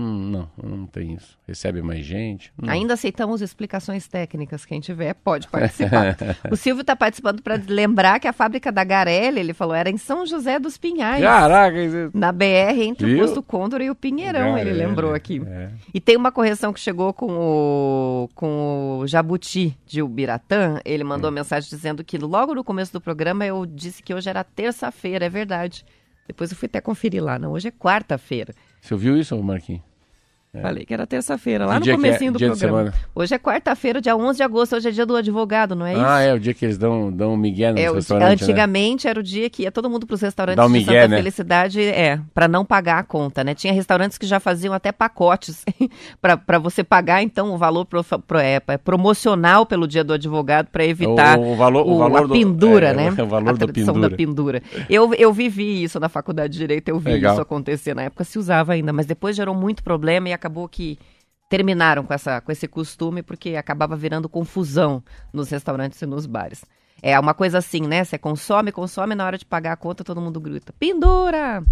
Hum, 0.00 0.30
não, 0.30 0.48
não 0.62 0.86
tem 0.86 1.14
isso. 1.14 1.36
Recebe 1.46 1.82
mais 1.82 2.06
gente. 2.06 2.52
Hum. 2.62 2.68
Ainda 2.70 2.94
aceitamos 2.94 3.42
explicações 3.42 4.06
técnicas. 4.06 4.64
Quem 4.64 4.78
tiver, 4.78 5.12
pode 5.12 5.48
participar. 5.48 6.16
o 6.48 6.54
Silvio 6.54 6.82
está 6.82 6.94
participando 6.94 7.42
para 7.42 7.60
lembrar 7.68 8.20
que 8.20 8.28
a 8.28 8.32
fábrica 8.32 8.70
da 8.70 8.84
Garelli, 8.84 9.40
ele 9.40 9.52
falou, 9.52 9.74
era 9.74 9.90
em 9.90 9.96
São 9.96 10.24
José 10.24 10.60
dos 10.60 10.78
Pinhais. 10.78 11.20
Caraca, 11.22 11.82
isso... 11.82 12.10
Na 12.14 12.30
BR, 12.30 12.80
entre 12.80 13.06
Viu? 13.08 13.16
o 13.18 13.20
Posto 13.26 13.42
Condor 13.42 13.80
e 13.80 13.90
o 13.90 13.94
Pinheirão, 13.94 14.56
ele 14.56 14.70
Garelli, 14.70 14.86
lembrou 14.86 15.12
aqui. 15.14 15.42
é. 15.44 15.70
E 15.92 16.00
tem 16.00 16.16
uma 16.16 16.30
correção 16.30 16.72
que 16.72 16.78
chegou 16.78 17.12
com 17.12 17.26
o, 17.32 18.28
com 18.36 18.98
o 19.00 19.06
Jabuti 19.08 19.76
de 19.84 20.00
Ubiratã. 20.00 20.78
Ele 20.84 21.02
Hum. 21.02 21.08
mandou 21.08 21.30
mensagem 21.32 21.68
dizendo 21.68 22.04
que 22.04 22.18
logo 22.18 22.54
no 22.54 22.62
começo 22.62 22.92
do 22.92 23.00
programa 23.00 23.44
eu 23.44 23.66
disse 23.66 24.00
que 24.00 24.14
hoje 24.14 24.30
era 24.30 24.44
terça-feira, 24.44 25.26
é 25.26 25.28
verdade. 25.28 25.84
Depois 26.26 26.50
eu 26.52 26.56
fui 26.56 26.66
até 26.66 26.80
conferir 26.80 27.24
lá, 27.24 27.36
não, 27.38 27.52
hoje 27.52 27.66
é 27.68 27.70
quarta-feira. 27.72 28.54
Você 28.80 28.94
ouviu 28.94 29.18
isso, 29.18 29.36
Marquinhos? 29.42 29.82
Falei 30.62 30.84
que 30.86 30.94
era 30.94 31.06
terça-feira, 31.06 31.66
lá 31.66 31.78
Que 31.78 31.86
no 31.88 31.92
é? 31.92 31.96
comecinho 31.96 32.32
do 32.32 32.38
Dia 32.38 32.48
de 32.50 32.58
programa. 32.58 32.92
Hoje 33.14 33.34
é 33.34 33.38
quarta-feira, 33.38 34.00
dia 34.00 34.16
11 34.16 34.38
de 34.38 34.42
agosto, 34.42 34.76
hoje 34.76 34.88
é 34.88 34.90
dia 34.90 35.04
do 35.04 35.14
advogado, 35.14 35.76
não 35.76 35.84
é 35.84 35.92
isso? 35.92 36.02
Ah, 36.04 36.20
é 36.22 36.32
o 36.32 36.40
dia 36.40 36.54
que 36.54 36.64
eles 36.64 36.78
dão, 36.78 37.12
dão 37.12 37.36
migué 37.36 37.70
nos 37.70 37.80
É, 37.80 37.90
restaurantes, 37.92 38.46
né? 38.46 38.52
antigamente 38.54 39.06
era 39.06 39.20
o 39.20 39.22
dia 39.22 39.50
que 39.50 39.64
ia 39.64 39.70
todo 39.70 39.90
mundo 39.90 40.06
para 40.06 40.14
os 40.14 40.22
restaurantes 40.22 40.56
Dá 40.56 40.64
um 40.64 40.68
de 40.72 40.78
migué, 40.78 41.02
Santa 41.02 41.08
né? 41.08 41.16
Felicidade, 41.18 41.82
é, 41.82 42.18
para 42.32 42.48
não 42.48 42.64
pagar 42.64 42.98
a 42.98 43.02
conta, 43.02 43.44
né? 43.44 43.54
Tinha 43.54 43.74
restaurantes 43.74 44.16
que 44.16 44.26
já 44.26 44.40
faziam 44.40 44.72
até 44.72 44.90
pacotes 44.90 45.64
para 46.20 46.58
você 46.58 46.82
pagar, 46.82 47.22
então, 47.22 47.52
o 47.52 47.58
valor 47.58 47.84
pro, 47.84 48.02
pro- 48.02 48.38
é, 48.38 48.60
é 48.66 48.78
promocional 48.78 49.66
pelo 49.66 49.86
dia 49.86 50.02
do 50.02 50.14
advogado 50.14 50.68
para 50.72 50.84
evitar 50.84 51.38
O- 51.38 51.52
o 51.52 51.56
valor- 51.56 51.86
o 51.86 51.92
o- 51.92 51.98
valor 51.98 52.18
a 52.18 52.26
do- 52.26 52.32
pendura, 52.32 52.88
é, 52.88 52.94
né? 52.94 53.10
o 53.22 53.26
valor 53.26 53.50
a 53.50 53.52
do 53.52 53.58
tradição 53.58 53.94
pendura. 53.94 54.10
da 54.10 54.16
pendura. 54.16 54.62
Eu, 54.88 55.12
eu 55.14 55.30
vivi 55.32 55.82
isso 55.82 56.00
na 56.00 56.08
faculdade 56.08 56.54
de 56.54 56.58
Direito, 56.58 56.88
eu 56.88 56.98
vi 56.98 57.12
Legal. 57.12 57.32
isso 57.34 57.42
acontecer. 57.42 57.94
Na 57.94 58.02
época 58.04 58.24
se 58.24 58.38
usava 58.38 58.72
ainda, 58.72 58.92
mas 58.94 59.04
depois 59.06 59.36
gerou 59.36 59.54
muito 59.54 59.82
problema 59.84 60.28
e 60.30 60.37
acabou 60.38 60.68
que 60.68 60.98
terminaram 61.48 62.04
com, 62.04 62.12
essa, 62.12 62.40
com 62.40 62.52
esse 62.52 62.68
costume 62.68 63.22
porque 63.22 63.56
acabava 63.56 63.96
virando 63.96 64.28
confusão 64.28 65.02
nos 65.32 65.50
restaurantes 65.50 66.00
e 66.00 66.06
nos 66.06 66.26
bares. 66.26 66.64
É 67.02 67.18
uma 67.18 67.32
coisa 67.34 67.58
assim, 67.58 67.82
né? 67.82 68.04
Você 68.04 68.18
consome, 68.18 68.72
consome, 68.72 69.14
na 69.14 69.24
hora 69.24 69.38
de 69.38 69.44
pagar 69.44 69.72
a 69.72 69.76
conta 69.76 70.02
todo 70.04 70.20
mundo 70.20 70.40
grita, 70.40 70.72
pendura! 70.78 71.62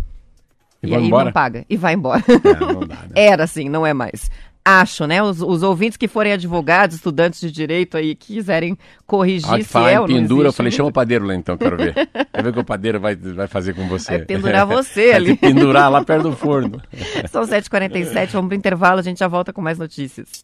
E 0.83 0.91
E, 0.91 0.95
aí 0.95 1.07
embora? 1.07 1.27
não 1.27 1.33
paga, 1.33 1.64
e 1.69 1.77
vai 1.77 1.95
embora. 1.95 2.23
É, 2.29 2.87
dá, 2.87 2.95
né? 2.97 3.09
Era 3.14 3.45
assim, 3.45 3.69
não 3.69 3.85
é 3.85 3.93
mais. 3.93 4.31
Acho, 4.69 5.07
né? 5.07 5.23
Os, 5.23 5.41
os 5.41 5.62
ouvintes 5.62 5.97
que 5.97 6.09
forem 6.09 6.33
advogados, 6.33 6.97
estudantes 6.97 7.39
de 7.39 7.53
direito 7.53 7.97
aí, 7.97 8.17
que 8.17 8.35
quiserem 8.35 8.77
corrigir 9.07 9.49
Ah, 9.49 9.59
que 9.59 9.62
se 9.62 9.79
é 9.79 9.93
em 9.93 9.99
ou 9.99 10.09
não 10.09 10.14
pendura, 10.17 10.49
eu 10.49 10.53
falei, 10.53 10.73
chama 10.73 10.89
o 10.89 10.93
padeiro 10.93 11.25
lá 11.25 11.37
então, 11.37 11.57
quero 11.57 11.77
ver. 11.77 11.95
Quero 12.33 12.43
ver 12.43 12.51
o 12.51 12.53
que 12.53 12.59
o 12.59 12.64
padeiro 12.64 12.99
vai, 12.99 13.14
vai 13.14 13.47
fazer 13.47 13.75
com 13.75 13.87
você. 13.87 14.19
Vai 14.19 14.27
pendurar 14.27 14.67
você 14.67 15.07
Vai 15.12 15.14
ali. 15.14 15.37
te 15.37 15.41
pendurar 15.41 15.89
lá 15.89 16.05
perto 16.05 16.25
do 16.25 16.33
forno. 16.37 16.83
São 17.31 17.45
7h47, 17.45 18.31
vamos 18.33 18.49
pro 18.49 18.57
intervalo, 18.57 18.99
a 18.99 19.03
gente 19.03 19.21
já 19.21 19.29
volta 19.29 19.53
com 19.53 19.62
mais 19.62 19.79
notícias. 19.79 20.43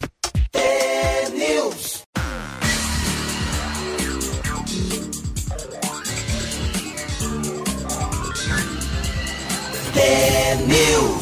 News. 1.35 2.05
News. 10.69 11.22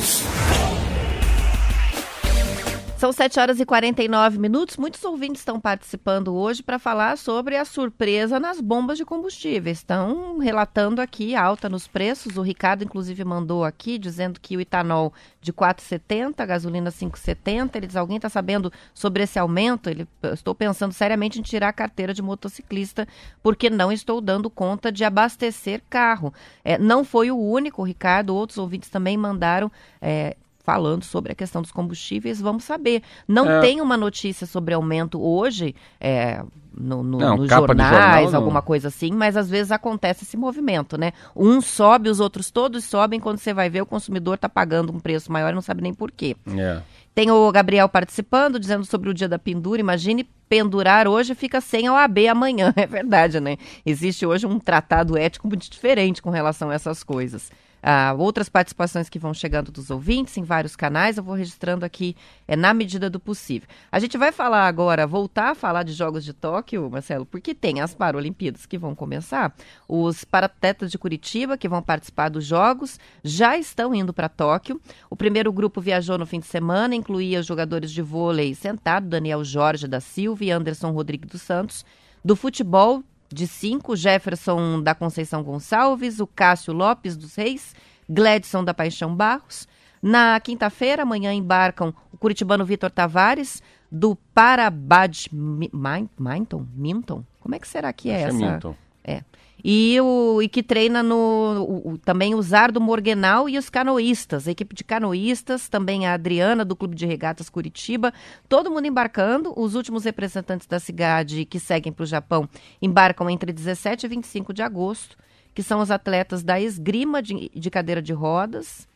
São 3.01 3.13
7 3.13 3.41
horas 3.41 3.59
e 3.59 3.65
49 3.65 4.39
minutos. 4.39 4.77
Muitos 4.77 5.03
ouvintes 5.05 5.41
estão 5.41 5.59
participando 5.59 6.35
hoje 6.35 6.63
para 6.63 6.79
falar 6.79 7.17
sobre 7.17 7.57
a 7.57 7.65
surpresa 7.65 8.39
nas 8.39 8.61
bombas 8.61 8.99
de 8.99 9.07
combustíveis. 9.07 9.79
Estão 9.79 10.37
relatando 10.37 11.01
aqui 11.01 11.35
alta 11.35 11.67
nos 11.67 11.89
preços. 11.89 12.37
O 12.37 12.43
Ricardo, 12.43 12.85
inclusive, 12.85 13.25
mandou 13.25 13.65
aqui 13.65 13.97
dizendo 13.97 14.39
que 14.39 14.55
o 14.55 14.61
etanol 14.61 15.15
de 15.41 15.51
4,70, 15.51 16.41
a 16.41 16.45
gasolina 16.45 16.91
5,70. 16.91 17.77
Ele 17.77 17.87
diz: 17.87 17.97
alguém 17.97 18.17
está 18.17 18.29
sabendo 18.29 18.71
sobre 18.93 19.23
esse 19.23 19.39
aumento? 19.39 19.89
Ele, 19.89 20.07
"Eu 20.23 20.35
estou 20.35 20.55
pensando 20.55 20.93
seriamente 20.93 21.39
em 21.39 21.43
tirar 21.43 21.69
a 21.69 21.73
carteira 21.73 22.13
de 22.13 22.21
motociclista 22.21 23.09
porque 23.43 23.71
não 23.71 23.91
estou 23.91 24.21
dando 24.21 24.51
conta 24.51 24.93
de 24.93 25.05
abastecer 25.05 25.83
carro. 25.89 26.35
É, 26.63 26.77
não 26.77 27.03
foi 27.03 27.31
o 27.31 27.39
único, 27.39 27.83
Ricardo. 27.83 28.37
Outros 28.37 28.59
ouvintes 28.59 28.91
também 28.91 29.17
mandaram. 29.17 29.73
é, 30.03 30.37
falando 30.71 31.03
sobre 31.03 31.33
a 31.33 31.35
questão 31.35 31.61
dos 31.61 31.73
combustíveis, 31.73 32.41
vamos 32.41 32.63
saber. 32.63 33.03
Não 33.27 33.51
É. 33.51 33.61
tem 33.61 33.81
uma 33.81 33.97
notícia 33.97 34.47
sobre 34.47 34.73
aumento 34.73 35.21
hoje 35.21 35.75
é, 36.01 36.43
no, 36.73 37.03
no- 37.03 37.19
Não, 37.19 37.37
nos 37.39 37.49
jornais, 37.51 38.23
jornal, 38.23 38.35
alguma 38.37 38.63
coisa 38.63 38.87
assim, 38.87 39.11
mas 39.11 39.37
às 39.37 39.51
vezes 39.51 39.73
acontece 39.73 40.23
esse 40.23 40.37
movimento, 40.37 40.97
né? 40.97 41.13
Um 41.35 41.61
sobe, 41.61 42.09
os 42.09 42.21
outros 42.21 42.53
todos 42.53 42.85
sobem, 42.85 43.19
quando 43.19 43.39
você 43.39 43.53
vai 43.53 43.69
ver, 43.69 43.83
o 43.83 43.87
consumidor 43.87 44.37
está 44.37 44.49
pagando 44.49 44.93
um 44.93 45.01
preço 45.01 45.33
maior 45.33 45.51
e 45.51 45.55
não 45.55 45.61
sabe 45.63 45.83
nem 45.83 45.93
por 45.93 46.13
quê. 46.13 46.37
É. 46.57 46.81
Tem 47.13 47.29
o 47.33 47.51
Gabriel 47.51 47.89
participando, 47.89 48.61
dizendo 48.61 48.85
sobre 48.85 49.11
o 49.11 49.15
dia 49.15 49.29
da 49.29 49.39
pendura. 49.41 49.81
Imagine 49.81 50.23
pendurar 50.49 51.09
hoje 51.09 51.35
fica 51.35 51.61
sem 51.61 51.89
a 51.89 51.93
OAB 51.95 52.19
amanhã. 52.31 52.73
É 52.79 52.87
verdade, 52.87 53.41
né? 53.41 53.57
Existe 53.85 54.25
hoje 54.25 54.47
um 54.47 54.61
tratado 54.61 55.19
ético 55.19 55.49
muito 55.49 55.69
diferente 55.69 56.23
com 56.23 56.31
relação 56.31 56.71
a 56.71 56.75
essas 56.75 57.03
coisas. 57.03 57.51
Ah, 57.83 58.15
outras 58.19 58.49
participações 58.49 59.09
que 59.09 59.19
vão 59.19 59.33
chegando 59.33 59.73
dos 59.73 59.91
ouvintes 59.91 60.37
em 60.37 60.43
vários 60.43 60.77
canais, 60.77 61.17
eu 61.17 61.25
vou 61.25 61.35
registrando 61.35 61.85
aqui 61.85 62.15
é, 62.47 62.55
na 62.55 62.75
medida 62.75 63.09
do 63.09 63.19
possível. 63.19 63.69
A 63.91 63.99
gente 63.99 64.19
vai 64.19 64.33
falar 64.33 64.67
agora, 64.67 65.07
voltar 65.07 65.51
a 65.51 65.55
falar 65.55 65.83
de 65.83 65.93
Jogos 65.93 66.25
de 66.25 66.33
Tóquio, 66.33 66.91
Marcelo, 66.91 67.25
porque 67.25 67.55
tem 67.55 67.81
as 67.81 67.95
Paralimpíadas 67.95 68.67
que 68.67 68.77
vão 68.77 68.95
começar. 68.95 69.55
Os 69.89 70.25
paratetas 70.25 70.91
de 70.91 70.99
Curitiba, 70.99 71.57
que 71.57 71.69
vão 71.69 71.83
participar 71.83 72.29
dos 72.29 72.45
Jogos, 72.45 72.99
já 73.25 73.57
estão 73.57 73.95
indo 73.95 74.13
para 74.13 74.29
Tóquio. 74.29 74.81
O 75.09 75.17
primeiro 75.17 75.53
grupo 75.53 75.81
viajou 75.81 76.19
no 76.19 76.27
fim 76.27 76.41
de 76.41 76.47
semana, 76.47 76.95
incluía 76.95 77.41
os 77.41 77.47
jogadores 77.47 77.91
de 77.91 78.03
vôlei 78.03 78.55
sentado, 78.55 79.09
Daniel 79.09 79.45
Jorge 79.45 79.89
da 79.89 80.01
Silva 80.01 80.45
e 80.45 80.51
Anderson 80.51 80.91
Rodrigues 80.91 81.31
dos 81.31 81.43
Santos. 81.43 81.85
Do 82.23 82.37
futebol, 82.37 83.03
de 83.33 83.47
cinco, 83.47 83.97
Jefferson 83.97 84.83
da 84.83 84.95
Conceição 84.95 85.43
Gonçalves, 85.43 86.21
o 86.21 86.27
Cássio 86.27 86.73
Lopes 86.73 87.17
dos 87.17 87.35
Reis, 87.35 87.75
Gledson 88.09 88.65
da 88.65 88.75
Paixão 88.75 89.15
Barros. 89.15 89.69
Na 90.03 90.41
quinta-feira, 90.41 91.03
amanhã 91.03 91.33
embarcam 91.33 91.95
o 92.13 92.17
curitibano 92.17 92.65
Vitor 92.65 92.91
Tavares, 92.91 93.63
do 93.91 94.17
Parabadminton. 94.35 96.67
Minton? 96.75 97.25
Como 97.41 97.55
é 97.55 97.59
que 97.59 97.69
será 97.69 97.93
que 97.93 98.11
é 98.11 98.25
Acho 98.25 98.27
é 98.27 98.29
essa? 98.29 98.53
Minton. 98.53 98.75
É. 99.05 99.23
E, 99.65 100.01
o, 100.01 100.41
e 100.43 100.49
que 100.49 100.63
treina 100.63 101.03
no 101.03 101.67
o- 101.85 101.99
também 101.99 102.35
o 102.35 102.43
Zardo 102.43 102.81
Morgenal 102.81 103.49
e 103.49 103.59
os 103.59 103.69
canoístas, 103.71 104.49
a 104.49 104.51
equipe 104.51 104.75
de 104.75 104.85
canoístas, 104.85 105.69
também 105.69 106.07
a 106.07 106.15
Adriana 106.15 106.65
do 106.65 106.75
Clube 106.77 106.95
de 106.97 107.07
Regatas 107.07 107.49
Curitiba, 107.51 108.13
todo 108.49 108.71
mundo 108.71 108.87
embarcando. 108.87 109.53
Os 109.57 109.75
últimos 109.75 110.05
representantes 110.05 110.67
da 110.67 110.79
cidade 110.79 111.45
que 111.45 111.61
seguem 111.61 111.93
para 111.93 112.03
o 112.03 112.07
Japão 112.07 112.49
embarcam 112.81 113.29
entre 113.31 113.53
17 113.53 114.07
e 114.07 114.09
25 114.09 114.53
de 114.53 114.63
agosto, 114.63 115.17
que 115.55 115.63
são 115.63 115.81
os 115.81 115.91
atletas 115.91 116.43
da 116.43 116.61
esgrima 116.61 117.23
de, 117.23 117.51
de 117.55 117.71
cadeira 117.71 118.01
de 118.01 118.13
rodas, 118.13 118.89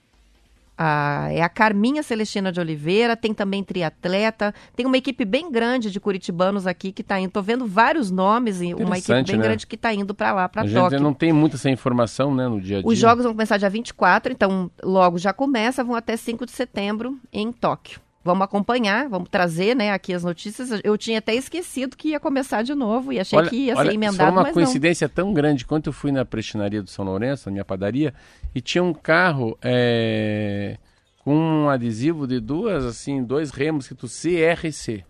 a- 0.77 1.29
é 1.31 1.43
a 1.43 1.49
Carminha 1.49 2.03
Celestina 2.03 2.51
de 2.51 2.61
Oliveira, 2.61 3.16
tem 3.16 3.33
também 3.33 3.62
triatleta, 3.62 4.55
tem 4.75 4.87
uma 4.87 4.97
equipe 4.97 5.25
bem 5.25 5.51
grande 5.51 5.91
de 5.91 6.01
curitibanos 6.01 6.66
aqui 6.66 6.93
que 6.93 7.03
está 7.03 7.18
indo. 7.20 7.31
Tô 7.31 7.43
vendo 7.43 7.66
vários 7.66 8.11
nomes 8.11 8.61
e 8.61 8.75
uma 8.75 8.99
equipe 8.99 9.22
bem 9.33 9.37
né? 9.37 9.43
grande 9.43 9.66
que 9.66 9.75
está 9.77 9.93
indo 9.95 10.14
para 10.14 10.33
lá, 10.33 10.49
para 10.49 10.62
Tóquio. 10.83 11.01
não 11.01 11.14
tem 11.14 11.33
muita 11.33 11.57
essa 11.57 11.70
informação, 11.70 12.35
né, 12.35 12.49
no 12.49 12.61
dia 12.61 12.79
a 12.79 12.81
dia. 12.81 12.89
Os 12.89 12.99
jogos 12.99 13.25
vão 13.25 13.33
começar 13.33 13.57
dia 13.57 13.70
24, 13.70 14.33
então 14.33 14.70
logo 14.83 15.18
já 15.18 15.33
começa, 15.33 15.85
vão 15.85 15.95
até 15.95 16.16
5 16.16 16.45
de 16.47 16.53
setembro 16.53 17.18
em 17.33 17.53
Tóquio. 17.53 18.01
Vamos 18.25 18.43
acompanhar, 18.43 19.07
vamos 19.07 19.29
trazer, 19.29 19.77
né, 19.77 19.93
aqui 19.93 20.14
as 20.14 20.25
notícias. 20.25 20.81
Eu 20.83 20.97
tinha 20.97 21.18
até 21.18 21.35
esquecido 21.35 21.95
que 21.95 22.09
ia 22.09 22.18
começar 22.20 22.62
de 22.62 22.75
novo 22.75 23.12
e 23.12 23.20
achei 23.20 23.39
que 23.43 23.57
ia 23.66 23.77
ser 23.77 23.93
emendado, 23.93 24.16
foi 24.16 24.27
uma 24.31 24.43
mas 24.43 24.47
não. 24.47 24.55
coincidência 24.55 25.07
tão 25.11 25.35
grande 25.35 25.66
quanto 25.66 25.89
eu 25.89 25.93
fui 25.93 26.11
na 26.11 26.25
prestinaria 26.25 26.83
do 26.83 26.89
São 26.89 27.05
Lourenço, 27.05 27.51
na 27.51 27.53
minha 27.53 27.64
padaria, 27.66 28.14
e 28.55 28.62
tinha 28.62 28.83
um 28.83 28.95
carro 28.95 29.59
é, 29.61 30.79
com 31.22 31.37
um 31.37 31.68
adesivo 31.68 32.27
de 32.27 32.41
duas, 32.41 32.87
assim, 32.87 33.22
dois 33.22 33.51
remos 33.51 33.85
escrito 33.85 34.07
CRC. 34.07 35.05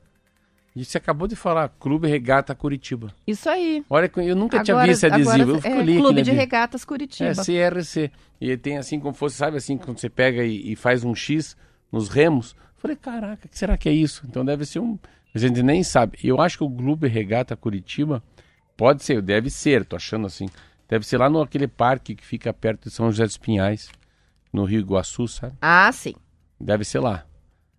E 0.77 0.85
você 0.85 0.99
acabou 0.99 1.29
de 1.29 1.37
falar, 1.37 1.69
Clube 1.79 2.09
Regata 2.09 2.53
Curitiba. 2.53 3.15
Isso 3.25 3.49
aí. 3.49 3.85
Olha, 3.89 4.11
eu 4.17 4.35
nunca 4.35 4.61
tinha 4.61 4.75
Agora- 4.75 4.89
visto 4.89 5.05
esse 5.05 5.07
adesivo. 5.07 5.31
agora, 5.31 5.51
eu 5.53 5.61
fico 5.63 5.69
é, 5.75 5.79
ali 5.79 5.97
Clube 5.99 6.15
de 6.15 6.21
adesivo. 6.23 6.37
Regatas 6.37 6.85
Curitiba. 6.85 7.31
É, 7.31 7.35
CRC. 7.35 8.11
E 8.41 8.47
ele 8.49 8.57
tem 8.57 8.77
assim 8.77 8.99
como 8.99 9.15
fosse, 9.15 9.37
sabe 9.37 9.57
assim, 9.57 9.79
quando 9.79 10.01
você 10.01 10.11
pega 10.11 10.43
e, 10.45 10.73
e 10.73 10.75
faz 10.75 11.05
um 11.05 11.15
X 11.15 11.57
nos 11.93 12.09
remos. 12.09 12.57
Falei, 12.85 12.99
caraca, 12.99 13.47
o 13.47 13.49
que 13.49 13.59
será 13.59 13.79
que 13.79 13.89
é 13.89 13.93
isso? 13.93 14.27
Então 14.29 14.45
deve 14.45 14.67
ser 14.67 14.79
um. 14.79 14.99
A 15.35 15.39
gente 15.39 15.63
nem 15.63 15.83
sabe. 15.83 16.19
Eu 16.23 16.39
acho 16.39 16.59
que 16.59 16.65
o 16.65 16.71
Clube 16.71 17.09
Regata 17.09 17.57
Curitiba 17.57 18.23
pode 18.77 19.03
ser, 19.03 19.23
deve 19.23 19.49
ser, 19.49 19.87
tô 19.87 19.97
achando 19.97 20.27
assim. 20.27 20.51
Deve 20.87 21.07
ser 21.07 21.17
lá 21.17 21.31
no 21.31 21.41
aquele 21.41 21.67
parque 21.67 22.15
que 22.15 22.27
fica 22.27 22.53
perto 22.53 22.85
de 22.85 22.91
São 22.91 23.11
José 23.11 23.25
dos 23.25 23.39
Pinhais, 23.39 23.89
no 24.53 24.65
Rio 24.65 24.81
Iguaçu, 24.81 25.27
sabe? 25.27 25.55
Ah, 25.63 25.91
sim. 25.93 26.13
Deve 26.61 26.85
ser 26.85 26.99
lá. 26.99 27.25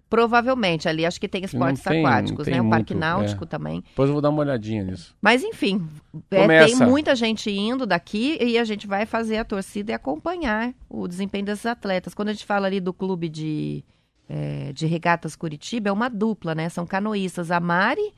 Provavelmente, 0.10 0.90
ali 0.90 1.06
acho 1.06 1.22
que 1.22 1.28
tem 1.28 1.44
esportes 1.44 1.84
tem- 1.84 2.04
aquáticos, 2.04 2.48
né? 2.48 2.60
O 2.60 2.68
Parque 2.68 2.96
muito, 2.96 3.06
Náutico 3.06 3.44
é. 3.44 3.48
também. 3.48 3.82
Depois 3.82 4.10
eu 4.10 4.14
vou 4.14 4.22
dar 4.24 4.30
uma 4.32 4.42
olhadinha 4.42 4.84
nisso. 4.84 5.16
Mas 5.22 5.44
enfim, 5.44 5.88
é, 6.32 6.66
tem 6.66 6.76
muita 6.78 7.16
gente 7.16 7.52
indo 7.52 7.86
daqui 7.86 8.40
e 8.42 8.58
a 8.58 8.64
gente 8.64 8.88
vai 8.88 9.06
fazer 9.06 9.38
a 9.38 9.46
torcida 9.46 9.92
e 9.92 9.94
acompanhar 9.94 10.74
o 10.90 11.08
desempenho 11.08 11.46
desses 11.46 11.68
atletas. 11.68 12.16
Quando 12.16 12.30
a 12.30 12.34
gente 12.34 12.46
fala 12.46 12.66
ali 12.66 12.80
do 12.80 12.92
clube 12.92 13.30
de, 13.30 13.84
é, 14.30 14.72
de 14.74 14.86
regatas 14.86 15.36
Curitiba, 15.36 15.90
é 15.90 15.92
uma 15.92 16.10
dupla, 16.10 16.56
né? 16.56 16.70
São 16.70 16.86
canoístas, 16.86 17.52
a 17.52 17.60
Mari 17.60 18.14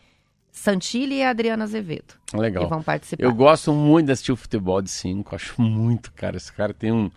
Santilli 0.52 1.16
e 1.18 1.24
a 1.24 1.30
Adriana 1.30 1.66
Azevedo, 1.66 2.16
Legal. 2.34 2.64
que 2.64 2.70
vão 2.70 2.82
participar. 2.82 3.24
Eu 3.24 3.34
gosto 3.34 3.72
muito 3.74 4.08
de 4.08 4.12
assistir 4.14 4.32
o 4.32 4.36
futebol 4.36 4.82
de 4.82 4.90
5, 4.90 5.36
acho 5.36 5.62
muito, 5.62 6.12
cara. 6.14 6.38
Esse 6.38 6.52
cara 6.52 6.74
tem 6.74 6.92
um. 6.92 7.12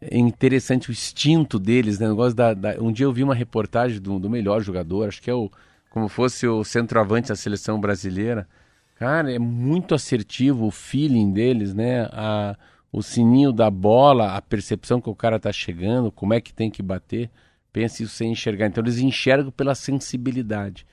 É 0.00 0.16
interessante 0.16 0.88
o 0.88 0.92
instinto 0.92 1.58
deles, 1.58 1.98
né? 1.98 2.08
Gosto 2.10 2.34
da, 2.36 2.54
da- 2.54 2.76
Um 2.80 2.90
dia 2.90 3.04
eu 3.04 3.12
vi 3.12 3.22
uma 3.22 3.34
reportagem 3.34 4.00
do, 4.00 4.18
do 4.18 4.30
melhor 4.30 4.62
jogador, 4.62 5.08
acho 5.08 5.20
que 5.20 5.30
é 5.30 5.34
o. 5.34 5.50
Como 5.90 6.08
fosse 6.08 6.46
o 6.46 6.62
centroavante 6.64 7.28
da 7.28 7.36
seleção 7.36 7.78
brasileira. 7.80 8.48
Cara, 8.96 9.32
é 9.32 9.38
muito 9.38 9.94
assertivo 9.94 10.66
o 10.66 10.70
feeling 10.70 11.32
deles, 11.32 11.74
né? 11.74 12.02
A, 12.12 12.56
o 12.92 13.02
sininho 13.02 13.52
da 13.52 13.68
bola, 13.70 14.36
a 14.36 14.40
percepção 14.42 15.00
que 15.00 15.10
o 15.10 15.14
cara 15.14 15.38
tá 15.38 15.52
chegando, 15.52 16.10
como 16.12 16.32
é 16.32 16.40
que 16.40 16.52
tem 16.54 16.70
que 16.70 16.82
bater. 16.82 17.28
Pense 17.72 18.02
isso 18.02 18.14
sem 18.14 18.32
enxergar. 18.32 18.66
Então 18.66 18.82
eles 18.82 18.98
enxergam 18.98 19.50
pela 19.50 19.74
sensibilidade. 19.74 20.86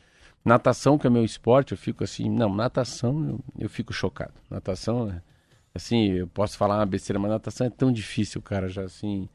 Natação, 0.46 0.98
que 0.98 1.08
é 1.08 1.10
meu 1.10 1.26
esporte, 1.26 1.74
eu 1.74 1.78
fico 1.78 2.04
assim, 2.04 2.30
não, 2.30 2.54
natação 2.54 3.28
eu, 3.30 3.66
eu 3.66 3.70
fico 3.70 3.92
chocado. 3.92 4.34
Natação, 4.50 5.22
assim, 5.76 6.12
eu 6.12 6.28
posso 6.28 6.58
falar 6.58 6.78
uma 6.78 6.86
besteira, 6.86 7.20
mas 7.20 7.32
natação 7.32 7.68
é 7.68 7.70
tão 7.70 7.92
difícil, 7.92 8.42
cara, 8.42 8.70
já 8.70 8.84
assim. 8.84 9.28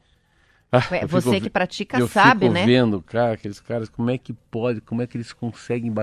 Ah, 0.71 0.81
É, 0.91 1.03
eu 1.03 1.07
você 1.07 1.29
fico 1.33 1.43
que 1.43 1.49
pratica 1.51 1.99
eu 1.99 2.07
sabe, 2.07 2.47
fico 2.47 2.53
né? 2.53 2.65
vendo, 2.65 2.99
cara, 3.01 3.33
aqueles 3.33 3.59
caras, 3.59 3.89
como 3.89 4.09
é 4.09 4.17
que 4.17 4.33
pode, 4.33 4.81
como 4.81 5.03
é 5.03 5.07
que 5.07 5.15
eles 5.15 5.31
conseguem 5.31 5.93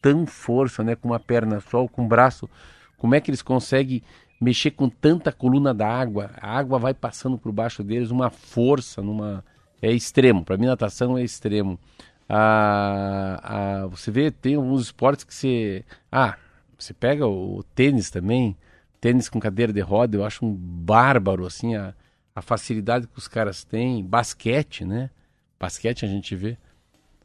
tão 0.00 0.24
força, 0.24 0.84
né, 0.84 0.94
com 0.94 1.08
uma 1.08 1.18
perna 1.18 1.60
só, 1.60 1.80
ou 1.80 1.88
com 1.88 2.02
um 2.04 2.08
braço, 2.08 2.48
como 2.96 3.14
é 3.14 3.20
que 3.20 3.30
eles 3.30 3.42
conseguem 3.42 4.02
mexer 4.40 4.70
com 4.70 4.88
tanta 4.88 5.32
coluna 5.32 5.74
da 5.74 5.88
água, 5.88 6.30
a 6.40 6.56
água 6.56 6.78
vai 6.78 6.94
passando 6.94 7.36
por 7.36 7.50
baixo 7.50 7.82
deles, 7.82 8.10
uma 8.10 8.30
força, 8.30 9.02
numa 9.02 9.44
é 9.84 9.92
extremo, 9.92 10.44
para 10.44 10.56
mim 10.56 10.66
natação 10.66 11.18
é 11.18 11.22
extremo. 11.22 11.78
Ah, 12.28 13.40
ah, 13.42 13.86
você 13.86 14.10
vê, 14.10 14.30
tem 14.30 14.54
alguns 14.54 14.82
esportes 14.82 15.24
que 15.24 15.34
você, 15.34 15.84
ah, 16.10 16.36
você 16.78 16.94
pega 16.94 17.26
o, 17.26 17.62
tênis 17.74 18.10
também, 18.10 18.56
tênis 19.00 19.28
com 19.28 19.38
cadeira 19.38 19.72
de 19.72 19.80
roda, 19.80 20.16
eu 20.16 20.24
acho 20.24 20.44
um 20.44 20.54
bárbaro 20.54 21.46
assim 21.46 21.76
a, 21.76 21.94
a 22.34 22.40
facilidade 22.40 23.06
que 23.06 23.18
os 23.18 23.28
caras 23.28 23.62
têm, 23.62 24.02
basquete, 24.04 24.84
né? 24.84 25.10
Basquete 25.60 26.04
a 26.04 26.08
gente 26.08 26.34
vê. 26.34 26.56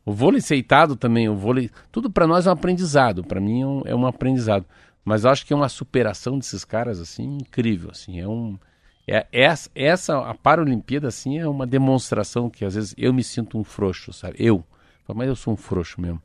O 0.06 0.12
vôlei 0.12 0.40
aceitado 0.40 0.96
também, 0.96 1.30
o 1.30 1.36
vôlei, 1.36 1.70
tudo 1.92 2.10
para 2.10 2.28
nós 2.28 2.46
é 2.46 2.50
um 2.50 2.54
aprendizado, 2.54 3.24
para 3.24 3.40
mim 3.40 3.62
é 3.62 3.68
um, 3.68 3.82
é 3.86 3.96
um 3.96 4.06
aprendizado. 4.06 4.66
Mas 5.06 5.24
eu 5.24 5.30
acho 5.32 5.46
que 5.46 5.54
é 5.54 5.56
uma 5.56 5.70
superação 5.70 6.38
desses 6.38 6.66
caras 6.66 7.00
assim 7.00 7.38
incrível, 7.38 7.90
assim, 7.92 8.20
é 8.20 8.28
um 8.28 8.58
é, 9.10 9.28
essa, 9.32 9.70
essa 9.74 10.20
a 10.20 10.34
Paralimpíada 10.34 11.08
assim 11.08 11.40
é 11.40 11.48
uma 11.48 11.66
demonstração 11.66 12.50
que 12.50 12.64
às 12.64 12.76
vezes 12.76 12.94
eu 12.98 13.14
me 13.14 13.24
sinto 13.24 13.58
um 13.58 13.64
frouxo, 13.64 14.14
sabe? 14.14 14.36
Eu, 14.40 14.64
mas 15.08 15.28
eu 15.28 15.36
sou 15.36 15.54
um 15.54 15.58
frouxo 15.58 16.00
mesmo. 16.00 16.22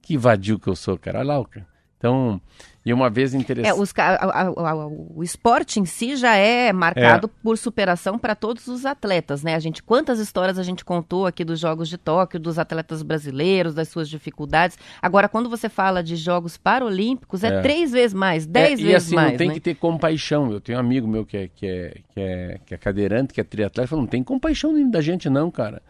Que 0.00 0.16
vadio 0.16 0.58
que 0.58 0.68
eu 0.68 0.76
sou, 0.76 0.96
cara. 0.96 1.18
Olha 1.18 1.38
lá, 1.38 1.44
cara. 1.44 1.66
Então, 1.98 2.40
e 2.86 2.92
uma 2.92 3.10
vez 3.10 3.34
interessante. 3.34 3.76
É, 3.76 3.78
os 3.78 3.92
a- 3.98 4.14
a- 4.14 4.70
a- 4.70 4.86
o 4.86 5.20
esporte 5.22 5.80
em 5.80 5.84
si 5.84 6.16
já 6.16 6.36
é 6.36 6.72
marcado 6.72 7.26
por 7.28 7.58
superação 7.58 8.16
para 8.18 8.34
todos 8.36 8.68
os 8.68 8.86
atletas, 8.86 9.42
né? 9.42 9.54
A 9.56 9.58
gente, 9.58 9.82
quantas 9.82 10.20
histórias 10.20 10.58
a 10.58 10.62
gente 10.62 10.84
contou 10.84 11.26
aqui 11.26 11.44
dos 11.44 11.58
Jogos 11.58 11.88
de 11.88 11.98
Tóquio, 11.98 12.38
dos 12.38 12.56
atletas 12.58 13.02
brasileiros, 13.02 13.74
das 13.74 13.88
suas 13.88 14.08
dificuldades. 14.08 14.78
Agora, 15.02 15.28
quando 15.28 15.50
você 15.50 15.68
fala 15.68 16.02
de 16.02 16.14
Jogos 16.16 16.56
Paralímpicos, 16.56 17.42
é, 17.42 17.48
É. 17.48 17.60
três 17.60 17.90
vezes 17.90 18.14
mais, 18.14 18.46
dez 18.46 18.66
É, 18.74 18.76
vezes 18.76 18.90
e 18.92 18.94
assim, 18.94 19.14
mais, 19.16 19.30
não 19.32 19.38
tem 19.38 19.48
né? 19.48 19.54
que 19.54 19.60
ter 19.60 19.74
compaixão. 19.74 20.52
Eu 20.52 20.60
tenho 20.60 20.78
um 20.78 20.80
amigo 20.80 21.06
meu 21.08 21.26
que 21.26 21.36
é, 21.36 21.48
que 21.48 21.66
é, 21.66 21.94
que 22.14 22.20
é, 22.20 22.60
que 22.64 22.74
é 22.74 22.78
cadeirante, 22.78 23.34
que 23.34 23.40
é 23.40 23.44
triatleta, 23.44 23.88
falou, 23.88 24.04
não 24.04 24.08
tem 24.10 24.22
compaixão 24.22 24.88
da 24.88 25.00
gente 25.00 25.28
não, 25.28 25.50
cara. 25.50 25.82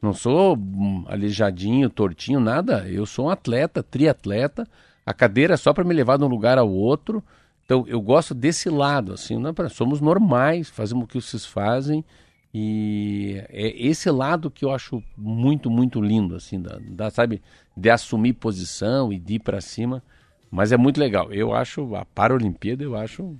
Não 0.00 0.12
sou 0.14 0.56
hum, 0.56 1.04
aleijadinho, 1.08 1.90
tortinho, 1.90 2.38
nada. 2.38 2.86
Eu 2.88 3.04
sou 3.04 3.26
um 3.26 3.30
atleta, 3.30 3.82
triatleta. 3.82 4.66
A 5.06 5.14
cadeira 5.14 5.54
é 5.54 5.56
só 5.56 5.72
para 5.72 5.84
me 5.84 5.94
levar 5.94 6.18
de 6.18 6.24
um 6.24 6.28
lugar 6.28 6.58
ao 6.58 6.68
outro. 6.68 7.22
Então, 7.64 7.84
eu 7.88 8.00
gosto 8.00 8.34
desse 8.34 8.68
lado, 8.68 9.12
assim, 9.12 9.38
não 9.38 9.50
é 9.50 9.52
pra- 9.52 9.68
somos 9.68 10.00
normais, 10.00 10.68
fazemos 10.68 11.04
o 11.04 11.06
que 11.06 11.20
vocês 11.20 11.46
fazem. 11.46 12.04
E 12.52 13.42
é 13.48 13.86
esse 13.86 14.10
lado 14.10 14.50
que 14.50 14.64
eu 14.64 14.70
acho 14.72 15.02
muito, 15.16 15.70
muito 15.70 16.00
lindo, 16.00 16.34
assim, 16.34 16.60
da, 16.60 16.78
da, 16.80 17.10
sabe, 17.10 17.42
de 17.76 17.90
assumir 17.90 18.32
posição 18.32 19.12
e 19.12 19.18
de 19.18 19.34
ir 19.34 19.38
para 19.40 19.60
cima. 19.60 20.02
Mas 20.50 20.72
é 20.72 20.76
muito 20.76 20.98
legal. 20.98 21.32
Eu 21.32 21.54
acho 21.54 21.94
a 21.94 22.04
Paralimpíada, 22.04 22.82
eu 22.82 22.96
acho 22.96 23.36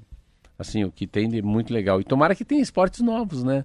assim, 0.58 0.84
o 0.84 0.90
que 0.92 1.06
tem 1.06 1.28
de 1.28 1.40
muito 1.42 1.72
legal. 1.72 2.00
E 2.00 2.04
tomara 2.04 2.34
que 2.34 2.44
tenha 2.44 2.60
esportes 2.62 3.00
novos, 3.00 3.42
né? 3.42 3.64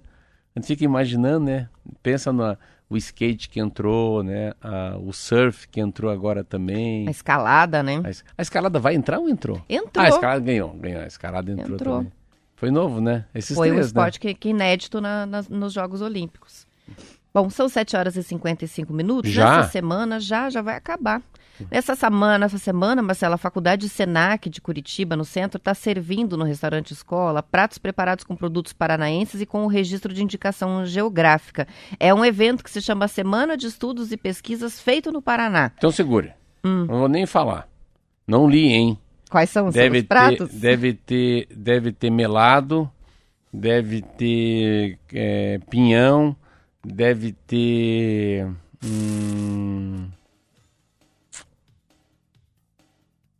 A 0.54 0.58
gente 0.60 0.68
fica 0.68 0.84
imaginando, 0.84 1.46
né? 1.46 1.68
Pensa 2.02 2.32
no 2.32 2.56
o 2.92 2.96
skate 2.96 3.48
que 3.48 3.58
entrou, 3.60 4.22
né? 4.22 4.52
A- 4.60 4.96
o 4.98 5.12
surf 5.12 5.66
que 5.68 5.80
entrou 5.80 6.10
agora 6.10 6.44
também. 6.44 7.06
A 7.08 7.10
escalada, 7.10 7.82
né? 7.82 8.02
A, 8.04 8.10
a 8.38 8.42
escalada 8.42 8.78
vai 8.78 8.94
entrar 8.94 9.18
ou 9.18 9.28
entrou? 9.28 9.60
Entrou. 9.68 9.90
Ah, 10.04 10.06
a 10.06 10.08
escalada 10.08 10.40
ganhou, 10.40 10.70
ganhou. 10.74 11.02
A 11.02 11.06
escalada 11.06 11.50
entrou, 11.50 11.74
Entrou. 11.76 11.96
também. 11.98 12.12
Foi 12.56 12.70
novo, 12.70 13.00
né? 13.00 13.24
Esses 13.34 13.56
Foi 13.56 13.70
um 13.70 13.74
três, 13.74 13.86
esporte 13.86 14.20
que, 14.20 14.32
que 14.34 14.50
inédito 14.50 15.00
na- 15.00 15.26
nas- 15.26 15.48
nos 15.48 15.72
Jogos 15.72 16.00
Olímpicos. 16.00 16.66
Bom, 17.34 17.48
são 17.50 17.68
7 17.68 17.96
horas 17.96 18.14
e 18.16 18.22
55 18.22 18.92
minutos. 18.92 19.30
Já? 19.30 19.56
Nessa 19.58 19.70
semana 19.70 20.20
já, 20.20 20.48
já 20.50 20.60
vai 20.62 20.76
acabar. 20.76 21.22
Nessa 21.70 21.94
semana, 21.94 22.46
essa 22.46 22.58
semana, 22.58 23.02
Marcela, 23.02 23.34
a 23.34 23.38
Faculdade 23.38 23.88
Senac 23.88 24.48
de 24.48 24.60
Curitiba, 24.60 25.16
no 25.16 25.24
centro, 25.24 25.58
está 25.58 25.74
servindo 25.74 26.36
no 26.36 26.44
restaurante 26.44 26.92
escola 26.92 27.42
pratos 27.42 27.78
preparados 27.78 28.24
com 28.24 28.34
produtos 28.34 28.72
paranaenses 28.72 29.40
e 29.40 29.46
com 29.46 29.64
o 29.64 29.68
registro 29.68 30.12
de 30.12 30.22
indicação 30.22 30.84
geográfica. 30.84 31.66
É 32.00 32.12
um 32.12 32.24
evento 32.24 32.64
que 32.64 32.70
se 32.70 32.80
chama 32.80 33.08
Semana 33.08 33.56
de 33.56 33.66
Estudos 33.66 34.12
e 34.12 34.16
Pesquisas 34.16 34.80
feito 34.80 35.12
no 35.12 35.22
Paraná. 35.22 35.70
Então 35.76 35.90
segure. 35.90 36.32
Hum. 36.64 36.86
Não 36.86 36.98
vou 37.00 37.08
nem 37.08 37.26
falar. 37.26 37.68
Não 38.26 38.48
li, 38.48 38.72
hein? 38.72 38.98
Quais 39.30 39.50
são 39.50 39.68
os 39.68 39.74
Deve 39.74 39.98
seus 39.98 40.08
pratos? 40.08 40.50
ter, 40.50 40.58
deve 40.58 40.92
ter, 40.94 41.48
deve 41.56 41.92
ter 41.92 42.10
melado, 42.10 42.90
deve 43.52 44.02
ter 44.02 44.98
é, 45.12 45.58
pinhão, 45.70 46.36
deve 46.84 47.32
ter. 47.32 48.46
hum, 48.84 50.08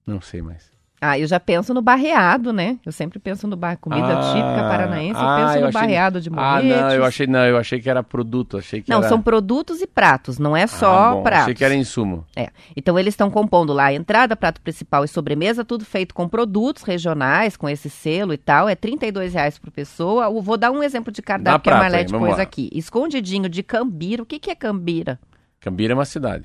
não 0.06 0.20
sei 0.20 0.42
mais. 0.42 0.70
Ah, 1.04 1.18
eu 1.18 1.26
já 1.26 1.40
penso 1.40 1.74
no 1.74 1.82
barreado, 1.82 2.52
né? 2.52 2.78
Eu 2.86 2.92
sempre 2.92 3.18
penso 3.18 3.48
no 3.48 3.56
bar... 3.56 3.76
comida 3.76 4.06
Ah, 4.20 4.32
típica 4.32 4.68
paranaense, 4.68 5.20
eu 5.20 5.26
ah, 5.26 5.36
penso 5.36 5.60
no 5.60 5.66
achei- 5.66 5.72
barreado 5.80 6.20
de 6.20 6.28
Ah, 6.28 6.32
moletes. 6.32 6.80
não, 6.80 6.90
eu 6.92 7.04
achei 7.04 7.26
não, 7.26 7.44
eu 7.44 7.56
achei 7.58 7.80
que 7.80 7.90
era 7.90 8.04
produto, 8.04 8.56
achei 8.56 8.80
que 8.80 8.88
Não, 8.88 8.98
era. 9.00 9.08
são 9.08 9.20
produtos 9.20 9.80
e 9.82 9.86
pratos, 9.88 10.38
não 10.38 10.56
é 10.56 10.62
Ah, 10.62 10.66
só 10.68 11.14
bom, 11.16 11.22
pratos. 11.24 11.42
Achei 11.42 11.54
que 11.56 11.64
era 11.64 11.74
insumo. 11.74 12.24
É. 12.36 12.50
Então 12.76 12.96
eles 12.96 13.14
estão 13.14 13.28
compondo 13.32 13.72
lá 13.72 13.86
a 13.86 13.92
entrada, 13.92 14.36
prato 14.36 14.60
principal 14.60 15.04
e 15.04 15.08
sobremesa, 15.08 15.64
tudo 15.64 15.84
feito 15.84 16.14
com 16.14 16.28
produtos 16.28 16.84
regionais, 16.84 17.56
com 17.56 17.68
esse 17.68 17.90
selo 17.90 18.32
e 18.32 18.38
tal. 18.38 18.68
É 18.68 18.76
32 18.76 19.34
reais 19.34 19.58
por 19.58 19.72
pessoa. 19.72 20.26
Eu 20.26 20.40
vou 20.40 20.56
dar 20.56 20.70
um 20.70 20.84
exemplo 20.84 21.12
de 21.12 21.20
Dá 21.20 21.26
cardápio 21.26 21.62
que 21.64 21.68
a 21.68 21.72
prato 21.72 21.82
Marlete 21.82 22.12
pôs 22.12 22.36
lá. 22.36 22.42
aqui. 22.44 22.70
Escondidinho 22.72 23.48
de 23.48 23.64
cambira. 23.64 24.22
O 24.22 24.26
que, 24.26 24.38
que 24.38 24.52
é 24.52 24.54
cambira? 24.54 25.18
Cambira 25.58 25.94
é 25.94 25.96
uma 25.96 26.04
cidade. 26.04 26.44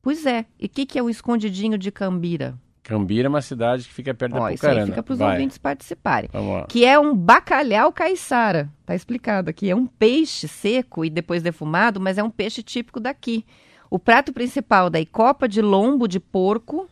Pois 0.00 0.24
é. 0.26 0.44
E 0.60 0.66
o 0.66 0.68
que, 0.68 0.86
que 0.86 0.96
é 0.96 1.02
o 1.02 1.10
escondidinho 1.10 1.76
de 1.76 1.90
cambira? 1.90 2.54
Cambira 2.82 3.26
é 3.26 3.28
uma 3.28 3.42
cidade 3.42 3.84
que 3.86 3.92
fica 3.92 4.12
perto 4.14 4.36
Ó, 4.36 4.40
da 4.46 4.52
isso 4.52 4.66
aí 4.66 4.86
fica 4.86 5.02
para 5.02 5.12
os 5.12 5.20
ouvintes 5.20 5.58
participarem. 5.58 6.30
Que 6.68 6.84
é 6.84 6.98
um 6.98 7.14
bacalhau 7.14 7.92
caiçara. 7.92 8.68
Tá 8.86 8.94
explicado 8.94 9.50
aqui. 9.50 9.70
É 9.70 9.76
um 9.76 9.86
peixe 9.86 10.48
seco 10.48 11.04
e 11.04 11.10
depois 11.10 11.42
defumado, 11.42 12.00
mas 12.00 12.18
é 12.18 12.22
um 12.22 12.30
peixe 12.30 12.62
típico 12.62 12.98
daqui. 12.98 13.44
O 13.90 13.98
prato 13.98 14.32
principal 14.32 14.88
daí, 14.88 15.04
copa 15.04 15.46
de 15.48 15.60
lombo 15.60 16.06
de 16.08 16.18
porco, 16.20 16.88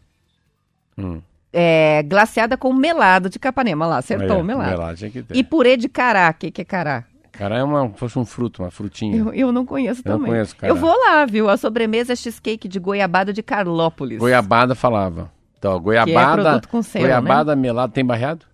Hum. 0.96 1.20
é, 1.52 2.02
glaciada 2.02 2.56
com 2.56 2.72
melado 2.72 3.30
de 3.30 3.38
capanema. 3.38 3.86
Lá, 3.86 3.98
acertou 3.98 4.40
o 4.40 4.44
melado. 4.44 4.70
melado. 4.70 4.98
E 5.32 5.42
purê 5.44 5.76
de 5.76 5.88
cará. 5.88 6.30
O 6.30 6.34
que, 6.34 6.50
que 6.50 6.62
é 6.62 6.64
cará? 6.64 7.04
Cara, 7.32 7.56
é 7.58 7.62
uma, 7.62 7.88
fosse 7.90 8.18
um 8.18 8.24
fruto, 8.24 8.62
uma 8.64 8.70
frutinha. 8.70 9.16
Eu, 9.16 9.32
eu 9.32 9.52
não 9.52 9.64
conheço 9.64 10.02
Eu 10.04 10.10
não 10.10 10.18
também. 10.18 10.32
conheço 10.32 10.56
cará. 10.56 10.72
eu 10.72 10.76
vou 10.76 10.92
lá, 10.92 11.24
viu? 11.24 11.48
A 11.48 11.56
sobremesa 11.56 12.12
é 12.12 12.16
cheesecake 12.16 12.66
de 12.66 12.80
goiabada 12.80 13.32
de 13.32 13.42
Carlópolis. 13.44 14.18
Goiabada 14.18 14.74
falava. 14.74 15.30
Então, 15.58 15.72
Que 15.72 15.78
é 15.78 15.82
goiabada, 16.04 16.42
produto 16.42 16.68
com 16.68 16.82
selo, 16.82 17.04
né? 17.04 17.10
goiabada 17.10 17.56
melado 17.56 17.92
tem 17.92 18.04
barreado? 18.04 18.46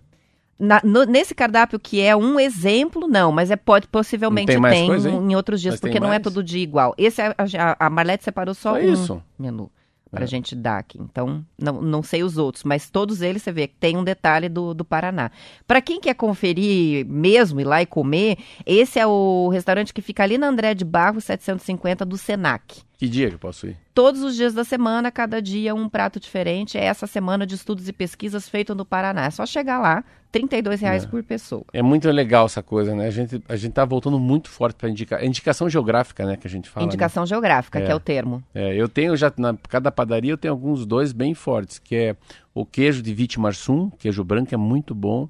Na- 0.58 0.80
no- 0.84 1.04
nesse 1.04 1.34
cardápio 1.34 1.78
que 1.80 2.00
é 2.00 2.14
um 2.16 2.38
exemplo, 2.38 3.08
não, 3.08 3.32
mas 3.32 3.50
é 3.50 3.56
pode 3.56 3.88
possivelmente 3.88 4.46
Não 4.46 4.54
tem 4.54 4.60
mais 4.60 4.74
tem 4.78 4.86
coisa, 4.86 5.10
em 5.10 5.34
outros 5.34 5.60
dias, 5.60 5.74
Mas 5.74 5.80
porque 5.80 5.98
não 6.00 6.12
é 6.12 6.18
todo 6.20 6.42
dia 6.44 6.62
igual. 6.62 6.94
Esse 6.96 7.20
a, 7.20 7.34
a, 7.58 7.86
a 7.86 7.90
Marlete 7.90 8.22
separou 8.24 8.54
só, 8.54 8.72
Só 8.74 8.78
um 8.78 8.92
isso? 8.92 9.22
menu. 9.38 9.70
pra 10.12 10.22
É. 10.22 10.26
gente 10.28 10.54
dar 10.54 10.78
aqui. 10.78 10.96
Então, 11.02 11.44
não, 11.60 11.82
não 11.82 12.00
sei 12.00 12.22
os 12.22 12.38
outros, 12.38 12.62
mas 12.62 12.88
todos 12.88 13.20
eles 13.20 13.42
você 13.42 13.50
vê 13.50 13.66
que 13.66 13.74
tem 13.74 13.96
um 13.96 14.04
detalhe 14.04 14.48
do, 14.48 14.72
do 14.72 14.84
Paraná. 14.84 15.28
Pra 15.66 15.80
quem 15.82 16.00
quer 16.00 16.14
conferir 16.14 17.04
mesmo, 17.04 17.60
ir 17.60 17.64
lá 17.64 17.82
e 17.82 17.86
comer, 17.86 18.38
esse 18.64 18.96
é 19.00 19.04
o 19.06 19.48
restaurante 19.48 19.92
que 19.92 20.00
fica 20.00 20.22
ali 20.22 20.38
na 20.38 20.46
André 20.46 20.72
de 20.72 20.84
Barro 20.84 21.20
750 21.20 22.04
do 22.04 22.16
Senac. 22.16 22.82
Que 23.04 23.08
dia 23.10 23.28
que 23.28 23.34
eu 23.34 23.38
posso 23.38 23.66
ir? 23.66 23.76
Todos 23.94 24.22
os 24.22 24.34
dias 24.34 24.54
da 24.54 24.64
semana, 24.64 25.10
cada 25.10 25.40
dia 25.42 25.74
um 25.74 25.88
prato 25.88 26.18
diferente. 26.18 26.78
É 26.78 26.84
essa 26.84 27.06
semana 27.06 27.46
de 27.46 27.54
estudos 27.54 27.88
e 27.88 27.92
pesquisas 27.92 28.48
feito 28.48 28.74
no 28.74 28.84
Paraná. 28.84 29.26
É 29.26 29.30
só 29.30 29.44
chegar 29.46 29.78
lá, 29.78 30.02
32 30.32 30.80
reais 30.80 31.04
É. 31.04 31.06
por 31.06 31.22
pessoa. 31.22 31.64
É 31.72 31.82
muito 31.82 32.10
legal 32.10 32.46
essa 32.46 32.62
coisa, 32.62 32.94
né? 32.94 33.06
A 33.06 33.10
gente, 33.10 33.42
a 33.48 33.56
gente 33.56 33.72
tá 33.72 33.84
voltando 33.84 34.18
muito 34.18 34.48
forte 34.48 34.76
para 34.76 34.88
indicar. 34.88 35.22
é 35.22 35.26
indicação 35.26 35.68
geográfica, 35.68 36.24
né? 36.26 36.36
Que 36.36 36.46
a 36.46 36.50
gente 36.50 36.68
fala. 36.68 36.86
né? 36.86 36.88
Indicação 36.88 37.24
geográfica, 37.26 37.80
que 37.80 37.86
É. 37.88 37.90
é 37.92 37.94
o 37.94 38.00
termo. 38.00 38.42
É, 38.54 38.74
eu 38.74 38.88
tenho 38.88 39.16
já, 39.16 39.32
na 39.36 39.54
cada 39.68 39.92
padaria 39.92 40.32
eu 40.32 40.38
tenho 40.38 40.52
alguns 40.52 40.86
dois 40.86 41.12
bem 41.12 41.34
fortes, 41.34 41.78
que 41.78 41.94
é 41.94 42.16
o 42.54 42.64
queijo 42.64 43.02
de 43.02 43.12
Vitimarsum, 43.12 43.90
queijo 43.98 44.24
branco 44.24 44.54
é 44.54 44.58
muito 44.58 44.94
bom, 44.94 45.28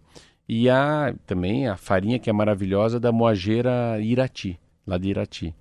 e 0.48 0.70
a 0.70 1.14
também 1.26 1.66
a 1.68 1.76
farinha 1.76 2.18
que 2.18 2.30
é 2.30 2.32
maravilhosa 2.32 3.00
da 3.00 3.10
moageira 3.10 3.98
Irati, 4.00 4.58
lá 4.86 4.96
de 4.96 5.08
Irati. 5.08 5.54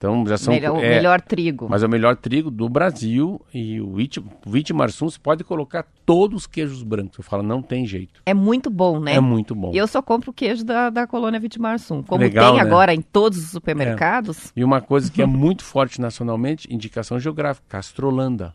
Então 0.00 0.26
já 0.26 0.38
são 0.38 0.54
melhor, 0.54 0.78
o 0.78 0.80
é, 0.80 0.88
melhor 0.96 1.20
trigo. 1.20 1.66
mas 1.68 1.82
é 1.82 1.86
o 1.86 1.90
melhor 1.90 2.16
trigo 2.16 2.50
do 2.50 2.70
Brasil 2.70 3.38
e 3.52 3.78
o 3.82 3.90
o 3.90 4.50
Vitimarsum 4.50 5.10
você 5.10 5.18
pode 5.18 5.44
colocar 5.44 5.84
todos 6.06 6.38
os 6.42 6.46
queijos 6.46 6.82
brancos. 6.82 7.18
Eu 7.18 7.24
falo, 7.24 7.42
não 7.42 7.60
tem 7.60 7.84
jeito. 7.84 8.22
É 8.24 8.32
muito 8.32 8.70
bom, 8.70 8.98
né? 8.98 9.16
É, 9.16 9.20
muito 9.20 9.54
bom. 9.54 9.72
E 9.74 9.76
eu 9.76 9.86
só 9.86 10.00
compro 10.00 10.30
o 10.30 10.32
queijo 10.32 10.64
da, 10.64 10.88
da 10.88 11.06
colônia 11.06 11.38
Vitimarsum. 11.38 12.02
Como 12.02 12.22
Legal, 12.24 12.54
tem 12.54 12.62
né? 12.62 12.66
agora 12.66 12.94
em 12.94 13.02
todos 13.02 13.38
os 13.44 13.50
supermercados, 13.50 14.50
E 14.56 14.64
uma 14.64 14.80
coisa 14.80 15.12
que 15.12 15.20
é 15.20 15.26
muito 15.26 15.62
forte 15.62 16.00
nacionalmente, 16.00 16.66
indicação 16.72 17.20
geográfica, 17.20 17.66
castrolanda. 17.68 18.54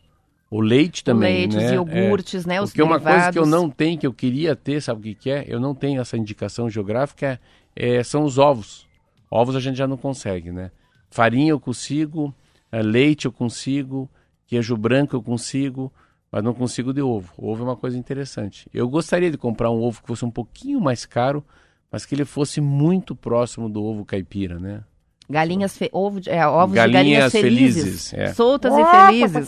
O 0.50 0.60
leite 0.60 1.04
também, 1.04 1.42
leite, 1.42 1.58
né? 1.58 1.66
os 1.66 1.72
É. 1.72 1.76
iogurtes, 1.76 2.46
né? 2.48 2.60
Os 2.60 2.72
Porque 2.72 2.82
uma 2.82 3.00
coisa 3.00 3.32
que 3.32 3.38
eu 3.38 3.44
derivados. 3.44 3.50
não 3.52 3.70
tenho, 3.70 4.00
que 4.00 4.08
eu 4.08 4.14
queria 4.14 4.56
ter, 4.56 4.82
sabe 4.82 5.00
o 5.00 5.04
que, 5.04 5.14
que 5.14 5.30
é? 5.30 5.46
Eu 5.48 5.60
não 5.60 5.76
tenho 5.76 6.02
essa 6.02 6.18
indicação 6.18 6.68
geográfica, 6.72 7.40
é, 7.76 8.02
são 8.02 8.24
os 8.24 8.40
ovos. 8.40 8.88
Ovos 9.30 9.56
a 9.56 9.60
gente 9.60 9.76
já 9.78 9.86
não 9.88 9.98
consegue, 9.98 10.52
né? 10.52 10.72
Farinha 11.16 11.52
eu 11.52 11.60
consigo, 11.62 12.36
eh, 12.70 12.82
leite 12.82 13.24
eu 13.24 13.32
consigo, 13.32 14.10
queijo 14.46 14.76
branco 14.76 15.16
eu 15.16 15.24
consigo, 15.24 15.90
mas 16.30 16.44
não 16.44 16.54
consigo 16.54 16.92
de 16.92 17.02
ovo. 17.02 17.32
Ovo 17.38 17.64
é 17.64 17.68
uma 17.68 17.78
coisa 17.78 17.98
interessante. 17.98 18.68
Eu 18.74 18.90
gostaria 18.90 19.32
de 19.32 19.38
comprar 19.38 19.72
um 19.72 19.82
ovo 19.82 20.02
que 20.02 20.08
fosse 20.10 20.26
um 20.26 20.30
pouquinho 20.30 20.82
mais 20.82 21.06
caro, 21.06 21.42
mas 21.90 22.06
que 22.06 22.14
ele 22.14 22.26
fosse 22.26 22.60
muito 22.60 23.16
próximo 23.16 23.70
do 23.70 23.82
ovo 23.82 24.04
caipira, 24.04 24.60
né? 24.60 24.84
Galinhas, 25.30 25.78
fe... 25.78 25.90
ovo 25.94 26.20
de... 26.20 26.30
é, 26.30 26.46
ovos 26.46 26.76
Galinhas 26.76 26.92
de 26.92 27.14
galinhas 27.14 27.32
felizes. 27.32 27.84
felizes, 27.84 28.14
é. 28.14 28.34
Soltas 28.34 28.74
e 28.74 28.84
felizes. 28.84 29.48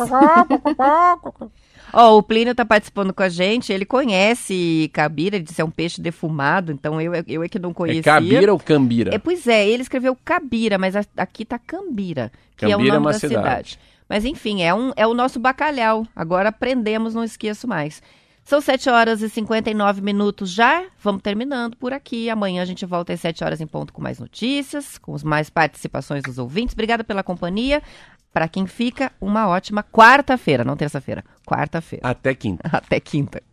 Ó, 1.94 2.18
o 2.18 2.24
Plínio 2.24 2.54
tá 2.54 2.66
participando 2.66 3.14
com 3.14 3.24
a 3.24 3.30
gente, 3.30 3.72
ele 3.72 3.86
conhece 3.86 4.90
cabira, 4.94 5.36
ele 5.36 5.46
disse 5.46 5.62
é 5.62 5.66
um 5.66 5.70
peixe 5.70 6.02
defumado, 6.02 6.72
então 6.72 7.00
eu, 7.02 7.14
eu 7.28 7.44
é 7.44 7.50
que 7.50 7.60
não 7.60 7.74
conhecia. 7.74 8.00
É 8.00 8.04
cabira 8.04 8.52
ou 8.52 8.60
cambira? 8.60 9.16
É, 9.16 9.18
pois 9.18 9.48
é, 9.48 9.68
ele 9.68 9.84
escreveu 9.84 10.18
Cabira, 10.24 10.78
mas 10.78 10.96
aqui 11.16 11.46
tá 11.46 11.58
Cambira, 11.58 12.32
que 12.56 12.66
é 12.66 12.68
o 12.68 12.72
Cambira 12.72 12.90
é 12.90 12.94
nome 12.94 13.06
uma 13.06 13.12
da 13.14 13.20
cidade. 13.20 13.70
cidade. 13.70 13.80
Mas 14.10 14.26
enfim, 14.26 14.62
é, 14.62 14.74
um, 14.74 14.92
é 14.96 15.06
o 15.06 15.14
nosso 15.14 15.40
bacalhau. 15.40 16.06
Agora 16.16 16.50
aprendemos, 16.50 17.14
não 17.14 17.24
esqueço 17.24 17.68
mais. 17.68 18.02
São 18.48 18.62
7 18.62 18.90
horas 18.90 19.22
e 19.22 19.28
59 19.28 20.00
minutos 20.00 20.50
já. 20.50 20.86
Vamos 21.04 21.22
terminando 21.22 21.76
por 21.76 21.92
aqui. 21.92 22.30
Amanhã 22.30 22.62
a 22.62 22.66
gente 22.66 22.86
volta 22.86 23.12
às 23.12 23.20
7 23.20 23.44
horas 23.44 23.60
em 23.60 23.68
ponto 23.68 23.92
com 23.92 24.02
mais 24.02 24.20
notícias, 24.20 24.98
com 24.98 25.14
mais 25.26 25.50
participações 25.50 26.24
dos 26.24 26.38
ouvintes. 26.38 26.72
Obrigada 26.72 27.04
pela 27.04 27.22
companhia. 27.22 27.84
Para 28.32 28.48
quem 28.48 28.66
fica, 28.66 29.12
uma 29.20 29.50
ótima 29.50 29.84
quarta-feira, 29.84 30.64
não 30.64 30.78
terça-feira, 30.78 31.26
quarta-feira. 31.46 32.08
Até 32.08 32.34
quinta. 32.34 32.70
Até 32.72 33.02
quinta. 33.02 33.44